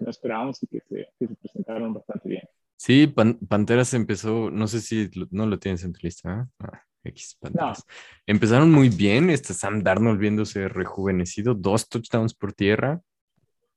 no 0.00 0.10
esperábamos 0.10 0.62
y 0.62 0.66
que 0.66 0.80
se, 0.80 1.08
que 1.18 1.26
se, 1.26 1.34
presentaron 1.34 1.94
bastante 1.94 2.28
bien. 2.28 2.42
Sí, 2.76 3.06
Panteras 3.06 3.92
empezó, 3.92 4.50
no 4.50 4.66
sé 4.66 4.80
si 4.80 5.10
no 5.30 5.46
lo 5.46 5.58
tienes 5.58 5.84
en 5.84 5.92
tu 5.92 6.00
lista, 6.02 6.48
¿eh? 6.48 6.52
ah, 6.60 6.82
X 7.04 7.36
Panteras. 7.38 7.84
Empezaron 8.26 8.70
muy 8.70 8.88
bien, 8.88 9.28
este 9.30 9.52
Sam 9.52 9.82
Darnold 9.82 10.18
viéndose 10.18 10.68
rejuvenecido, 10.68 11.54
dos 11.54 11.88
touchdowns 11.88 12.34
por 12.34 12.52
tierra, 12.52 13.02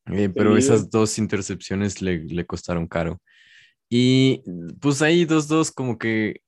eh, 0.06 0.30
pero 0.30 0.58
esas 0.58 0.90
dos 0.90 1.18
intercepciones 1.18 2.02
le, 2.02 2.20
le, 2.24 2.46
costaron 2.46 2.88
caro. 2.88 3.22
Y 3.90 4.42
pues 4.80 5.02
ahí 5.02 5.26
dos, 5.26 5.48
dos, 5.48 5.72
como 5.72 5.98
que 5.98 6.43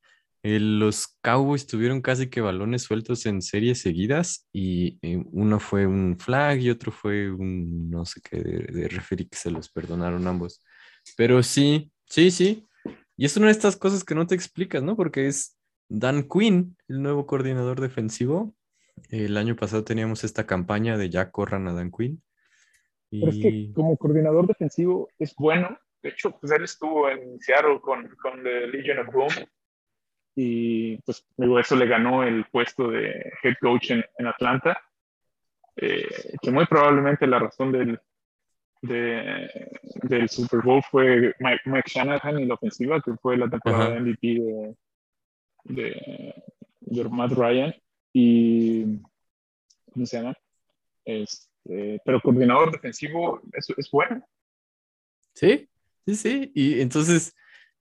eh, 0.47 0.59
los 0.59 1.17
Cowboys 1.23 1.65
tuvieron 1.65 2.03
casi 2.03 2.29
que 2.29 2.39
balones 2.39 2.83
sueltos 2.83 3.25
en 3.25 3.41
series 3.41 3.81
seguidas 3.81 4.47
y 4.53 4.99
eh, 5.01 5.25
uno 5.31 5.59
fue 5.59 5.87
un 5.87 6.19
flag 6.19 6.59
y 6.59 6.69
otro 6.69 6.91
fue 6.91 7.31
un 7.31 7.89
no 7.89 8.05
sé 8.05 8.21
qué 8.21 8.37
de, 8.43 8.59
de 8.71 8.87
referee 8.87 9.27
que 9.27 9.37
se 9.37 9.49
los 9.49 9.71
perdonaron 9.71 10.27
ambos. 10.27 10.63
Pero 11.17 11.41
sí, 11.41 11.91
sí, 12.05 12.29
sí. 12.29 12.67
Y 13.17 13.25
es 13.25 13.35
una 13.37 13.47
de 13.47 13.53
estas 13.53 13.75
cosas 13.75 14.03
que 14.03 14.13
no 14.13 14.27
te 14.27 14.35
explicas, 14.35 14.83
¿no? 14.83 14.95
Porque 14.95 15.25
es 15.25 15.57
Dan 15.89 16.29
Quinn, 16.29 16.77
el 16.89 17.01
nuevo 17.01 17.25
coordinador 17.25 17.81
defensivo. 17.81 18.53
El 19.09 19.37
año 19.37 19.55
pasado 19.55 19.83
teníamos 19.83 20.23
esta 20.23 20.45
campaña 20.45 20.95
de 20.95 21.09
ya 21.09 21.31
corran 21.31 21.67
a 21.67 21.73
Dan 21.73 21.89
Quinn. 21.89 22.21
Y... 23.09 23.21
Pero 23.21 23.31
es 23.31 23.39
que 23.39 23.73
como 23.73 23.97
coordinador 23.97 24.45
defensivo 24.45 25.09
es 25.17 25.33
bueno. 25.35 25.75
De 26.03 26.09
hecho, 26.09 26.37
pues 26.39 26.51
él 26.51 26.65
estuvo 26.65 27.09
en 27.09 27.39
Seattle 27.39 27.81
con, 27.81 28.07
con 28.21 28.43
The 28.43 28.67
Legion 28.67 28.99
of 28.99 29.11
Boom 29.11 29.47
y 30.35 30.97
pues 30.97 31.25
eso 31.61 31.75
le 31.75 31.87
ganó 31.87 32.23
el 32.23 32.45
puesto 32.45 32.89
de 32.89 33.31
head 33.41 33.55
coach 33.61 33.91
en, 33.91 34.27
Atlanta, 34.27 34.77
eh, 35.77 36.35
que 36.41 36.51
muy 36.51 36.65
probablemente 36.65 37.25
la 37.25 37.39
razón 37.39 37.71
del, 37.71 37.99
del 38.81 40.29
Super 40.29 40.61
Bowl 40.61 40.83
fue 40.83 41.33
Mike, 41.39 41.83
Shanahan 41.87 42.39
y 42.39 42.45
la 42.45 42.55
ofensiva, 42.55 43.01
que 43.01 43.13
fue 43.15 43.37
la 43.37 43.49
temporada 43.49 43.91
de 43.91 43.99
MVP 44.01 44.27
de, 44.27 44.75
de, 45.63 46.43
de, 46.81 47.09
Matt 47.09 47.31
Ryan 47.31 47.73
y 48.11 48.99
¿cómo 49.93 50.05
se 50.05 50.17
llama? 50.17 50.35
Este, 51.05 52.01
pero 52.03 52.19
coordinador 52.21 52.71
defensivo 52.71 53.41
es, 53.53 53.69
es 53.77 53.89
bueno. 53.89 54.25
Sí, 55.33 55.69
sí, 56.05 56.15
sí. 56.15 56.51
Y 56.53 56.81
entonces 56.81 57.35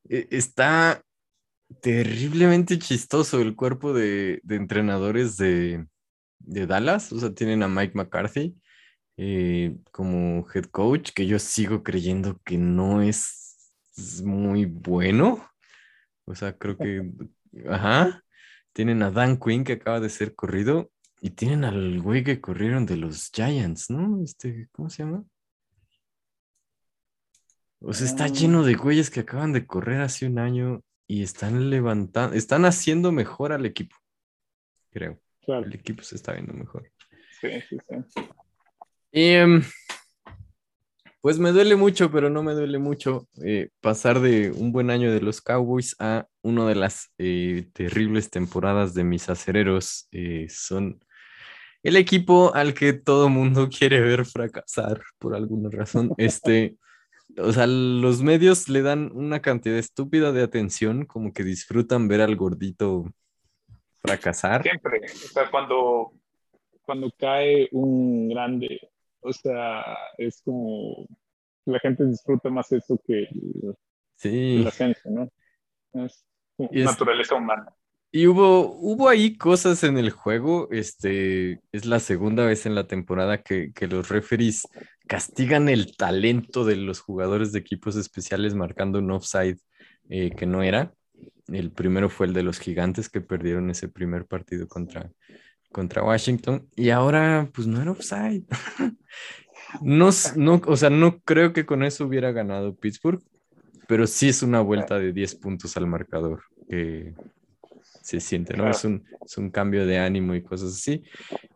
e, 0.09 0.29
está 0.31 1.04
terriblemente 1.81 2.79
chistoso 2.79 3.41
el 3.41 3.57
cuerpo 3.57 3.93
de, 3.93 4.41
entrenadores 4.49 5.37
de, 5.37 5.87
Dallas. 6.39 7.13
O 7.13 7.19
sea, 7.19 7.35
tienen 7.35 7.63
a 7.63 7.69
Mike 7.69 7.95
McCarthy 7.95 8.55
eh, 9.17 9.77
como 9.91 10.47
head 10.53 10.67
coach, 10.67 11.13
que 11.13 11.27
yo 11.27 11.39
sigo 11.39 11.83
creyendo 11.83 12.41
que 12.45 12.59
no 12.59 13.03
es 13.03 14.23
muy 14.25 14.65
bueno. 14.65 15.49
O 16.25 16.35
sea, 16.35 16.57
creo 16.57 16.77
que, 16.79 17.11
ajá. 17.69 18.21
Tienen 18.73 19.05
a 19.05 19.13
Dan 19.13 19.39
Quinn 19.39 19.63
que 19.63 19.75
acaba 19.75 20.01
de 20.01 20.09
ser 20.09 20.35
corrido 20.35 20.91
y 21.21 21.31
tienen 21.31 21.65
al 21.65 22.03
güey 22.03 22.25
que 22.25 22.41
corrieron 22.41 22.87
de 22.87 22.97
los 22.97 23.31
Giants, 23.33 23.89
¿no? 23.89 24.21
Este, 24.23 24.69
¿cómo 24.73 24.91
se 24.91 25.05
llama? 25.05 25.25
O 27.79 27.93
sea, 27.93 28.07
está 28.07 28.25
ah. 28.25 28.29
lleno 28.29 28.65
de 28.65 28.75
güeyes 28.75 29.11
que 29.11 29.21
acaban 29.21 29.53
de 29.53 29.65
correr 29.65 30.01
hace 30.01 30.27
un 30.27 30.39
año 30.39 30.83
y 31.07 31.23
están 31.23 31.71
levantando, 31.71 32.37
están 32.37 32.65
haciendo 32.65 33.13
mejor 33.13 33.53
al 33.53 33.67
equipo, 33.67 33.97
creo. 34.91 35.21
El 35.47 35.75
equipo 35.75 36.03
se 36.03 36.17
está 36.17 36.33
viendo 36.33 36.55
mejor. 36.55 36.91
Sí, 37.41 37.49
sí, 37.69 37.77
sí. 37.89 38.21
Y, 39.13 39.29
em, 39.33 39.63
pues 41.21 41.39
me 41.39 41.53
duele 41.53 41.77
mucho, 41.77 42.11
pero 42.11 42.29
no 42.29 42.43
me 42.43 42.53
duele 42.53 42.79
mucho 42.79 43.29
eh, 43.43 43.71
pasar 43.81 44.21
de 44.21 44.51
un 44.51 44.73
buen 44.73 44.91
año 44.91 45.11
de 45.11 45.23
los 45.23 45.41
Cowboys 45.41 45.97
a 45.99 46.27
una 46.43 46.67
de 46.67 46.75
las 46.75 47.13
eh, 47.17 47.71
terribles 47.73 48.29
temporadas 48.29 48.93
de 48.93 49.05
mis 49.05 49.31
acereros. 49.31 50.07
Eh, 50.13 50.49
son 50.51 51.03
el 51.83 51.97
equipo 51.97 52.55
al 52.55 52.75
que 52.75 52.93
todo 52.93 53.29
mundo 53.29 53.69
quiere 53.79 54.01
ver 54.01 54.27
fracasar 54.27 55.03
por 55.19 55.35
alguna 55.35 55.71
razón. 55.71 56.13
Este, 56.19 56.77
o 57.39 57.53
sea, 57.53 57.67
los 57.67 58.23
medios 58.23 58.69
le 58.69 58.83
dan 58.83 59.11
una 59.13 59.41
cantidad 59.41 59.77
estúpida 59.77 60.33
de 60.33 60.43
atención, 60.43 61.05
como 61.05 61.33
que 61.33 61.43
disfrutan 61.43 62.09
ver 62.09 62.21
al 62.21 62.37
gordito 62.37 63.13
fracasar. 64.01 64.63
Siempre, 64.63 65.01
o 65.05 65.29
sea, 65.29 65.51
cuando, 65.51 66.13
cuando 66.83 67.11
cae 67.19 67.69
un 67.73 68.29
grande, 68.29 68.91
o 69.21 69.33
sea, 69.33 69.83
es 70.19 70.43
como 70.43 71.07
la 71.65 71.81
gente 71.81 72.05
disfruta 72.05 72.51
más 72.51 72.71
eso 72.73 73.01
que, 73.07 73.29
sí. 74.17 74.63
la 74.63 74.71
gente, 74.71 75.01
¿no? 75.07 75.31
Es 75.93 76.25
naturaleza 76.59 77.35
humana. 77.35 77.75
Y 78.13 78.29
hubo, 78.29 78.77
hubo 78.77 79.09
ahí 79.09 79.37
cosas 79.37 79.83
en 79.83 79.99
el 79.99 80.11
juego. 80.11 80.69
Este 80.71 81.61
es 81.73 81.85
la 81.85 81.99
segunda 81.99 82.47
vez 82.47 82.65
en 82.65 82.77
la 82.77 82.87
temporada 82.87 83.43
que, 83.43 83.73
que 83.73 83.89
los 83.89 84.09
referees 84.09 84.69
castigan 85.07 85.69
el 85.69 85.97
talento 85.97 86.65
de 86.65 86.77
los 86.77 87.01
jugadores 87.01 87.53
de 87.53 87.59
equipos 87.59 87.97
especiales 87.97 88.55
marcando 88.55 88.99
un 88.99 89.11
offside 89.11 89.59
eh, 90.09 90.31
que 90.31 90.47
no 90.47 90.63
era. 90.63 90.93
El 91.49 91.71
primero 91.71 92.09
fue 92.09 92.27
el 92.27 92.33
de 92.33 92.43
los 92.43 92.59
gigantes 92.59 93.09
que 93.09 93.21
perdieron 93.21 93.71
ese 93.71 93.89
primer 93.89 94.27
partido 94.27 94.67
contra, 94.67 95.11
contra 95.71 96.03
Washington. 96.03 96.69
Y 96.75 96.91
ahora, 96.91 97.51
pues 97.53 97.67
no 97.67 97.81
era 97.83 97.91
offside. 97.91 98.45
no, 99.83 100.11
no, 100.37 100.63
o 100.67 100.77
sea, 100.77 100.91
no 100.91 101.21
creo 101.21 101.53
que 101.53 101.67
con 101.67 101.83
eso 101.83 102.07
hubiera 102.07 102.33
ganado 102.33 102.75
Pittsburgh, 102.75 103.23
pero 103.87 104.07
sí 104.07 104.29
es 104.29 104.43
una 104.43 104.61
vuelta 104.61 104.99
de 104.99 105.13
10 105.13 105.35
puntos 105.37 105.77
al 105.77 105.87
marcador 105.87 106.43
se 108.05 108.21
siente, 108.21 108.55
¿no? 108.55 108.69
Es, 108.69 108.85
un, 108.85 109.03
es 109.25 109.39
un 109.39 109.49
cambio 109.49 109.87
de 109.87 109.99
ánimo 109.99 110.35
y 110.35 110.43
cosas 110.43 110.75
así. 110.75 111.03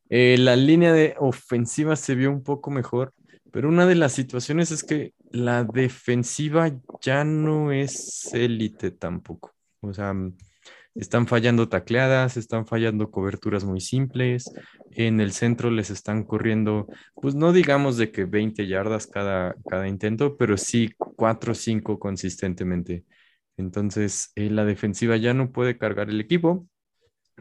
Eh, 0.08 0.36
la 0.38 0.56
línea 0.56 0.94
de 0.94 1.14
ofensiva 1.18 1.94
se 1.94 2.14
vio 2.14 2.30
un 2.30 2.42
poco 2.42 2.70
mejor, 2.70 3.12
pero 3.52 3.68
una 3.68 3.86
de 3.86 3.94
las 3.94 4.12
situaciones 4.12 4.70
es 4.70 4.84
que 4.84 5.14
la 5.30 5.64
defensiva 5.64 6.70
ya 7.00 7.24
no 7.24 7.72
es 7.72 8.32
élite 8.32 8.90
tampoco. 8.90 9.54
O 9.80 9.92
sea, 9.94 10.14
están 10.94 11.26
fallando 11.26 11.68
tacleadas, 11.68 12.36
están 12.36 12.66
fallando 12.66 13.10
coberturas 13.10 13.64
muy 13.64 13.80
simples. 13.80 14.50
En 14.90 15.20
el 15.20 15.32
centro 15.32 15.70
les 15.70 15.90
están 15.90 16.24
corriendo, 16.24 16.88
pues 17.14 17.34
no 17.34 17.52
digamos 17.52 17.96
de 17.96 18.10
que 18.10 18.24
20 18.24 18.66
yardas 18.66 19.06
cada, 19.06 19.54
cada 19.68 19.86
intento, 19.88 20.36
pero 20.36 20.56
sí 20.56 20.90
4 20.98 21.52
o 21.52 21.54
5 21.54 21.98
consistentemente. 21.98 23.04
Entonces, 23.56 24.32
eh, 24.34 24.50
la 24.50 24.64
defensiva 24.64 25.16
ya 25.16 25.34
no 25.34 25.52
puede 25.52 25.78
cargar 25.78 26.10
el 26.10 26.20
equipo. 26.20 26.66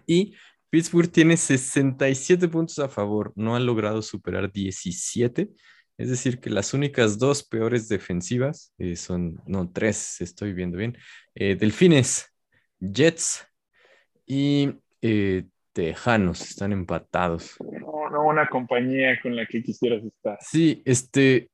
Y 0.05 0.36
Pittsburgh 0.70 1.10
tiene 1.12 1.38
67 1.38 2.47
puntos 2.49 2.80
a 2.80 2.89
favor, 2.89 3.34
no 3.36 3.55
ha 3.55 3.60
logrado 3.60 4.01
superar 4.01 4.51
17. 4.51 5.49
Es 5.98 6.10
decir, 6.10 6.39
que 6.39 6.50
las 6.50 6.74
únicas 6.74 7.18
dos 7.18 7.43
peores 7.43 7.88
defensivas 7.89 8.74
eh, 8.78 8.95
son, 8.95 9.41
no, 9.45 9.70
tres, 9.72 10.22
estoy 10.22 10.54
viendo 10.54 10.78
bien, 10.78 10.98
eh, 11.36 11.56
Delfines, 11.56 12.32
Jets 12.80 13.48
y 14.26 14.74
Tejanos, 15.74 16.41
están 16.41 16.72
empatados. 16.72 17.56
No, 17.60 18.10
no 18.10 18.28
una 18.28 18.48
compañía 18.48 19.20
con 19.22 19.36
la 19.36 19.45
que 19.45 19.64
quisieras 19.64 20.04
estar. 20.04 20.38
Sí, 20.41 20.82
este, 20.86 21.50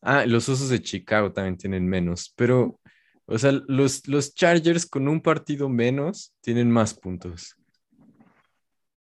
ah, 0.00 0.24
los 0.26 0.48
Osos 0.48 0.70
de 0.70 0.80
Chicago 0.80 1.32
también 1.32 1.56
tienen 1.56 1.86
menos, 1.86 2.32
pero 2.36 2.80
o 3.26 3.38
sea, 3.38 3.52
los, 3.66 4.06
los 4.08 4.34
Chargers 4.34 4.86
con 4.86 5.08
un 5.08 5.20
partido 5.20 5.68
menos 5.68 6.34
tienen 6.40 6.70
más 6.70 6.92
puntos. 6.94 7.56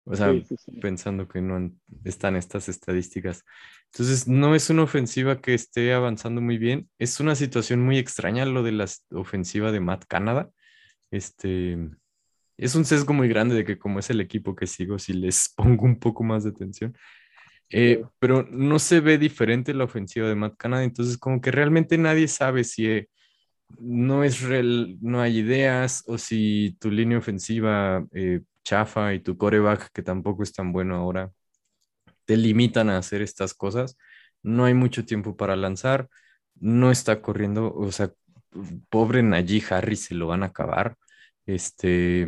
O 0.09 0.15
sea, 0.15 0.33
pensando 0.81 1.27
que 1.27 1.41
no 1.41 1.73
están 2.05 2.37
estas 2.37 2.69
estadísticas. 2.69 3.45
Entonces, 3.93 4.29
no 4.29 4.55
es 4.55 4.71
una 4.71 4.85
ofensiva 4.85 5.41
que 5.41 5.53
esté 5.53 5.93
avanzando 5.93 6.41
muy 6.41 6.59
bien. 6.59 6.89
Es 6.97 7.19
una 7.19 7.35
situación 7.35 7.85
muy 7.85 7.99
extraña 7.99 8.47
lo 8.47 8.63
de 8.63 8.71
la 8.71 8.87
ofensiva 9.11 9.73
de 9.73 9.81
Matt 9.81 10.05
Canada. 10.07 10.49
Este, 11.11 11.77
es 12.57 12.77
un 12.77 12.85
sesgo 12.85 13.15
muy 13.15 13.29
grande 13.29 13.57
de 13.57 13.65
que 13.65 13.79
como 13.79 13.99
es 13.99 14.09
el 14.09 14.21
equipo 14.21 14.55
que 14.55 14.69
sigo, 14.69 14.97
si 15.01 15.13
les 15.13 15.53
pongo 15.57 15.85
un 15.85 15.99
poco 15.99 16.23
más 16.23 16.45
de 16.45 16.51
atención. 16.51 16.97
Eh, 17.69 18.05
pero 18.21 18.47
no 18.49 18.79
se 18.79 19.01
ve 19.01 19.19
diferente 19.19 19.75
la 19.75 19.85
ofensiva 19.85 20.29
de 20.29 20.37
Matt 20.37 20.57
Canada. 20.57 20.85
Entonces, 20.85 21.19
como 21.19 21.41
que 21.41 21.51
realmente 21.51 21.99
nadie 21.99 22.29
sabe 22.29 22.63
si 22.63 23.09
no 23.81 24.23
es 24.23 24.41
real, 24.43 24.99
no 25.01 25.21
hay 25.21 25.39
ideas, 25.39 26.05
o 26.07 26.17
si 26.17 26.77
tu 26.79 26.93
línea 26.93 27.19
ofensiva 27.19 28.07
eh, 28.13 28.43
chafa 28.67 29.15
y 29.15 29.21
tu 29.21 29.39
coreback, 29.39 29.91
que 29.93 30.03
tampoco 30.03 30.43
es 30.43 30.53
tan 30.53 30.73
bueno 30.73 30.97
ahora, 30.97 31.33
te 32.27 32.37
limitan 32.37 32.91
a 32.91 32.99
hacer 32.99 33.23
estas 33.23 33.55
cosas. 33.55 33.97
No 34.43 34.65
hay 34.65 34.75
mucho 34.75 35.05
tiempo 35.05 35.37
para 35.37 35.57
lanzar, 35.57 36.09
no 36.57 36.91
está 36.91 37.23
corriendo, 37.23 37.73
o 37.73 37.93
sea, 37.93 38.13
pobre 38.91 39.23
Najee 39.23 39.63
Harris 39.71 40.07
se 40.07 40.15
lo 40.15 40.27
van 40.29 40.43
a 40.43 40.47
acabar. 40.47 40.97
Este, 41.47 42.27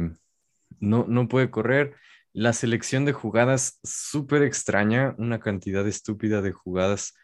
no, 0.81 1.07
no 1.09 1.29
puede 1.29 1.51
correr. 1.51 1.97
La 2.33 2.53
selección 2.53 3.05
de 3.05 3.13
jugadas 3.13 3.81
súper 3.83 4.43
extraña, 4.43 5.15
una 5.19 5.41
cantidad 5.41 5.87
estúpida 5.89 6.41
de 6.43 6.53
jugadas 6.53 7.15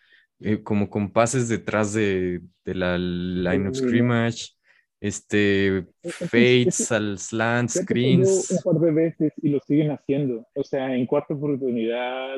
eh, 0.41 0.63
como 0.63 0.91
con 0.91 1.13
pases 1.13 1.49
detrás 1.49 1.93
de, 1.93 2.43
la 2.65 2.99
line 2.99 3.69
of 3.69 3.77
scrimmage, 3.77 4.57
este, 5.05 5.85
fades 6.31 6.91
al 6.91 7.19
slant, 7.19 7.69
screens. 7.69 8.51
Un 8.51 8.73
par 8.73 8.81
de 8.81 8.91
veces 8.91 9.33
y 9.43 9.51
lo 9.51 9.61
siguen 9.61 9.91
haciendo. 9.91 10.47
O 10.55 10.65
sea, 10.65 10.95
en 10.95 11.05
cuarta 11.05 11.35
oportunidad. 11.35 12.37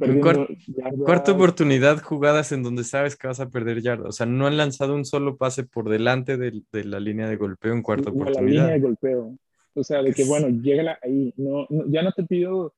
En 0.00 0.20
cuarta 0.20 1.30
oportunidad, 1.30 2.02
jugadas 2.02 2.50
en 2.50 2.64
donde 2.64 2.82
sabes 2.82 3.14
que 3.14 3.28
vas 3.28 3.38
a 3.38 3.50
perder 3.50 3.82
yardas. 3.82 4.08
O 4.08 4.12
sea, 4.12 4.26
no 4.26 4.48
han 4.48 4.56
lanzado 4.56 4.96
un 4.96 5.04
solo 5.04 5.36
pase 5.36 5.62
por 5.62 5.88
delante 5.88 6.36
de, 6.36 6.62
la 6.72 6.98
línea 6.98 7.28
de 7.28 7.36
golpeo 7.36 7.72
en 7.72 7.82
cuarta 7.82 8.10
oportunidad. 8.10 8.42
La 8.42 8.48
línea 8.48 8.74
de 8.74 8.80
golpeo. 8.80 9.36
O 9.74 9.84
sea, 9.84 10.02
de 10.02 10.12
que, 10.12 10.24
bueno, 10.24 10.48
llega 10.48 10.98
ahí. 11.02 11.32
No, 11.36 11.68
ya 11.86 12.02
no 12.02 12.10
te 12.10 12.24
pido 12.24 12.74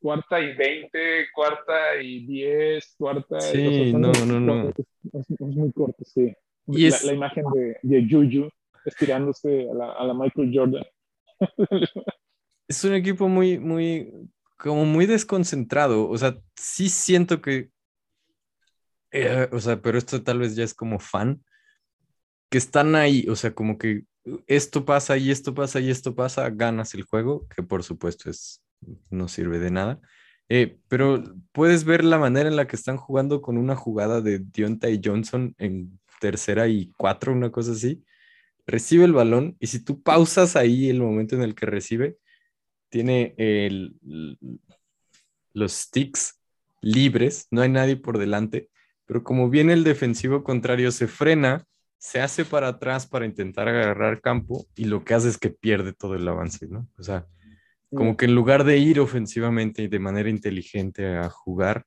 cuarta 0.00 0.40
y 0.40 0.56
20, 0.56 0.98
cuarta 1.34 2.02
y 2.02 2.24
10, 2.24 2.94
cuarta. 2.96 3.38
Sí, 3.40 3.92
no, 3.92 4.12
no, 4.26 4.40
no. 4.40 4.70
Es, 4.70 5.26
muy 5.40 5.70
corto, 5.72 6.04
sí. 6.06 6.34
Y 6.68 6.88
la, 6.88 6.96
la, 7.04 7.12
imagen 7.12 7.44
de, 7.52 7.76
de 7.82 8.06
Juju 8.08 8.48
estirándose 8.84 9.68
a 9.70 10.04
la, 10.04 10.14
Michael 10.14 10.50
Jordan. 10.54 10.84
es 12.68 12.84
un 12.84 12.94
equipo 12.94 13.28
muy, 13.28 13.58
muy, 13.58 14.12
como 14.56 14.84
muy 14.84 15.06
desconcentrado. 15.06 16.08
O 16.08 16.16
sea, 16.18 16.36
sí 16.56 16.88
siento 16.88 17.40
que, 17.40 17.70
eh, 19.10 19.48
o 19.52 19.60
sea, 19.60 19.80
pero 19.80 19.98
esto 19.98 20.22
tal 20.22 20.38
vez 20.38 20.56
ya 20.56 20.64
es 20.64 20.74
como 20.74 20.98
fan, 20.98 21.42
que 22.50 22.58
están 22.58 22.94
ahí, 22.94 23.26
o 23.28 23.36
sea, 23.36 23.54
como 23.54 23.78
que 23.78 24.04
esto 24.46 24.84
pasa 24.84 25.16
y 25.16 25.30
esto 25.30 25.54
pasa 25.54 25.80
y 25.80 25.90
esto 25.90 26.14
pasa, 26.14 26.50
ganas 26.50 26.94
el 26.94 27.02
juego, 27.02 27.46
que 27.48 27.62
por 27.62 27.82
supuesto 27.82 28.30
es 28.30 28.62
no 29.10 29.28
sirve 29.28 29.58
de 29.58 29.70
nada. 29.70 30.00
Eh, 30.48 30.78
pero 30.88 31.22
puedes 31.52 31.84
ver 31.84 32.04
la 32.04 32.18
manera 32.18 32.48
en 32.48 32.56
la 32.56 32.66
que 32.66 32.76
están 32.76 32.96
jugando 32.96 33.40
con 33.40 33.56
una 33.56 33.76
jugada 33.76 34.20
de 34.20 34.38
Deontay 34.40 35.00
Johnson 35.02 35.54
en 35.58 35.98
tercera 36.20 36.68
y 36.68 36.92
cuatro, 36.96 37.32
una 37.32 37.50
cosa 37.50 37.72
así. 37.72 38.04
Recibe 38.66 39.04
el 39.04 39.12
balón 39.12 39.56
y 39.58 39.66
si 39.66 39.84
tú 39.84 40.02
pausas 40.02 40.56
ahí 40.56 40.88
el 40.88 41.00
momento 41.00 41.34
en 41.34 41.42
el 41.42 41.54
que 41.54 41.66
recibe, 41.66 42.18
tiene 42.88 43.34
el, 43.38 43.96
los 45.52 45.72
sticks 45.72 46.40
libres, 46.80 47.46
no 47.50 47.62
hay 47.62 47.68
nadie 47.68 47.96
por 47.96 48.18
delante, 48.18 48.68
pero 49.06 49.24
como 49.24 49.48
viene 49.50 49.72
el 49.72 49.84
defensivo 49.84 50.44
contrario, 50.44 50.92
se 50.92 51.08
frena, 51.08 51.64
se 51.98 52.20
hace 52.20 52.44
para 52.44 52.68
atrás 52.68 53.06
para 53.06 53.26
intentar 53.26 53.68
agarrar 53.68 54.20
campo 54.20 54.66
y 54.74 54.84
lo 54.84 55.04
que 55.04 55.14
hace 55.14 55.28
es 55.28 55.38
que 55.38 55.50
pierde 55.50 55.92
todo 55.92 56.14
el 56.14 56.26
avance, 56.26 56.66
¿no? 56.68 56.88
O 56.98 57.02
sea, 57.02 57.26
como 57.94 58.16
que 58.16 58.24
en 58.24 58.34
lugar 58.34 58.64
de 58.64 58.78
ir 58.78 59.00
ofensivamente 59.00 59.82
y 59.82 59.88
de 59.88 59.98
manera 59.98 60.30
inteligente 60.30 61.16
a 61.16 61.28
jugar, 61.28 61.84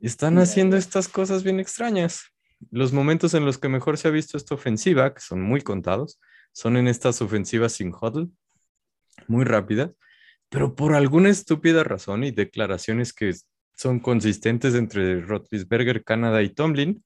están 0.00 0.38
haciendo 0.38 0.76
estas 0.76 1.08
cosas 1.08 1.42
bien 1.44 1.60
extrañas. 1.60 2.31
Los 2.70 2.92
momentos 2.92 3.34
en 3.34 3.44
los 3.44 3.58
que 3.58 3.68
mejor 3.68 3.98
se 3.98 4.08
ha 4.08 4.10
visto 4.10 4.36
esta 4.36 4.54
ofensiva, 4.54 5.14
que 5.14 5.20
son 5.20 5.42
muy 5.42 5.60
contados, 5.60 6.20
son 6.52 6.76
en 6.76 6.88
estas 6.88 7.20
ofensivas 7.22 7.72
sin 7.72 7.92
huddle, 7.92 8.28
muy 9.26 9.44
rápidas, 9.44 9.90
pero 10.48 10.74
por 10.74 10.94
alguna 10.94 11.30
estúpida 11.30 11.82
razón 11.82 12.24
y 12.24 12.30
declaraciones 12.30 13.12
que 13.12 13.34
son 13.74 14.00
consistentes 14.00 14.74
entre 14.74 15.20
Roethlisberger, 15.20 16.04
Canadá 16.04 16.42
y 16.42 16.50
Tomlin, 16.50 17.02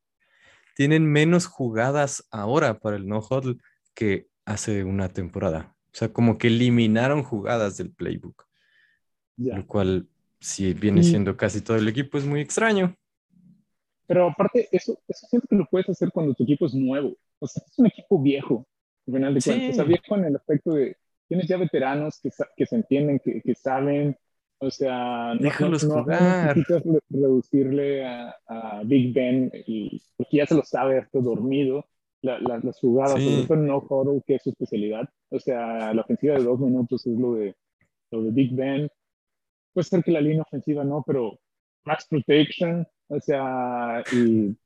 tienen 0.75 1.11
menos 1.11 1.47
jugadas 1.47 2.27
ahora 2.31 2.79
para 2.81 2.97
el 2.97 3.07
no 3.07 3.21
huddle 3.21 3.57
que 3.95 4.27
hace 4.45 4.85
una 4.85 5.09
temporada. 5.09 5.75
O 5.87 5.99
sea, 5.99 6.13
como 6.13 6.37
que 6.37 6.49
eliminaron 6.49 7.23
jugadas 7.23 7.79
del 7.79 7.91
playbook. 7.91 8.45
Lo 9.37 9.67
cual, 9.67 10.09
si 10.41 10.75
viene 10.75 11.03
siendo 11.03 11.37
casi 11.37 11.63
todo 11.63 11.77
el 11.77 11.89
equipo, 11.89 12.19
es 12.19 12.27
muy 12.27 12.41
extraño. 12.41 12.95
Pero 14.07 14.29
aparte, 14.29 14.69
eso, 14.73 14.99
eso 15.09 15.27
siento 15.27 15.49
que 15.49 15.57
lo 15.57 15.67
puedes 15.67 15.89
hacer 15.89 16.11
cuando 16.13 16.35
tu 16.35 16.45
equipo 16.45 16.67
es 16.67 16.75
nuevo. 16.75 17.17
O 17.39 17.47
sea, 17.47 17.63
es 17.67 17.79
un 17.79 17.87
equipo 17.87 18.21
viejo, 18.21 18.67
al 19.07 19.15
final 19.15 19.35
de 19.35 19.41
cuentas. 19.43 19.71
O 19.71 19.75
sea, 19.75 19.85
viejo 19.85 20.17
en 20.17 20.25
el 20.25 20.37
aspecto 20.37 20.75
de, 20.75 20.97
tienes 21.29 21.49
ya 21.49 21.57
veteranos 21.57 22.21
que, 22.21 22.31
que 22.57 22.67
se 22.67 22.77
entienden, 22.77 23.21
que, 23.23 23.43
que, 23.43 23.55
saben. 23.55 24.17
O 24.59 24.71
sea, 24.71 25.35
no, 25.35 25.51
jugar. 25.51 26.57
necesitas 26.57 26.83
reducirle 27.11 28.07
a, 28.07 28.35
a, 28.47 28.83
Big 28.85 29.13
Ben, 29.13 29.51
y, 29.67 30.01
porque 30.17 30.39
ya 30.39 30.47
se 30.47 30.55
lo 30.55 30.63
sabe, 30.63 30.99
está 30.99 31.21
dormido 31.21 31.85
la, 32.23 32.39
las 32.41 32.81
jugadas, 32.81 33.19
sí. 33.19 33.45
sobre 33.47 33.61
no 33.61 33.79
Huddle, 33.79 34.23
que 34.27 34.37
es 34.37 34.43
su 34.43 34.51
especialidad. 34.51 35.09
O 35.31 35.39
sea, 35.39 35.93
la 35.93 36.03
ofensiva 36.03 36.35
de 36.37 36.45
dos 36.45 36.59
minutos 36.61 37.07
es 37.07 37.19
lo 37.19 37.35
de, 37.35 37.55
lo 38.11 38.23
de 38.23 38.31
Big 38.31 38.55
Ben. 38.55 38.89
Puede 39.73 39.85
ser 39.85 40.03
que 40.03 40.13
la 40.13 40.21
línea 40.21 40.43
ofensiva 40.43 40.85
no, 40.85 41.03
pero 41.07 41.39
max 41.85 42.07
protection, 42.09 42.87
o 43.09 43.21
sea, 43.21 44.03
y 44.13 44.57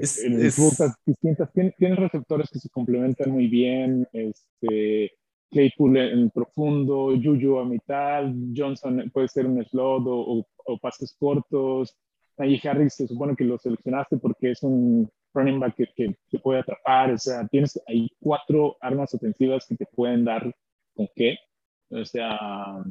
Es, 0.00 0.22
en 0.24 0.44
es- 0.44 0.58
rutas 0.58 0.94
distintas. 1.06 1.52
Tien- 1.52 1.74
Tienes 1.78 1.98
receptores 1.98 2.50
que 2.50 2.58
se 2.58 2.68
complementan 2.70 3.30
muy 3.30 3.46
bien. 3.48 4.06
Este, 4.12 5.12
Claypool 5.50 5.96
en 5.96 6.30
profundo, 6.30 7.10
Juju 7.22 7.58
a 7.60 7.64
mitad, 7.64 8.24
Johnson 8.56 9.10
puede 9.12 9.28
ser 9.28 9.46
un 9.46 9.64
slot 9.64 10.06
o, 10.06 10.38
o- 10.38 10.46
o 10.66 10.78
pases 10.78 11.14
cortos. 11.18 11.96
Najee 12.38 12.68
Harris 12.68 12.94
se 12.94 13.06
supone 13.06 13.34
que 13.36 13.44
lo 13.44 13.56
seleccionaste 13.58 14.18
porque 14.18 14.50
es 14.50 14.62
un 14.62 15.08
running 15.32 15.60
back 15.60 15.74
que, 15.76 15.86
que, 15.94 16.16
que 16.28 16.38
puede 16.38 16.60
atrapar. 16.60 17.12
O 17.12 17.18
sea, 17.18 17.46
tienes 17.48 17.80
ahí 17.86 18.08
cuatro 18.20 18.76
armas 18.80 19.14
ofensivas 19.14 19.66
que 19.66 19.76
te 19.76 19.86
pueden 19.86 20.24
dar 20.24 20.54
con 20.94 21.08
qué. 21.14 21.38
O 21.90 22.04
sea, 22.04 22.82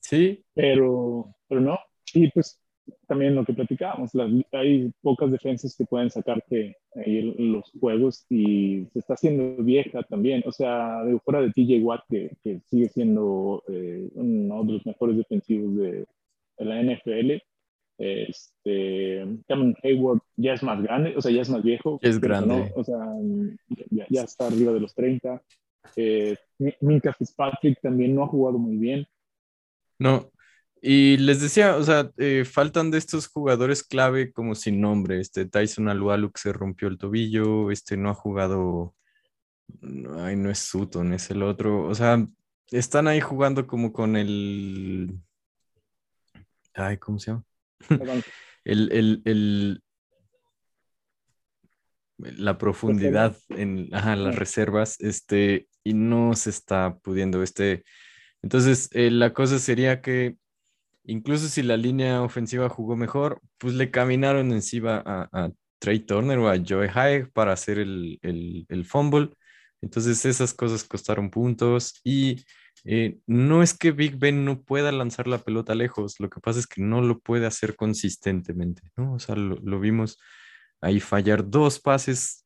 sí, 0.00 0.44
pero, 0.54 1.34
pero 1.48 1.60
no. 1.60 1.78
Y 2.14 2.30
pues 2.30 2.60
también 3.06 3.34
lo 3.34 3.44
que 3.44 3.52
platicábamos, 3.52 4.14
las- 4.14 4.30
hay 4.52 4.90
pocas 5.02 5.30
defensas 5.30 5.76
que 5.76 5.84
pueden 5.84 6.10
sacarte 6.10 6.76
ahí 6.94 7.34
los 7.38 7.70
juegos 7.80 8.24
y 8.30 8.86
se 8.92 8.98
está 9.00 9.14
haciendo 9.14 9.62
vieja 9.62 10.02
también. 10.04 10.42
O 10.46 10.52
sea, 10.52 11.02
de 11.04 11.18
fuera 11.20 11.40
de 11.40 11.50
TJ 11.52 11.80
Watt, 11.82 12.02
que, 12.08 12.30
que 12.42 12.60
sigue 12.66 12.88
siendo 12.88 13.62
eh, 13.68 14.08
uno 14.14 14.64
de 14.64 14.72
los 14.74 14.86
mejores 14.86 15.16
defensivos 15.16 15.76
de, 15.76 16.06
de 16.58 16.64
la 16.64 16.80
NFL. 16.82 17.42
Este, 18.00 19.24
Cameron 19.48 19.74
Hayward 19.82 20.20
ya 20.36 20.54
es 20.54 20.62
más 20.62 20.80
grande, 20.82 21.14
o 21.16 21.20
sea, 21.20 21.32
ya 21.32 21.42
es 21.42 21.50
más 21.50 21.62
viejo. 21.62 21.98
Es 22.02 22.20
grande. 22.20 22.54
no, 22.54 22.68
o 22.76 22.84
sea, 22.84 22.98
ya, 23.90 24.06
ya 24.08 24.22
está 24.22 24.46
arriba 24.46 24.72
de 24.72 24.80
los 24.80 24.94
30. 24.94 25.42
Eh, 25.96 26.36
Minka 26.80 27.12
Fitzpatrick 27.12 27.80
también 27.80 28.14
no 28.14 28.22
ha 28.24 28.28
jugado 28.28 28.58
muy 28.58 28.76
bien. 28.76 29.06
no. 29.98 30.30
Y 30.80 31.16
les 31.16 31.40
decía, 31.40 31.76
o 31.76 31.82
sea, 31.82 32.10
eh, 32.18 32.44
faltan 32.44 32.90
de 32.90 32.98
estos 32.98 33.26
jugadores 33.26 33.82
clave 33.82 34.32
como 34.32 34.54
sin 34.54 34.80
nombre. 34.80 35.20
Este 35.20 35.44
Tyson 35.46 35.88
Alualu 35.88 36.30
que 36.30 36.40
se 36.40 36.52
rompió 36.52 36.88
el 36.88 36.98
tobillo, 36.98 37.70
este 37.70 37.96
no 37.96 38.10
ha 38.10 38.14
jugado. 38.14 38.94
no, 39.80 40.22
Ay, 40.24 40.36
no 40.36 40.50
es 40.50 40.58
Sutton, 40.60 41.12
es 41.14 41.30
el 41.30 41.42
otro. 41.42 41.84
O 41.86 41.94
sea, 41.94 42.24
están 42.70 43.08
ahí 43.08 43.20
jugando 43.20 43.66
como 43.66 43.92
con 43.92 44.16
el. 44.16 45.18
Ay, 46.74 46.96
¿cómo 46.98 47.18
se 47.18 47.32
llama? 47.32 47.44
El, 48.64 48.92
el, 48.92 49.22
el- 49.24 49.82
la 52.18 52.58
profundidad 52.58 53.36
en 53.50 53.88
ajá, 53.94 54.16
las 54.16 54.36
reservas, 54.36 55.00
este, 55.00 55.68
y 55.84 55.94
no 55.94 56.34
se 56.34 56.50
está 56.50 56.98
pudiendo, 56.98 57.42
este. 57.42 57.84
Entonces, 58.42 58.88
eh, 58.92 59.10
la 59.10 59.32
cosa 59.32 59.58
sería 59.58 60.00
que 60.02 60.36
incluso 61.08 61.48
si 61.48 61.62
la 61.62 61.76
línea 61.76 62.22
ofensiva 62.22 62.68
jugó 62.68 62.96
mejor, 62.96 63.40
pues 63.58 63.74
le 63.74 63.90
caminaron 63.90 64.52
encima 64.52 65.02
a, 65.04 65.28
a 65.32 65.50
Trey 65.80 66.00
Turner 66.00 66.38
o 66.38 66.48
a 66.48 66.58
Joe 66.64 66.88
High 66.88 67.30
para 67.32 67.52
hacer 67.52 67.78
el, 67.78 68.18
el, 68.22 68.66
el 68.68 68.84
fumble. 68.84 69.30
Entonces, 69.80 70.24
esas 70.24 70.54
cosas 70.54 70.84
costaron 70.84 71.30
puntos 71.30 72.00
y 72.04 72.44
eh, 72.84 73.18
no 73.26 73.62
es 73.62 73.76
que 73.76 73.92
Big 73.92 74.16
Ben 74.18 74.44
no 74.44 74.62
pueda 74.62 74.92
lanzar 74.92 75.26
la 75.28 75.38
pelota 75.38 75.74
lejos, 75.74 76.20
lo 76.20 76.28
que 76.30 76.40
pasa 76.40 76.58
es 76.60 76.66
que 76.66 76.82
no 76.82 77.00
lo 77.00 77.18
puede 77.20 77.46
hacer 77.46 77.76
consistentemente, 77.76 78.82
¿no? 78.96 79.14
O 79.14 79.18
sea, 79.18 79.34
lo, 79.36 79.56
lo 79.56 79.80
vimos 79.80 80.18
ahí 80.80 81.00
fallar 81.00 81.48
dos 81.48 81.80
pases 81.80 82.44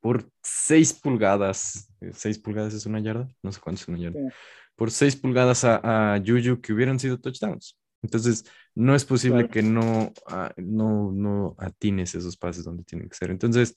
por 0.00 0.30
seis 0.42 0.92
pulgadas. 0.92 1.90
Eh, 2.00 2.12
¿Seis 2.14 2.38
pulgadas 2.38 2.74
es 2.74 2.86
una 2.86 3.00
yarda? 3.00 3.28
No 3.42 3.50
sé 3.50 3.60
cuánto 3.60 3.82
es 3.82 3.88
una 3.88 3.98
yarda. 3.98 4.20
Sí. 4.20 4.34
Por 4.76 4.90
seis 4.90 5.16
pulgadas 5.16 5.64
a, 5.64 6.14
a 6.14 6.18
Juju 6.20 6.60
que 6.60 6.72
hubieran 6.72 6.98
sido 6.98 7.18
touchdowns. 7.18 7.76
Entonces, 8.02 8.44
no 8.74 8.94
es 8.94 9.04
posible 9.04 9.48
Claro. 9.48 9.50
que 9.52 9.62
no, 9.62 10.12
ah, 10.28 10.52
no, 10.56 11.10
no 11.12 11.56
atines 11.58 12.14
esos 12.14 12.36
pases 12.36 12.64
donde 12.64 12.84
tienen 12.84 13.08
que 13.08 13.16
ser. 13.16 13.30
Entonces, 13.30 13.76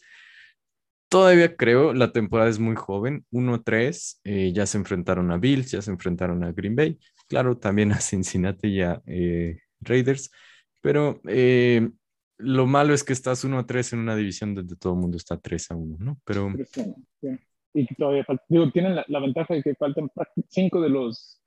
todavía 1.10 1.56
creo, 1.56 1.94
la 1.94 2.12
temporada 2.12 2.50
es 2.50 2.60
muy 2.60 2.76
joven, 2.76 3.26
1-3, 3.32 4.22
eh, 4.24 4.52
ya 4.54 4.66
se 4.66 4.78
enfrentaron 4.78 5.32
a 5.32 5.38
Bills, 5.38 5.72
ya 5.72 5.82
se 5.82 5.92
enfrentaron 5.92 6.44
a 6.44 6.52
Green 6.54 6.76
Bay, 6.76 7.00
claro, 7.28 7.58
también 7.58 7.92
a 7.92 8.00
Cincinnati 8.00 8.68
y 8.70 8.82
a 8.82 9.02
eh, 9.06 9.60
Raiders, 9.82 10.32
pero 10.80 11.20
eh, 11.28 11.90
lo 12.38 12.66
malo 12.66 12.94
es 12.94 13.04
que 13.04 13.14
estás 13.14 13.44
1-3 13.44 13.94
en 13.94 14.00
una 14.00 14.16
división 14.16 14.56
donde 14.56 14.76
todo 14.76 14.94
el 14.94 15.00
mundo 15.00 15.18
está 15.18 15.38
3-1, 15.38 15.98
¿no? 16.00 16.20
Pero 16.24 16.50
Pero 16.54 16.66
sí, 16.72 16.94
sí. 17.20 17.28
Y 17.74 17.86
todavía 17.96 18.24
falta, 18.26 18.44
digo, 18.50 18.70
tienen 18.72 18.96
la, 18.96 19.06
la 19.08 19.20
ventaja 19.20 19.54
de 19.54 19.64
que 19.64 19.76
faltan 19.76 20.10
prácti- 20.10 20.46
cinco 20.50 20.82
de 20.82 20.90
los, 20.90 21.41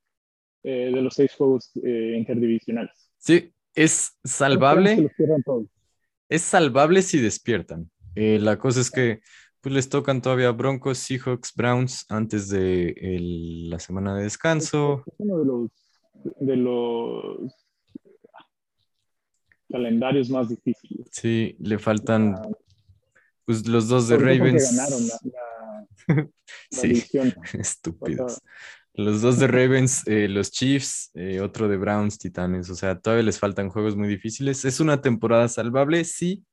eh, 0.65 0.91
de 0.93 1.01
los 1.03 1.15
seis 1.15 1.33
juegos 1.35 1.71
eh, 1.85 2.17
interdivisionales. 2.19 3.11
sí, 3.19 3.53
es 3.75 4.17
salvable. 4.25 5.11
que 5.17 5.25
todos. 5.45 5.67
es 6.29 6.43
salvable 6.43 7.03
si 7.03 7.21
despiertan. 7.21 7.91
Eh, 8.17 8.39
la 8.41 8.59
cosa 8.59 8.81
es 8.81 8.91
que 8.91 9.21
pues, 9.61 9.75
les 9.75 9.89
tocan 9.89 10.23
todavía 10.23 10.51
Broncos, 10.53 10.99
Seahawks, 10.99 11.53
Browns 11.55 12.07
antes 12.09 12.49
de 12.49 12.91
el- 13.01 13.71
la 13.71 13.79
semana 13.79 14.17
de 14.17 14.23
descanso. 14.25 15.03
Es 15.07 15.15
uno 15.19 15.39
de 15.41 15.45
los, 15.45 15.71
de 16.41 16.57
los 16.57 17.53
calendarios 19.71 20.31
más 20.31 20.49
difíciles. 20.49 21.09
Sí, 21.11 21.57
le 21.59 21.79
faltan 21.79 22.35
Ah, 22.37 22.49
pues, 23.45 23.67
los 23.67 23.89
dos 23.89 24.09
de 24.09 24.17
Ravens. 24.19 24.71
ganaron 24.77 25.09
la, 25.09 25.19
la- 25.33 25.89
la 26.17 26.29
Sí, 26.71 26.89
división. 26.89 27.35
estúpidos. 27.59 28.41
Los 28.97 29.23
dos 29.23 29.41
de 29.41 29.49
Ravens, 29.49 30.07
eh, 30.07 30.29
los 30.29 30.53
Chiefs, 30.53 31.11
eh, 31.15 31.41
otro 31.41 31.69
de 31.69 31.77
Browns, 31.77 32.17
Titanes. 32.17 32.71
O 32.71 32.77
sea, 32.77 32.99
todavía 32.99 33.25
les 33.25 33.41
faltan 33.41 33.69
juegos 33.69 33.97
muy 33.97 34.07
difíciles. 34.07 34.65
Es 34.65 34.79
una 34.79 35.01
temporada 35.01 35.49
salvable 35.49 36.05
si 36.05 36.45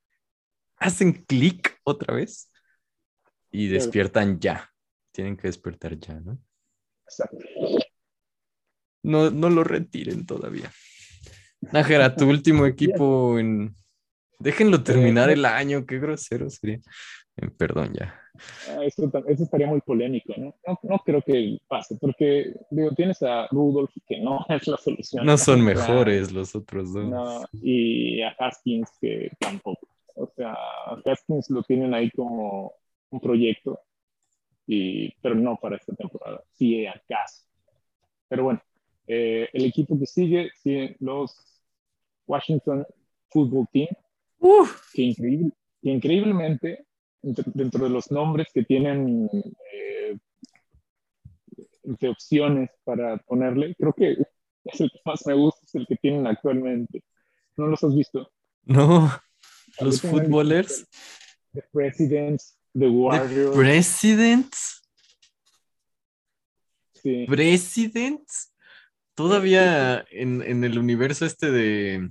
hacen 0.76 1.12
clic 1.24 1.78
otra 1.84 2.14
vez 2.14 2.50
y 3.52 3.68
despiertan 3.68 4.40
ya. 4.40 4.68
Tienen 5.12 5.36
que 5.36 5.46
despertar 5.46 5.96
ya, 5.98 6.18
¿no? 6.18 6.38
Exacto. 7.04 7.38
No, 9.04 9.30
no 9.30 9.48
lo 9.48 9.62
retiren 9.62 10.26
todavía. 10.26 10.72
Nájera, 11.60 12.16
tu 12.16 12.28
último 12.28 12.66
equipo 12.66 13.38
en. 13.38 13.76
Déjenlo 14.40 14.82
terminar 14.82 15.28
no. 15.28 15.32
el 15.34 15.44
año, 15.44 15.86
qué 15.86 16.00
grosero 16.00 16.50
sería. 16.50 16.80
Eh, 17.36 17.48
perdón, 17.48 17.94
ya. 17.94 18.14
Ah, 18.68 18.84
Eso, 18.84 19.08
ta- 19.10 19.22
eso 19.26 19.44
estaría 19.44 19.66
muy 19.66 19.80
polémico, 19.80 20.34
¿no? 20.36 20.54
¿no? 20.66 20.78
No 20.82 20.98
creo 20.98 21.22
que 21.22 21.58
pase, 21.68 21.96
porque 22.00 22.54
digo, 22.70 22.90
tienes 22.92 23.22
a 23.22 23.46
Rudolph, 23.50 23.92
que 24.06 24.20
no 24.20 24.44
es 24.48 24.66
la 24.66 24.76
solución. 24.76 25.24
No 25.26 25.36
son 25.38 25.62
mejores 25.64 26.32
los 26.32 26.54
otros 26.54 26.92
dos. 26.92 27.04
No, 27.08 27.44
y 27.52 28.20
a 28.22 28.30
Haskins 28.38 28.90
que 29.00 29.30
tampoco. 29.38 29.88
O 30.14 30.26
sea, 30.36 30.52
a 30.52 31.00
Haskins 31.06 31.48
lo 31.50 31.62
tienen 31.62 31.94
ahí 31.94 32.10
como 32.10 32.72
un 33.10 33.20
proyecto, 33.20 33.80
y, 34.66 35.10
pero 35.22 35.34
no 35.34 35.56
para 35.56 35.76
esta 35.76 35.94
temporada, 35.94 36.42
si 36.52 36.86
acaso. 36.86 37.44
Pero 38.28 38.44
bueno, 38.44 38.62
eh, 39.06 39.48
el 39.52 39.64
equipo 39.64 39.98
que 39.98 40.06
sigue, 40.06 40.50
sigue 40.62 40.96
los 41.00 41.34
Washington 42.26 42.86
Football 43.30 43.66
Team, 43.72 43.88
que, 44.94 45.02
increíble, 45.02 45.50
que 45.82 45.90
increíblemente, 45.90 46.86
dentro- 47.22 47.84
de 47.84 47.90
los 47.90 48.10
nombres 48.10 48.48
que 48.52 48.62
tienen 48.64 49.28
eh, 49.72 50.18
de 51.84 52.08
opciones 52.08 52.70
para 52.84 53.16
ponerle, 53.18 53.74
creo 53.76 53.92
que 53.92 54.16
es 54.64 54.80
el 54.80 54.90
que 54.90 55.00
más 55.04 55.26
me 55.26 55.34
gusta, 55.34 55.60
es 55.64 55.74
el 55.74 55.86
que 55.86 55.96
tienen 55.96 56.26
actualmente. 56.26 57.02
¿No 57.56 57.66
los 57.66 57.82
has 57.84 57.94
visto? 57.94 58.30
No, 58.64 59.10
los 59.80 60.00
footballers. 60.00 60.86
The 61.52 61.62
Presidents, 61.72 62.58
The 62.72 62.80
The 62.80 62.88
Warriors. 62.88 63.56
Presidents. 63.56 64.82
sí. 66.94 67.26
Presidents. 67.28 68.54
Todavía 69.14 70.04
en, 70.10 70.40
en 70.42 70.64
el 70.64 70.78
universo 70.78 71.26
este 71.26 71.50
de. 71.50 72.10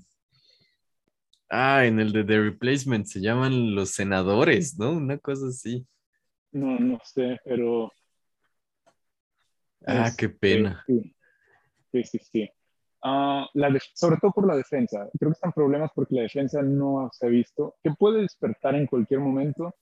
Ah, 1.54 1.86
en 1.86 2.00
el 2.00 2.14
de 2.14 2.24
The 2.24 2.40
Replacement 2.40 3.06
se 3.06 3.20
llaman 3.20 3.76
los 3.76 3.90
senadores, 3.92 4.80
¿no? 4.80 4.92
Una 4.94 5.18
cosa 5.18 5.48
así. 5.48 5.86
No, 6.54 6.80
no 6.80 6.98
sé, 7.04 7.40
pero. 7.44 7.92
Ah, 9.86 10.08
este, 10.08 10.28
qué 10.28 10.30
pena. 10.30 10.84
Sí, 10.88 11.14
sí, 11.92 12.04
sí. 12.04 12.20
sí. 12.32 12.50
Ah, 13.04 13.48
la 13.56 13.70
def- 13.70 13.92
sobre 13.96 14.18
todo 14.22 14.32
por 14.32 14.48
la 14.48 14.56
defensa. 14.56 15.10
Creo 15.20 15.32
que 15.32 15.36
están 15.36 15.52
problemas 15.52 15.92
porque 15.96 16.16
la 16.16 16.22
defensa 16.22 16.62
no 16.62 17.10
se 17.12 17.26
ha 17.26 17.30
visto, 17.30 17.76
que 17.84 17.92
puede 17.98 18.22
despertar 18.22 18.76
en 18.76 18.86
cualquier 18.88 19.20
momento, 19.20 19.74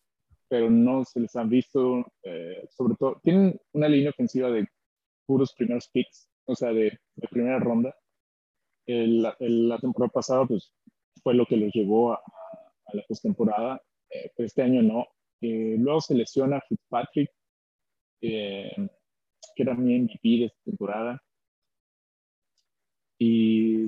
pero 0.48 0.70
no 0.70 1.04
se 1.06 1.20
les 1.20 1.36
han 1.36 1.50
visto. 1.50 2.06
eh, 2.24 2.66
sobre 2.72 2.96
todo, 2.96 3.20
tienen 3.24 3.60
una 3.74 3.88
línea 3.90 4.10
ofensiva 4.10 4.50
de 4.50 4.68
puros 5.28 5.54
primeros 5.54 5.88
picks, 5.90 6.30
o 6.46 6.56
sea, 6.56 6.70
de, 6.72 6.98
de 7.16 7.28
primera 7.30 7.60
ronda. 7.60 7.94
El- 8.88 9.28
el- 9.40 9.70
la 9.70 9.78
temporada 9.78 10.12
pasada, 10.12 10.46
pues, 10.48 10.72
fue 11.24 11.34
lo 11.34 11.46
que 11.46 11.58
los 11.58 11.72
llevó 11.74 12.14
a, 12.14 12.16
a 12.86 12.96
la 12.96 13.04
postemporada, 13.08 13.82
eh, 14.10 14.32
pero 14.36 14.48
este 14.48 14.62
año 14.62 14.82
no. 14.82 15.08
Eh, 15.42 15.76
luego 15.78 16.02
se 16.02 16.16
lesiona 16.16 16.62
Fitzpatrick, 16.68 17.32
eh, 18.22 18.76
que 19.56 19.64
era 19.64 19.76
mi 19.76 20.00
MVP 20.00 20.20
de 20.24 20.46
esta 20.46 20.62
temporada. 20.64 21.22
Y 23.18 23.88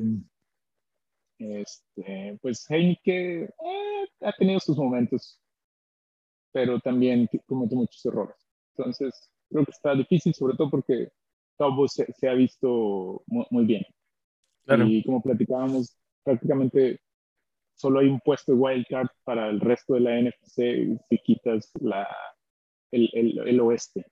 este, 1.40 2.38
pues 2.42 2.70
Heineke 2.70 3.44
eh, 3.44 4.08
ha 4.22 4.32
tenido 4.34 4.60
sus 4.60 4.78
momentos 4.78 5.42
pero 6.52 6.80
también 6.80 7.30
comete 7.46 7.76
muchos 7.76 8.06
errores. 8.06 8.36
Entonces, 8.76 9.32
creo 9.50 9.66
que 9.66 9.72
está 9.72 9.96
difícil, 9.96 10.34
sobre 10.34 10.56
todo 10.56 10.70
porque 10.70 11.10
todo 11.58 11.88
se, 11.88 12.12
se 12.14 12.30
ha 12.30 12.34
visto 12.34 13.24
muy, 13.28 13.66
bien. 13.66 13.84
Y 14.88 15.04
como 15.04 15.22
platicábamos, 15.22 15.98
prácticamente 16.24 17.02
solo 17.82 18.00
hay 18.00 18.08
un 18.08 18.20
puesto 18.20 18.52
de 18.52 18.58
wildcard 18.60 19.08
para 19.24 19.50
el 19.50 19.60
resto 19.60 19.96
de 19.96 20.02
la 20.02 20.22
NFC 20.22 21.00
si 21.10 21.18
quitas 21.26 21.72
la, 21.82 22.08
el, 22.92 23.10
el, 23.14 23.48
el 23.48 23.60
oeste. 23.60 24.06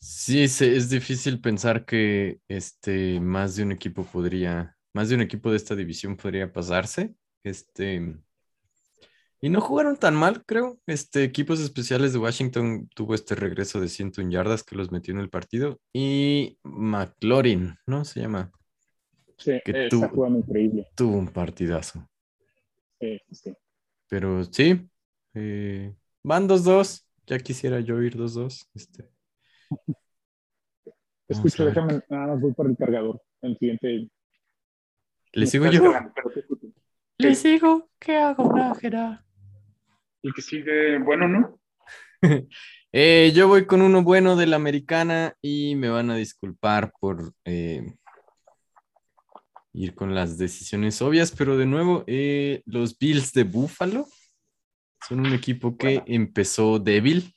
Sí, 0.00 0.42
es, 0.42 0.90
difícil 0.90 1.40
pensar 1.40 1.84
que 1.84 2.40
este, 2.48 3.20
más 3.20 3.56
de 3.56 3.64
un 3.64 3.72
equipo 3.72 4.04
podría, 4.04 4.76
más 4.94 5.08
de 5.08 5.16
un 5.16 5.22
equipo 5.22 5.50
de 5.50 5.56
esta 5.56 5.74
división 5.74 6.16
podría 6.16 6.52
pasarse. 6.52 7.14
Este, 7.42 8.16
y 9.40 9.50
no 9.50 9.60
jugaron 9.60 9.96
tan 9.96 10.14
mal, 10.14 10.44
creo. 10.44 10.80
Este, 10.86 11.24
equipos 11.24 11.60
especiales 11.60 12.12
de 12.12 12.20
Washington 12.20 12.88
tuvo 12.94 13.14
este 13.14 13.34
regreso 13.34 13.80
de 13.80 13.88
101 13.88 14.30
yardas 14.30 14.62
que 14.62 14.76
los 14.76 14.90
metió 14.90 15.12
en 15.14 15.20
el 15.20 15.30
partido. 15.30 15.80
Y 15.92 16.58
McLaurin, 16.62 17.76
¿no? 17.86 18.04
Se 18.04 18.20
llama. 18.20 18.52
Sí, 19.36 19.60
que 19.64 19.88
increíble. 19.90 20.88
Tuvo 20.96 21.16
un 21.16 21.28
partidazo. 21.28 22.08
Sí, 23.00 23.20
sí. 23.30 23.54
Pero 24.08 24.44
sí, 24.44 24.88
eh, 25.34 25.94
van 26.22 26.48
2-2. 26.48 27.04
Ya 27.26 27.38
quisiera 27.38 27.80
yo 27.80 28.00
ir 28.02 28.16
2-2. 28.16 28.68
Este. 28.74 29.10
Escucho, 31.28 31.66
déjame 31.66 32.00
nada 32.08 32.28
más 32.28 32.40
voy 32.40 32.54
por 32.54 32.68
el 32.68 32.76
cargador. 32.76 33.20
El 33.42 33.56
siguiente. 33.58 34.08
¿Le 35.32 35.46
sigo 35.46 35.66
yo? 35.70 35.92
Le 37.18 37.34
sigo. 37.34 37.90
¿Qué 37.98 38.16
hago, 38.16 38.52
Nájera? 38.54 39.24
El 40.22 40.32
que 40.32 40.42
sigue, 40.42 40.98
bueno, 40.98 41.28
¿no? 41.28 41.60
eh, 42.92 43.32
yo 43.34 43.46
voy 43.46 43.66
con 43.66 43.82
uno 43.82 44.02
bueno 44.02 44.36
de 44.36 44.46
la 44.46 44.56
americana 44.56 45.34
y 45.42 45.74
me 45.76 45.90
van 45.90 46.10
a 46.10 46.16
disculpar 46.16 46.92
por 46.98 47.34
eh, 47.44 47.94
ir 49.78 49.94
con 49.94 50.14
las 50.14 50.36
decisiones 50.38 51.00
obvias, 51.02 51.30
pero 51.30 51.56
de 51.56 51.66
nuevo, 51.66 52.04
eh, 52.06 52.62
los 52.66 52.98
Bills 52.98 53.32
de 53.32 53.44
Buffalo 53.44 54.08
son 55.06 55.20
un 55.20 55.32
equipo 55.32 55.76
que 55.76 56.02
empezó 56.06 56.80
débil, 56.80 57.32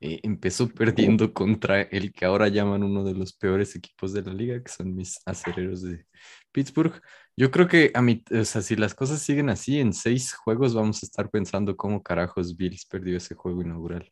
eh, 0.00 0.20
empezó 0.22 0.68
perdiendo 0.68 1.32
contra 1.32 1.80
el 1.80 2.12
que 2.12 2.26
ahora 2.26 2.48
llaman 2.48 2.82
uno 2.82 3.02
de 3.04 3.14
los 3.14 3.32
peores 3.32 3.74
equipos 3.74 4.12
de 4.12 4.22
la 4.22 4.34
liga, 4.34 4.62
que 4.62 4.70
son 4.70 4.94
mis 4.94 5.18
acereros 5.24 5.80
de 5.80 6.04
Pittsburgh. 6.52 7.00
Yo 7.34 7.50
creo 7.50 7.66
que 7.66 7.90
a 7.94 8.02
mí, 8.02 8.22
o 8.30 8.44
sea, 8.44 8.60
si 8.60 8.76
las 8.76 8.94
cosas 8.94 9.22
siguen 9.22 9.48
así, 9.48 9.80
en 9.80 9.94
seis 9.94 10.34
juegos 10.34 10.74
vamos 10.74 11.02
a 11.02 11.06
estar 11.06 11.30
pensando 11.30 11.74
cómo 11.74 12.02
carajos 12.02 12.54
Bills 12.56 12.84
perdió 12.84 13.16
ese 13.16 13.34
juego 13.34 13.62
inaugural. 13.62 14.10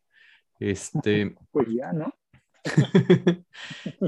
Este. 0.59 1.35
Pues 1.51 1.67
ya, 1.69 1.93
¿no? 1.93 2.11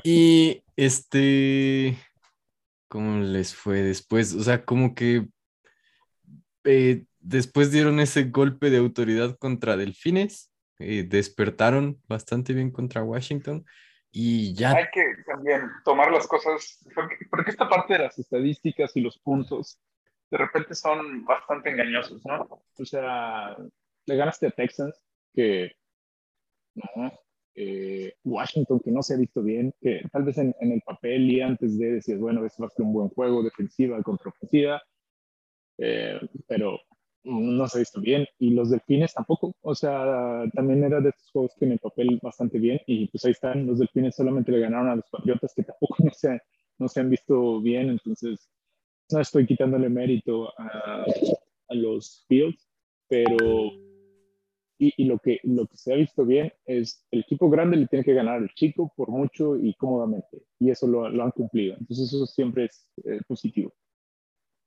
y 0.03 0.63
este. 0.75 1.97
¿Cómo 2.87 3.21
les 3.21 3.55
fue 3.55 3.81
después? 3.81 4.33
O 4.33 4.43
sea, 4.43 4.63
como 4.63 4.95
que 4.95 5.27
eh, 6.63 7.05
después 7.19 7.71
dieron 7.71 7.99
ese 7.99 8.25
golpe 8.25 8.69
de 8.69 8.77
autoridad 8.77 9.37
contra 9.37 9.77
Delfines, 9.77 10.51
eh, 10.79 11.03
despertaron 11.07 12.01
bastante 12.07 12.53
bien 12.53 12.71
contra 12.71 13.03
Washington 13.03 13.65
y 14.11 14.53
ya. 14.53 14.71
Hay 14.71 14.85
que 14.93 15.03
también 15.25 15.61
tomar 15.83 16.11
las 16.11 16.27
cosas, 16.27 16.85
porque, 16.95 17.51
esta 17.51 17.67
parte 17.67 17.93
de 17.93 17.99
las 17.99 18.17
estadísticas 18.17 18.95
y 18.95 19.01
los 19.01 19.17
puntos 19.19 19.79
de 20.29 20.37
repente 20.37 20.75
son 20.75 21.25
bastante 21.25 21.69
engañosos, 21.69 22.25
¿no? 22.25 22.63
O 22.77 22.85
sea, 22.85 23.55
le 24.05 24.15
ganaste 24.15 24.47
a 24.47 24.51
Texans, 24.51 25.01
que 25.33 25.75
no, 26.75 27.13
eh, 27.59 28.13
Washington, 28.23 28.79
que 28.79 28.91
no 28.91 29.01
se 29.01 29.15
ha 29.15 29.17
visto 29.17 29.41
bien, 29.41 29.73
que 29.81 30.01
tal 30.11 30.23
vez 30.23 30.37
en, 30.37 30.53
el 30.59 30.81
papel 30.81 31.31
y 31.31 31.41
antes 31.41 31.77
de 31.79 31.93
decir, 31.93 32.17
bueno, 32.19 32.45
esto 32.45 32.61
va 32.61 32.69
a 32.69 32.83
un 32.83 32.93
buen 32.93 33.09
juego, 33.09 33.41
defensiva, 33.41 34.01
contra 34.03 34.29
ofensiva, 34.29 34.79
eh, 35.79 36.19
pero 36.47 36.79
no 37.23 37.67
se 37.67 37.77
ha 37.77 37.79
visto 37.79 37.99
bien. 37.99 38.27
Y 38.37 38.51
los 38.51 38.69
delfines 38.69 39.15
tampoco, 39.15 39.55
o 39.61 39.73
sea, 39.73 40.43
también 40.53 40.83
era 40.83 41.01
de 41.01 41.09
estos 41.09 41.31
juegos 41.31 41.55
que 41.57 41.65
en 41.65 41.71
el 41.71 41.79
papel 41.79 42.19
bastante 42.21 42.59
bien 42.59 42.79
y 42.85 43.07
pues 43.07 43.25
ahí 43.25 43.31
están, 43.31 43.65
los 43.65 43.79
delfines 43.79 44.15
solamente 44.15 44.51
le 44.51 44.59
ganaron 44.59 44.89
a 44.89 44.95
los 44.97 45.09
patriotas 45.09 45.51
que 45.55 45.63
tampoco 45.63 45.95
no 46.03 46.11
se, 46.11 46.39
no 46.77 46.87
se 46.87 46.99
han 46.99 47.09
visto 47.09 47.59
bien, 47.59 47.89
entonces 47.89 48.47
no 49.09 49.19
estoy 49.19 49.47
quitándole 49.47 49.89
mérito 49.89 50.53
a, 50.59 51.05
a 51.69 51.73
los 51.73 52.23
Fields, 52.27 52.69
pero 53.09 53.86
y, 54.79 54.93
y, 54.97 55.05
lo, 55.05 55.19
que, 55.19 55.39
lo 55.43 55.65
que 55.67 55.77
se 55.77 55.93
ha 55.93 55.95
visto 55.95 56.25
bien 56.25 56.53
es 56.65 57.05
el 57.11 57.21
equipo 57.21 57.49
grande 57.49 57.77
le 57.77 57.87
tiene 57.87 58.05
que 58.05 58.13
ganar 58.13 58.37
al 58.37 58.53
chico 58.53 58.93
por 58.95 59.09
mucho 59.09 59.57
y 59.57 59.73
cómodamente 59.75 60.43
y 60.59 60.69
eso 60.69 60.87
lo, 60.87 61.09
lo 61.09 61.23
han 61.23 61.31
cumplido, 61.31 61.75
entonces 61.79 62.07
eso 62.07 62.25
siempre 62.25 62.65
es 62.65 62.89
eh, 63.05 63.19
positivo. 63.27 63.73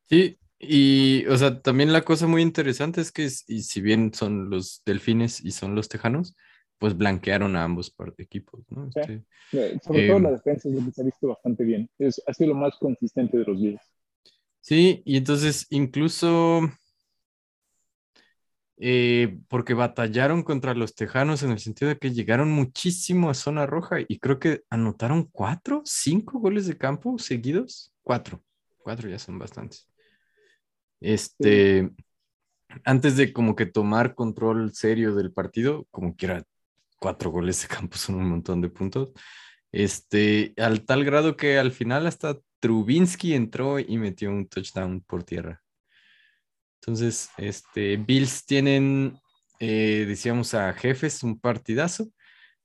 Sí, 0.09 0.37
y, 0.59 1.25
o 1.27 1.37
sea, 1.39 1.63
también 1.63 1.93
la 1.93 2.03
cosa 2.03 2.27
muy 2.27 2.43
interesante 2.43 3.01
es 3.01 3.13
que, 3.13 3.29
y 3.47 3.63
si 3.63 3.81
bien 3.81 4.13
son 4.13 4.51
los 4.51 4.83
delfines 4.85 5.43
y 5.43 5.53
son 5.53 5.75
los 5.75 5.89
tejanos, 5.89 6.37
pues 6.79 6.97
blanquearon 6.97 7.57
a 7.57 7.65
ambos 7.65 7.95
equipos, 8.19 8.65
¿no? 8.69 8.89
Este, 8.89 9.25
sobre 9.83 10.09
todo 10.09 10.19
la 10.19 10.31
em, 10.31 10.35
defensa 10.35 10.69
es 10.69 10.75
lo 10.75 10.85
que 10.85 10.93
se 10.93 11.03
ha 11.03 11.05
visto 11.05 11.29
bastante 11.29 11.65
bien. 11.65 11.89
Es, 11.99 12.23
ha 12.27 12.35
sido 12.35 12.51
lo 12.51 12.57
más 12.57 12.75
consistente 12.79 13.39
de 13.39 13.45
los 13.45 13.61
días. 13.61 13.83
Sí, 14.61 15.03
y 15.05 15.17
entonces 15.17 15.67
incluso 15.71 16.63
eh, 18.83 19.39
porque 19.49 19.75
batallaron 19.75 20.43
contra 20.43 20.73
los 20.75 20.95
tejanos 20.95 21.43
en 21.43 21.51
el 21.51 21.59
sentido 21.59 21.91
de 21.91 21.99
que 21.99 22.13
llegaron 22.13 22.51
muchísimo 22.51 23.29
a 23.29 23.35
zona 23.35 23.67
roja 23.67 23.99
y 24.09 24.19
creo 24.19 24.39
que 24.39 24.63
anotaron 24.71 25.25
cuatro, 25.25 25.83
cinco 25.85 26.39
goles 26.39 26.67
de 26.67 26.79
campo 26.79 27.19
seguidos. 27.19 27.93
Cuatro, 28.03 28.43
cuatro 28.79 29.11
ya 29.11 29.19
son 29.19 29.39
bastantes. 29.39 29.87
Este, 30.99 31.91
antes 32.85 33.19
de 33.19 33.35
como 33.35 33.55
que 33.55 33.67
tomar 33.67 34.15
control 34.15 34.73
serio 34.73 35.15
del 35.15 35.31
partido, 35.31 35.87
como 35.91 36.17
que 36.17 36.27
era 36.27 36.45
cuatro 36.99 37.31
goles 37.31 37.61
de 37.61 37.69
campo 37.69 37.99
son 37.99 38.15
un 38.15 38.31
montón 38.31 38.63
de 38.63 38.71
puntos. 38.71 39.13
Este, 39.73 40.55
al 40.57 40.87
tal 40.87 41.05
grado 41.05 41.37
que 41.37 41.59
al 41.59 41.73
final 41.73 42.07
hasta 42.07 42.39
Trubinsky 42.61 43.35
entró 43.35 43.79
y 43.79 43.99
metió 43.99 44.31
un 44.31 44.49
touchdown 44.49 45.03
por 45.03 45.23
tierra. 45.23 45.63
Entonces, 46.81 47.31
este, 47.37 47.97
Bills 47.99 48.47
tienen, 48.47 49.19
eh, 49.59 50.07
decíamos 50.09 50.55
a 50.55 50.73
jefes, 50.73 51.23
un 51.23 51.39
partidazo, 51.39 52.09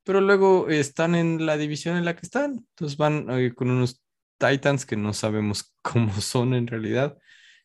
pero 0.03 0.21
luego 0.21 0.69
están 0.69 1.15
en 1.15 1.45
la 1.45 1.57
división 1.57 1.97
en 1.97 2.05
la 2.05 2.15
que 2.15 2.25
están. 2.25 2.65
Entonces 2.69 2.97
van 2.97 3.29
eh, 3.31 3.53
con 3.53 3.69
unos 3.69 4.01
Titans 4.37 4.85
que 4.85 4.95
no 4.95 5.13
sabemos 5.13 5.75
cómo 5.81 6.13
son 6.21 6.53
en 6.53 6.67
realidad. 6.67 7.17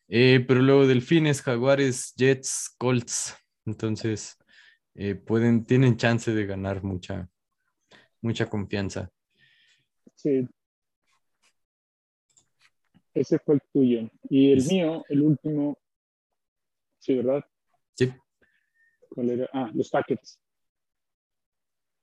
Eh, 0.09 0.43
pero 0.45 0.61
luego 0.61 0.87
Delfines, 0.87 1.41
Jaguares, 1.41 2.13
Jets, 2.17 2.75
Colts. 2.77 3.35
Entonces, 3.65 4.37
pueden, 5.25 5.63
tienen 5.63 5.95
chance 5.95 6.33
de 6.33 6.45
ganar 6.45 6.83
mucha, 6.83 7.29
mucha 8.21 8.49
confianza. 8.49 9.09
Sí. 10.15 10.47
Ese 13.13 13.39
fue 13.39 13.55
el 13.55 13.61
tuyo. 13.71 14.09
Y 14.29 14.51
el 14.51 14.65
mío, 14.65 15.05
el 15.09 15.21
último, 15.21 15.77
sí, 17.01 17.15
¿verdad? 17.15 17.43
Sí. 17.95 18.13
¿Cuál 19.09 19.29
era? 19.31 19.49
Ah, 19.51 19.69
los 19.73 19.89
Packets. 19.89 20.39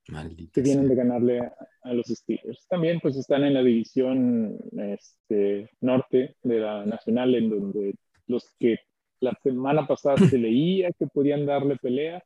Maldito 0.09 0.53
que 0.53 0.61
vienen 0.63 0.89
de 0.89 0.95
ganarle 0.95 1.41
a, 1.83 1.93
los 1.93 2.07
Steelers. 2.07 2.67
También 2.69 3.01
pues 3.01 3.17
están 3.17 3.45
en 3.45 3.55
la 3.55 3.63
división 3.63 4.59
este, 4.79 5.71
norte 5.81 6.37
de 6.43 6.61
la 6.61 6.85
nacional, 6.85 7.35
en 7.35 7.51
donde 7.51 7.95
los 8.27 8.51
que 8.59 8.81
la 9.21 9.33
semana 9.43 9.87
pasada 9.87 10.17
se 10.19 10.39
leía 10.39 10.93
que 10.93 11.07
podían 11.07 11.47
darle 11.47 11.77
pelea 11.77 12.23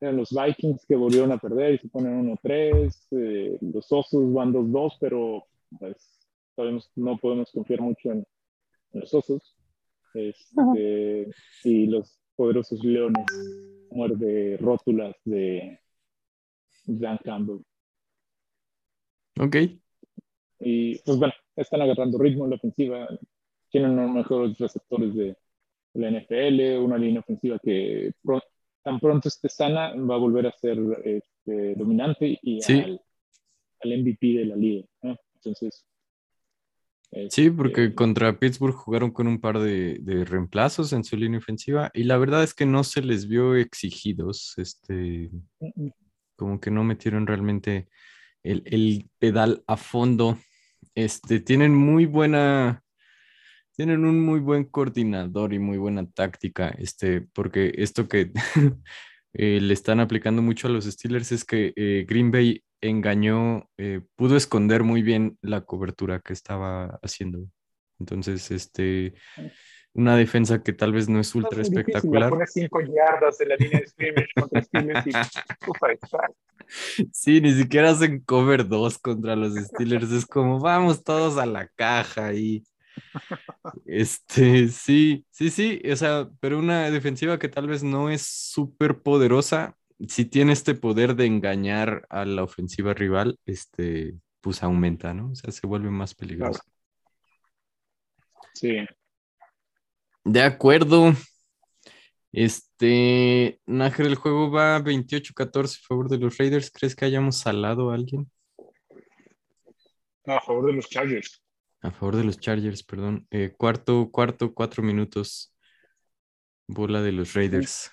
eran 0.00 0.16
los 0.16 0.30
Vikings 0.30 0.86
que 0.86 0.96
volvieron 0.96 1.30
a 1.32 1.38
perder 1.38 1.74
y 1.74 1.78
se 1.78 1.88
ponen 1.88 2.36
1-3, 2.36 3.06
eh, 3.10 3.58
los 3.60 3.92
Osos 3.92 4.32
van 4.32 4.52
2-2, 4.52 4.96
pero 4.98 5.46
pues 5.78 6.26
sabemos, 6.56 6.90
no 6.96 7.18
podemos 7.18 7.50
confiar 7.52 7.80
mucho 7.82 8.10
en, 8.10 8.26
los 8.92 9.12
Osos. 9.14 9.56
Este, 10.14 11.28
y 11.64 11.86
los 11.86 12.20
poderosos 12.36 12.82
Leones 12.82 13.26
muerde 13.90 14.56
rótulas 14.58 15.14
de 15.24 15.78
Dan 16.86 17.18
Campbell. 17.24 17.60
Ok. 19.38 19.56
Y 20.60 20.98
pues 20.98 21.18
bueno, 21.18 21.32
están 21.56 21.82
agarrando 21.82 22.18
ritmo 22.18 22.44
en 22.44 22.50
la 22.50 22.56
ofensiva, 22.56 23.08
tienen 23.70 23.96
los 23.96 24.10
mejores 24.10 24.58
receptores 24.58 25.14
de, 25.14 25.36
la 25.94 26.08
NFL, 26.08 26.78
una 26.84 26.96
línea 26.96 27.20
ofensiva 27.20 27.58
que 27.58 28.12
tan 28.82 29.00
pronto 29.00 29.28
esté 29.28 29.48
sana 29.48 29.92
va 29.96 30.14
a 30.14 30.18
volver 30.18 30.46
a 30.46 30.52
ser 30.52 30.78
este, 31.04 31.74
dominante 31.74 32.38
y 32.42 32.60
al, 32.72 33.00
MVP 33.82 34.26
de 34.38 34.44
la 34.44 34.56
liga. 34.56 34.86
Entonces, 35.34 35.84
Sí, 37.30 37.50
porque 37.50 37.84
Este, 37.84 37.94
contra 37.94 38.38
Pittsburgh 38.38 38.74
jugaron 38.74 39.10
con 39.10 39.26
un 39.26 39.40
par 39.40 39.58
de, 39.58 39.98
de 40.00 40.24
reemplazos 40.24 40.92
en 40.92 41.02
su 41.02 41.16
línea 41.16 41.38
ofensiva 41.38 41.90
y 41.92 42.04
la 42.04 42.16
verdad 42.18 42.44
es 42.44 42.54
que 42.54 42.66
no 42.66 42.84
se 42.84 43.02
les 43.02 43.26
vio 43.26 43.56
exigidos, 43.56 44.54
este, 44.58 45.30
como 46.36 46.60
que 46.60 46.70
no 46.70 46.84
metieron 46.84 47.26
realmente 47.26 47.88
el, 48.44 48.62
el 48.66 49.10
pedal 49.18 49.64
a 49.66 49.76
fondo. 49.76 50.38
Este, 50.94 51.40
tienen 51.40 51.74
muy 51.74 52.06
buena, 52.06 52.84
tienen 53.74 54.04
un 54.04 54.24
muy 54.24 54.38
buen 54.38 54.64
coordinador 54.64 55.52
y 55.52 55.58
muy 55.58 55.78
buena 55.78 56.08
táctica, 56.08 56.68
este, 56.68 57.22
porque 57.22 57.72
esto 57.76 58.08
que 58.08 58.30
eh, 59.32 59.60
le 59.60 59.74
están 59.74 59.98
aplicando 59.98 60.42
mucho 60.42 60.68
a 60.68 60.70
los 60.70 60.84
Steelers 60.84 61.32
es 61.32 61.44
que 61.44 61.72
eh, 61.74 62.06
Green 62.08 62.30
Bay 62.30 62.62
engañó, 62.80 63.68
eh, 63.76 64.00
pudo 64.16 64.36
esconder 64.36 64.82
muy 64.82 65.02
bien 65.02 65.38
la 65.42 65.62
cobertura 65.62 66.20
que 66.20 66.32
estaba 66.32 66.98
haciendo. 67.02 67.46
Entonces, 67.98 68.50
este, 68.50 69.14
una 69.92 70.16
defensa 70.16 70.62
que 70.62 70.72
tal 70.72 70.92
vez 70.92 71.08
no 71.08 71.20
es 71.20 71.34
no 71.34 71.42
ultra 71.42 71.62
es 71.62 71.70
difícil, 71.70 71.92
la 71.92 71.98
espectacular. 71.98 72.48
5 72.48 72.80
yardas 72.80 73.38
de 73.38 73.46
la 73.46 73.56
línea 73.56 73.80
de 73.80 73.86
scrimmage 73.86 74.28
contra 74.34 74.62
Steelers 74.62 75.06
y. 75.06 75.12
Sí, 77.12 77.40
ni 77.40 77.52
siquiera 77.52 77.90
hacen 77.90 78.20
cover 78.20 78.68
2 78.68 78.98
contra 78.98 79.34
los 79.34 79.54
Steelers. 79.54 80.12
Es 80.12 80.24
como, 80.24 80.60
vamos 80.60 81.02
todos 81.02 81.36
a 81.36 81.44
la 81.44 81.66
caja 81.66 82.32
y 82.32 82.62
este, 83.86 84.68
sí, 84.68 85.26
sí, 85.30 85.50
sí, 85.50 85.82
o 85.90 85.96
sea, 85.96 86.28
pero 86.40 86.58
una 86.58 86.90
defensiva 86.90 87.38
que 87.38 87.48
tal 87.48 87.66
vez 87.66 87.82
no 87.82 88.10
es 88.10 88.22
súper 88.22 89.02
poderosa, 89.02 89.76
si 90.08 90.24
tiene 90.24 90.52
este 90.52 90.74
poder 90.74 91.14
de 91.14 91.26
engañar 91.26 92.06
a 92.08 92.24
la 92.24 92.42
ofensiva 92.42 92.94
rival, 92.94 93.38
este, 93.44 94.14
pues 94.40 94.62
aumenta, 94.62 95.12
¿no? 95.14 95.30
O 95.30 95.34
sea, 95.34 95.50
se 95.52 95.66
vuelve 95.66 95.90
más 95.90 96.14
peligrosa. 96.14 96.62
Sí. 98.54 98.78
De 100.24 100.42
acuerdo. 100.42 101.12
Este, 102.32 103.60
Nájer, 103.66 104.06
el 104.06 104.14
juego 104.14 104.50
va 104.50 104.78
28-14 104.78 105.78
a 105.78 105.86
favor 105.86 106.08
de 106.08 106.18
los 106.18 106.38
Raiders. 106.38 106.70
¿Crees 106.70 106.94
que 106.94 107.04
hayamos 107.04 107.38
salado 107.38 107.90
a 107.90 107.94
alguien? 107.94 108.30
No, 110.24 110.36
a 110.36 110.40
favor 110.40 110.66
de 110.66 110.74
los 110.74 110.88
Chargers. 110.88 111.42
A 111.82 111.90
favor 111.90 112.16
de 112.16 112.24
los 112.24 112.38
Chargers, 112.38 112.82
perdón. 112.82 113.26
Eh, 113.30 113.54
cuarto, 113.56 114.10
cuarto, 114.10 114.54
cuatro 114.54 114.82
minutos. 114.82 115.54
Bola 116.68 117.02
de 117.02 117.12
los 117.12 117.34
Raiders. 117.34 117.90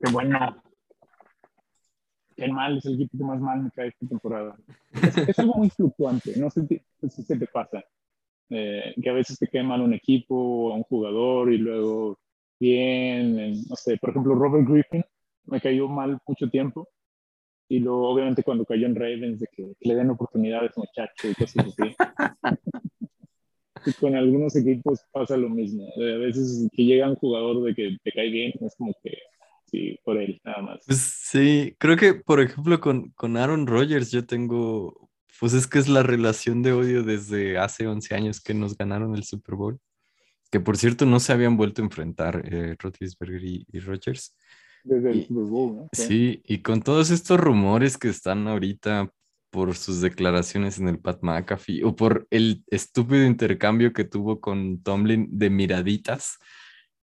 Qué 0.00 0.10
bueno. 0.10 0.62
Qué 2.40 2.48
mal, 2.48 2.78
es 2.78 2.86
el 2.86 2.94
equipo 2.94 3.18
que 3.18 3.24
más 3.24 3.38
mal 3.38 3.62
me 3.62 3.70
cae 3.70 3.88
esta 3.88 4.06
temporada. 4.06 4.56
Es, 4.94 5.14
es 5.28 5.38
algo 5.38 5.56
muy 5.56 5.68
fluctuante, 5.68 6.32
no 6.38 6.48
sé 6.48 6.66
si, 6.66 7.22
se 7.22 7.38
te 7.38 7.46
pasa. 7.46 7.84
Eh, 8.48 8.94
que 9.00 9.10
a 9.10 9.12
veces 9.12 9.38
te 9.38 9.46
cae 9.46 9.62
mal 9.62 9.82
un 9.82 9.92
equipo 9.92 10.34
o 10.34 10.74
un 10.74 10.82
jugador 10.84 11.52
y 11.52 11.58
luego 11.58 12.18
bien, 12.58 13.38
eh, 13.38 13.52
no 13.68 13.76
sé, 13.76 13.98
por 13.98 14.08
ejemplo, 14.08 14.34
Robert 14.34 14.66
Griffin 14.66 15.04
me 15.44 15.60
cayó 15.60 15.86
mal 15.86 16.18
mucho 16.26 16.48
tiempo 16.48 16.88
y 17.68 17.80
luego 17.80 18.08
obviamente 18.08 18.42
cuando 18.42 18.64
cayó 18.64 18.86
en 18.86 18.94
Ravens 18.94 19.40
de 19.40 19.46
que 19.52 19.74
le 19.78 19.94
den 19.94 20.08
oportunidades 20.08 20.72
muchacho 20.78 21.28
y 21.28 21.34
cosas 21.34 21.66
así. 21.66 21.94
y 23.84 23.92
con 24.00 24.16
algunos 24.16 24.56
equipos 24.56 25.00
pasa 25.12 25.36
lo 25.36 25.50
mismo. 25.50 25.84
Eh, 25.98 26.14
a 26.14 26.18
veces 26.18 26.66
que 26.72 26.84
llega 26.86 27.10
un 27.10 27.16
jugador 27.16 27.62
de 27.64 27.74
que 27.74 27.98
te 28.02 28.12
cae 28.12 28.30
bien, 28.30 28.54
es 28.62 28.74
como 28.76 28.94
que 29.02 29.18
sí, 29.70 29.98
por 30.04 30.18
él, 30.18 30.40
nada 30.44 30.62
más. 30.62 30.84
Pues 30.86 30.98
sí, 30.98 31.76
creo 31.78 31.96
que, 31.96 32.14
por 32.14 32.40
ejemplo, 32.40 32.80
con, 32.80 33.10
con 33.10 33.36
Aaron 33.36 33.66
Rodgers 33.66 34.10
yo 34.10 34.26
tengo, 34.26 35.10
pues 35.38 35.52
es 35.52 35.66
que 35.66 35.78
es 35.78 35.88
la 35.88 36.02
relación 36.02 36.62
de 36.62 36.72
odio 36.72 37.02
desde 37.02 37.58
hace 37.58 37.86
11 37.86 38.14
años 38.14 38.40
que 38.40 38.54
nos 38.54 38.76
ganaron 38.76 39.14
el 39.14 39.24
Super 39.24 39.54
Bowl, 39.54 39.78
que 40.50 40.60
por 40.60 40.76
cierto 40.76 41.06
no 41.06 41.20
se 41.20 41.32
habían 41.32 41.56
vuelto 41.56 41.82
a 41.82 41.84
enfrentar 41.84 42.42
eh, 42.50 42.76
Roethlisberger 42.78 43.44
y, 43.44 43.66
y 43.70 43.78
Rodgers. 43.80 44.36
Desde 44.82 45.10
el 45.10 45.26
Super 45.26 45.44
Bowl, 45.44 45.76
¿no? 45.76 45.88
Sí, 45.92 46.42
y 46.44 46.58
con 46.58 46.82
todos 46.82 47.10
estos 47.10 47.38
rumores 47.38 47.98
que 47.98 48.08
están 48.08 48.48
ahorita 48.48 49.10
por 49.50 49.76
sus 49.76 50.00
declaraciones 50.00 50.78
en 50.78 50.88
el 50.88 50.98
Pat 50.98 51.18
McAfee 51.22 51.82
o 51.84 51.94
por 51.94 52.26
el 52.30 52.64
estúpido 52.68 53.26
intercambio 53.26 53.92
que 53.92 54.04
tuvo 54.04 54.40
con 54.40 54.82
Tomlin 54.82 55.28
de 55.30 55.50
miraditas, 55.50 56.38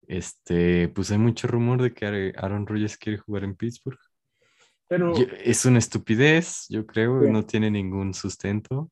este, 0.08 0.88
pues 0.88 1.10
hay 1.10 1.18
mucho 1.18 1.46
rumor 1.48 1.82
de 1.82 1.92
que 1.92 2.32
Aaron 2.36 2.66
Rodgers 2.66 2.96
quiere 2.96 3.18
jugar 3.18 3.44
en 3.44 3.54
Pittsburgh. 3.56 3.98
Pero 4.88 5.16
Yo- 5.18 5.26
es 5.44 5.64
una 5.66 5.78
estupidez, 5.78 6.66
yo 6.68 6.86
creo, 6.86 7.22
Sí. 7.22 7.30
no 7.30 7.44
tiene 7.44 7.70
ningún 7.70 8.14
sustento. 8.14 8.90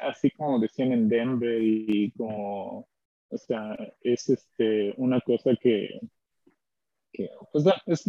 así 0.00 0.30
como 0.30 0.58
decían 0.58 0.92
en 0.92 1.08
Denver 1.10 1.60
y 1.62 2.10
como, 2.16 2.88
o 3.28 3.36
sea, 3.38 3.76
es 4.00 4.30
este, 4.30 4.94
una 4.96 5.20
cosa 5.20 5.50
que, 5.60 6.00
que 7.12 7.28
pues, 7.52 7.64
da- 7.64 7.82
es, 7.86 8.08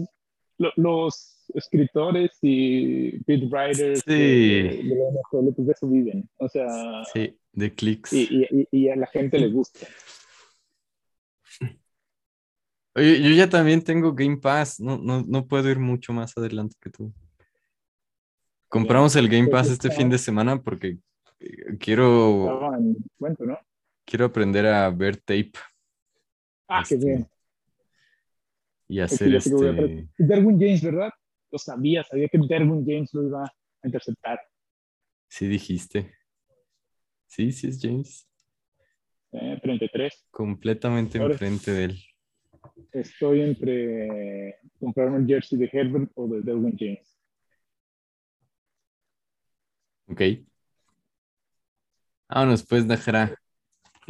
lo- 0.58 0.72
los 0.78 1.44
escritores 1.54 2.32
y 2.42 3.18
beat 3.26 3.44
writers 3.52 4.00
Sí. 4.08 4.12
de, 4.14 4.84
de 4.84 4.96
la 4.96 5.10
NFL, 5.12 5.54
pues 5.54 5.68
de 5.68 5.74
eso 5.74 5.88
viven. 5.90 6.30
O 6.38 6.48
sea, 6.48 7.04
Sí, 7.14 7.38
de 7.52 7.74
clics. 7.74 8.14
y, 8.14 8.46
y- 8.50 8.68
y 8.72 8.90
a 8.90 8.96
la 8.96 9.08
gente 9.08 9.38
le 9.38 9.50
gusta. 9.50 9.86
Oye, 12.96 13.22
yo 13.22 13.30
ya 13.36 13.50
también 13.50 13.82
tengo 13.84 14.14
Game 14.14 14.38
Pass, 14.38 14.80
no, 14.80 14.98
no, 14.98 15.24
no 15.28 15.48
puedo 15.48 15.70
ir 15.70 15.80
mucho 15.80 16.14
más 16.14 16.38
adelante 16.38 16.76
que 16.80 16.90
tú. 16.90 17.14
Compramos 18.68 19.16
el 19.16 19.28
Game 19.30 19.48
Pues 19.48 19.64
Pass 19.64 19.72
este 19.72 19.92
fin 19.92 20.10
de 20.10 20.18
semana 20.18 20.62
porque 20.62 20.98
eh, 21.40 21.78
quiero, 21.80 22.60
quiero 24.06 24.26
aprender 24.26 24.66
a 24.68 24.90
ver 24.90 25.18
tape 25.18 25.52
Ah, 26.68 26.84
qué 26.88 26.96
Este, 26.96 27.06
bien. 27.06 27.28
y 28.88 29.00
Es 29.00 29.10
que 29.10 29.16
hacer 29.16 29.36
este. 29.36 30.08
Derwin 30.18 30.60
James, 30.60 30.82
¿verdad? 30.84 31.10
Lo 31.52 31.58
sabía, 31.60 32.04
sabía 32.04 32.28
que 32.30 32.40
Derwin 32.40 32.84
James 32.86 33.14
lo 33.14 33.28
iba 33.28 33.44
a 33.44 33.54
interceptar. 33.88 34.40
Sí 35.28 35.48
dijiste. 35.48 36.14
Sí, 37.28 37.52
sí 37.52 37.68
es 37.68 37.80
James. 37.82 38.28
Eh, 39.32 39.60
33. 39.62 40.28
Completamente 40.32 41.18
enfrente 41.18 41.72
de 41.72 41.84
él. 41.86 42.00
Estoy 42.94 43.42
entre 43.42 44.56
comprarme 44.80 45.18
el 45.18 45.28
jersey 45.28 45.58
de 45.60 45.70
Herbert 45.72 46.12
o 46.16 46.28
de 46.28 46.42
Derwin 46.42 46.76
James. 46.78 47.18
Ok. 50.08 50.22
Vámonos 52.30 52.66
pues, 52.66 52.86
Najera. 52.86 53.36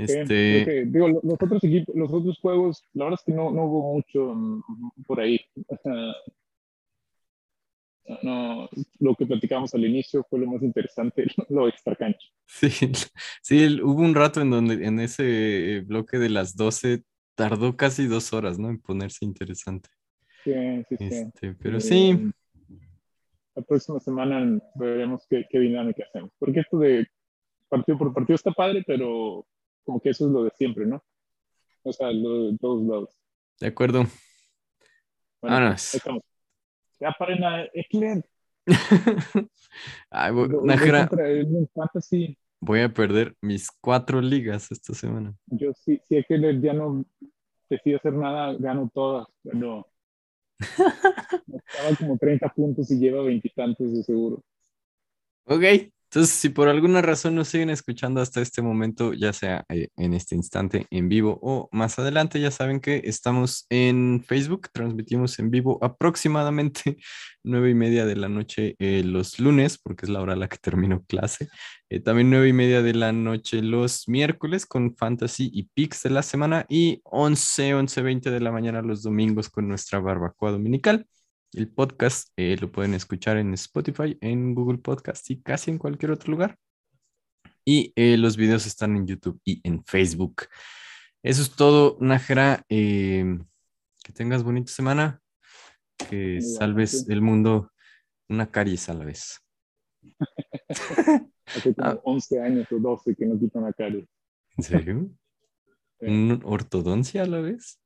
Eh, 0.08 0.26
Este, 0.26 0.86
digo, 0.86 1.08
lo- 1.08 1.22
los 1.24 1.42
otros 1.42 1.64
equipos, 1.64 1.96
los 1.96 2.12
otros 2.12 2.40
juegos, 2.40 2.84
la 2.94 3.06
verdad 3.06 3.20
es 3.22 3.26
que 3.26 3.32
no, 3.34 3.52
no 3.52 3.66
hubo 3.66 3.94
mucho 3.94 4.34
mm, 4.36 5.04
por 5.08 5.20
ahí. 5.20 5.40
No, 8.22 8.70
lo 9.00 9.16
que 9.16 9.26
platicamos 9.26 9.74
al 9.74 9.86
inicio 9.86 10.26
fue 10.30 10.40
lo 10.40 10.48
más 10.48 10.62
interesante, 10.64 11.26
lo 11.50 11.68
extra 11.68 11.96
cancha. 11.96 12.28
sí, 12.48 12.70
sí, 13.42 13.82
hubo 13.82 14.02
un 14.02 14.16
rato 14.16 14.42
en 14.42 14.50
donde 14.52 14.86
en 14.86 15.00
ese 15.00 15.82
bloque 15.86 16.18
de 16.18 16.30
las 16.30 16.56
12 16.56 17.04
tardó 17.36 17.76
casi 17.76 18.08
dos 18.08 18.34
horas, 18.34 18.60
¿no? 18.60 18.70
En 18.70 18.80
ponerse 18.80 19.26
interesante. 19.26 19.90
Sí, 20.44 20.54
sí, 20.90 20.98
sí. 20.98 21.06
Este, 21.06 21.54
pero 21.56 21.78
Eh, 21.78 21.82
sí, 21.82 22.32
La 23.56 23.62
próxima 23.64 24.00
semana 24.00 24.60
veremos 24.76 25.26
qué, 25.30 25.46
qué 25.50 25.60
dinámica 25.60 26.04
hacemos. 26.08 26.32
Porque 26.40 26.62
esto 26.62 26.78
de 26.80 27.08
partido 27.70 27.98
por 27.98 28.14
partido 28.14 28.36
está 28.36 28.52
padre, 28.52 28.84
pero 28.86 29.46
como 29.84 30.00
que 30.00 30.10
eso 30.10 30.26
es 30.26 30.32
lo 30.32 30.44
de 30.44 30.52
siempre, 30.52 30.86
¿no? 30.86 31.04
O 31.84 31.92
sea, 31.94 32.12
lo 32.12 32.52
de 32.52 32.58
todos 32.58 32.82
lados. 32.84 33.10
de 33.60 33.68
acuerdo. 33.68 34.06
Bueno, 35.42 35.56
Vámonos. 35.58 35.94
estamos. 35.96 36.24
Ya 37.00 37.12
paren 37.18 37.44
a 37.44 37.66
Eckler. 37.74 38.24
Ay, 40.10 40.32
Najera, 40.64 41.10
en 41.18 41.68
fantasy. 41.74 42.38
Voy 42.64 42.80
a 42.80 42.94
perder 42.94 43.36
mis 43.42 43.70
cuatro 43.82 44.22
ligas 44.22 44.72
esta 44.72 44.94
semana. 44.94 45.36
Yo 45.48 45.74
sí, 45.74 46.00
si 46.08 46.18
Eckler 46.18 46.62
ya 46.62 46.74
no 46.74 47.06
decide 47.70 47.98
hacer 47.98 48.14
nada, 48.14 48.56
gano 48.58 48.90
todas, 48.94 49.28
pero 49.44 49.88
estaba 50.60 51.96
como 51.98 52.18
30 52.18 52.50
puntos 52.50 52.90
y 52.92 53.00
lleva 53.00 53.24
veintitantos 53.24 53.94
de 53.94 54.04
seguro. 54.04 54.44
Ok, 55.46 55.64
entonces 56.14 56.36
si 56.36 56.50
por 56.50 56.70
alguna 56.70 57.02
razón 57.02 57.34
nos 57.34 57.48
siguen 57.48 57.72
escuchando 57.72 58.22
hasta 58.22 58.40
este 58.40 58.62
momento, 58.62 59.14
ya 59.14 59.34
sea 59.34 59.66
eh, 59.70 59.88
en 59.98 60.14
este 60.14 60.36
instante 60.36 60.86
en 60.92 61.10
vivo 61.10 61.40
o 61.42 61.70
más 61.72 61.98
adelante, 61.98 62.40
ya 62.40 62.52
saben 62.52 62.80
que 62.80 63.02
estamos 63.06 63.66
en 63.72 64.24
Facebook, 64.24 64.70
transmitimos 64.72 65.40
en 65.40 65.50
vivo 65.50 65.80
aproximadamente 65.82 66.98
nueve 67.44 67.72
y 67.72 67.74
media 67.74 68.06
de 68.06 68.16
la 68.16 68.30
noche 68.30 68.76
eh, 68.78 69.02
los 69.04 69.40
lunes, 69.40 69.80
porque 69.80 70.06
es 70.06 70.10
la 70.12 70.22
hora 70.22 70.34
a 70.34 70.36
la 70.38 70.48
que 70.48 70.58
termino 70.58 71.04
clase. 71.04 71.50
Eh, 71.94 72.00
también 72.00 72.32
nueve 72.32 72.50
y 72.50 72.54
media 72.54 72.82
de 72.82 72.96
la 72.96 73.12
noche 73.12 73.62
los 73.62 74.08
miércoles 74.08 74.66
con 74.66 74.96
Fantasy 74.96 75.52
y 75.54 75.66
Picks 75.76 76.02
de 76.02 76.10
la 76.10 76.24
semana 76.24 76.66
y 76.68 77.00
11, 77.04 77.76
11, 77.76 78.02
20 78.02 78.32
de 78.32 78.40
la 78.40 78.52
mañana 78.52 78.82
los 78.82 79.04
domingos 79.04 79.48
con 79.48 79.68
nuestra 79.68 80.00
barbacoa 80.00 80.50
dominical. 80.50 81.06
El 81.52 81.70
podcast 81.70 82.30
eh, 82.36 82.58
lo 82.60 82.72
pueden 82.72 82.96
escuchar 82.96 83.38
en 83.38 83.54
Spotify, 83.54 84.18
en 84.22 84.56
Google 84.56 84.80
Podcast 84.80 85.30
y 85.30 85.44
casi 85.44 85.70
en 85.70 85.78
cualquier 85.78 86.10
otro 86.10 86.32
lugar. 86.32 86.58
y 87.64 87.94
eh, 87.96 88.18
los 88.18 88.38
videos 88.38 88.66
están 88.66 88.98
en 88.98 89.06
YouTube 89.06 89.40
y 89.46 89.62
en 89.64 89.86
Facebook. 89.86 90.48
Eso 91.22 91.44
es 91.44 91.52
todo, 91.52 91.98
Nájera. 92.02 92.66
Eh, 92.70 93.38
que 94.04 94.14
tengas 94.14 94.42
bonita 94.42 94.72
semana. 94.72 95.22
Que 96.10 96.42
salves 96.42 97.08
el 97.08 97.22
mundo 97.22 97.72
una 98.30 98.50
carie 98.50 98.80
a 98.88 98.94
la 98.96 99.06
vez. 99.06 99.40
Hace 101.46 101.74
como 101.74 102.02
11 102.04 102.40
ah. 102.40 102.46
años 102.46 102.72
o 102.72 102.80
12 102.80 103.16
que 103.16 103.26
no 103.26 103.40
quito 103.40 103.60
una 103.60 103.74
carie. 103.74 104.08
¿En 104.58 104.64
serio? 104.64 105.10
¿Una 106.00 106.40
ortodoncia 106.44 107.24
a 107.24 107.26
la 107.26 107.40
vez? 107.40 107.80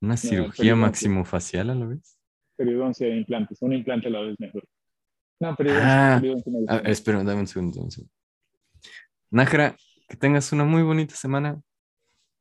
¿Una 0.00 0.16
cirugía 0.16 0.74
maximofacial 0.76 1.70
a 1.70 1.74
la 1.74 1.86
vez? 1.86 2.18
Periodoncia 2.56 3.06
de 3.06 3.16
implantes. 3.16 3.60
Un 3.60 3.74
implante 3.74 4.08
a 4.08 4.10
la 4.10 4.20
vez 4.22 4.40
mejor. 4.40 4.66
No, 5.40 5.54
periodoncia. 5.56 5.88
Ah, 5.88 6.22
ah, 6.68 6.82
espera, 6.86 7.22
dame 7.22 7.40
un 7.40 7.46
segundo. 7.46 7.82
Un 7.82 7.90
segundo. 7.90 8.12
Nájera, 9.30 9.76
que 10.08 10.16
tengas 10.16 10.52
una 10.52 10.64
muy 10.64 10.82
bonita 10.82 11.14
semana. 11.14 11.60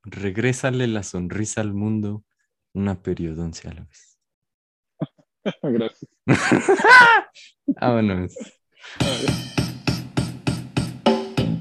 Regrésale 0.04 0.88
la 0.88 1.04
sonrisa 1.04 1.62
al 1.62 1.74
mundo, 1.74 2.24
una 2.74 3.02
periodoncia 3.02 3.72
a 3.72 3.74
la 3.76 3.82
vez. 3.84 4.20
Gracias. 5.64 6.10
Vámonos. 7.68 8.36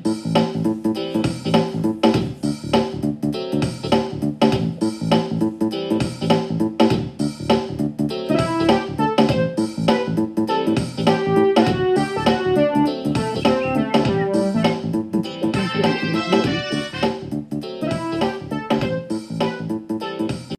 Thank 0.09 1.17
you. 1.17 1.28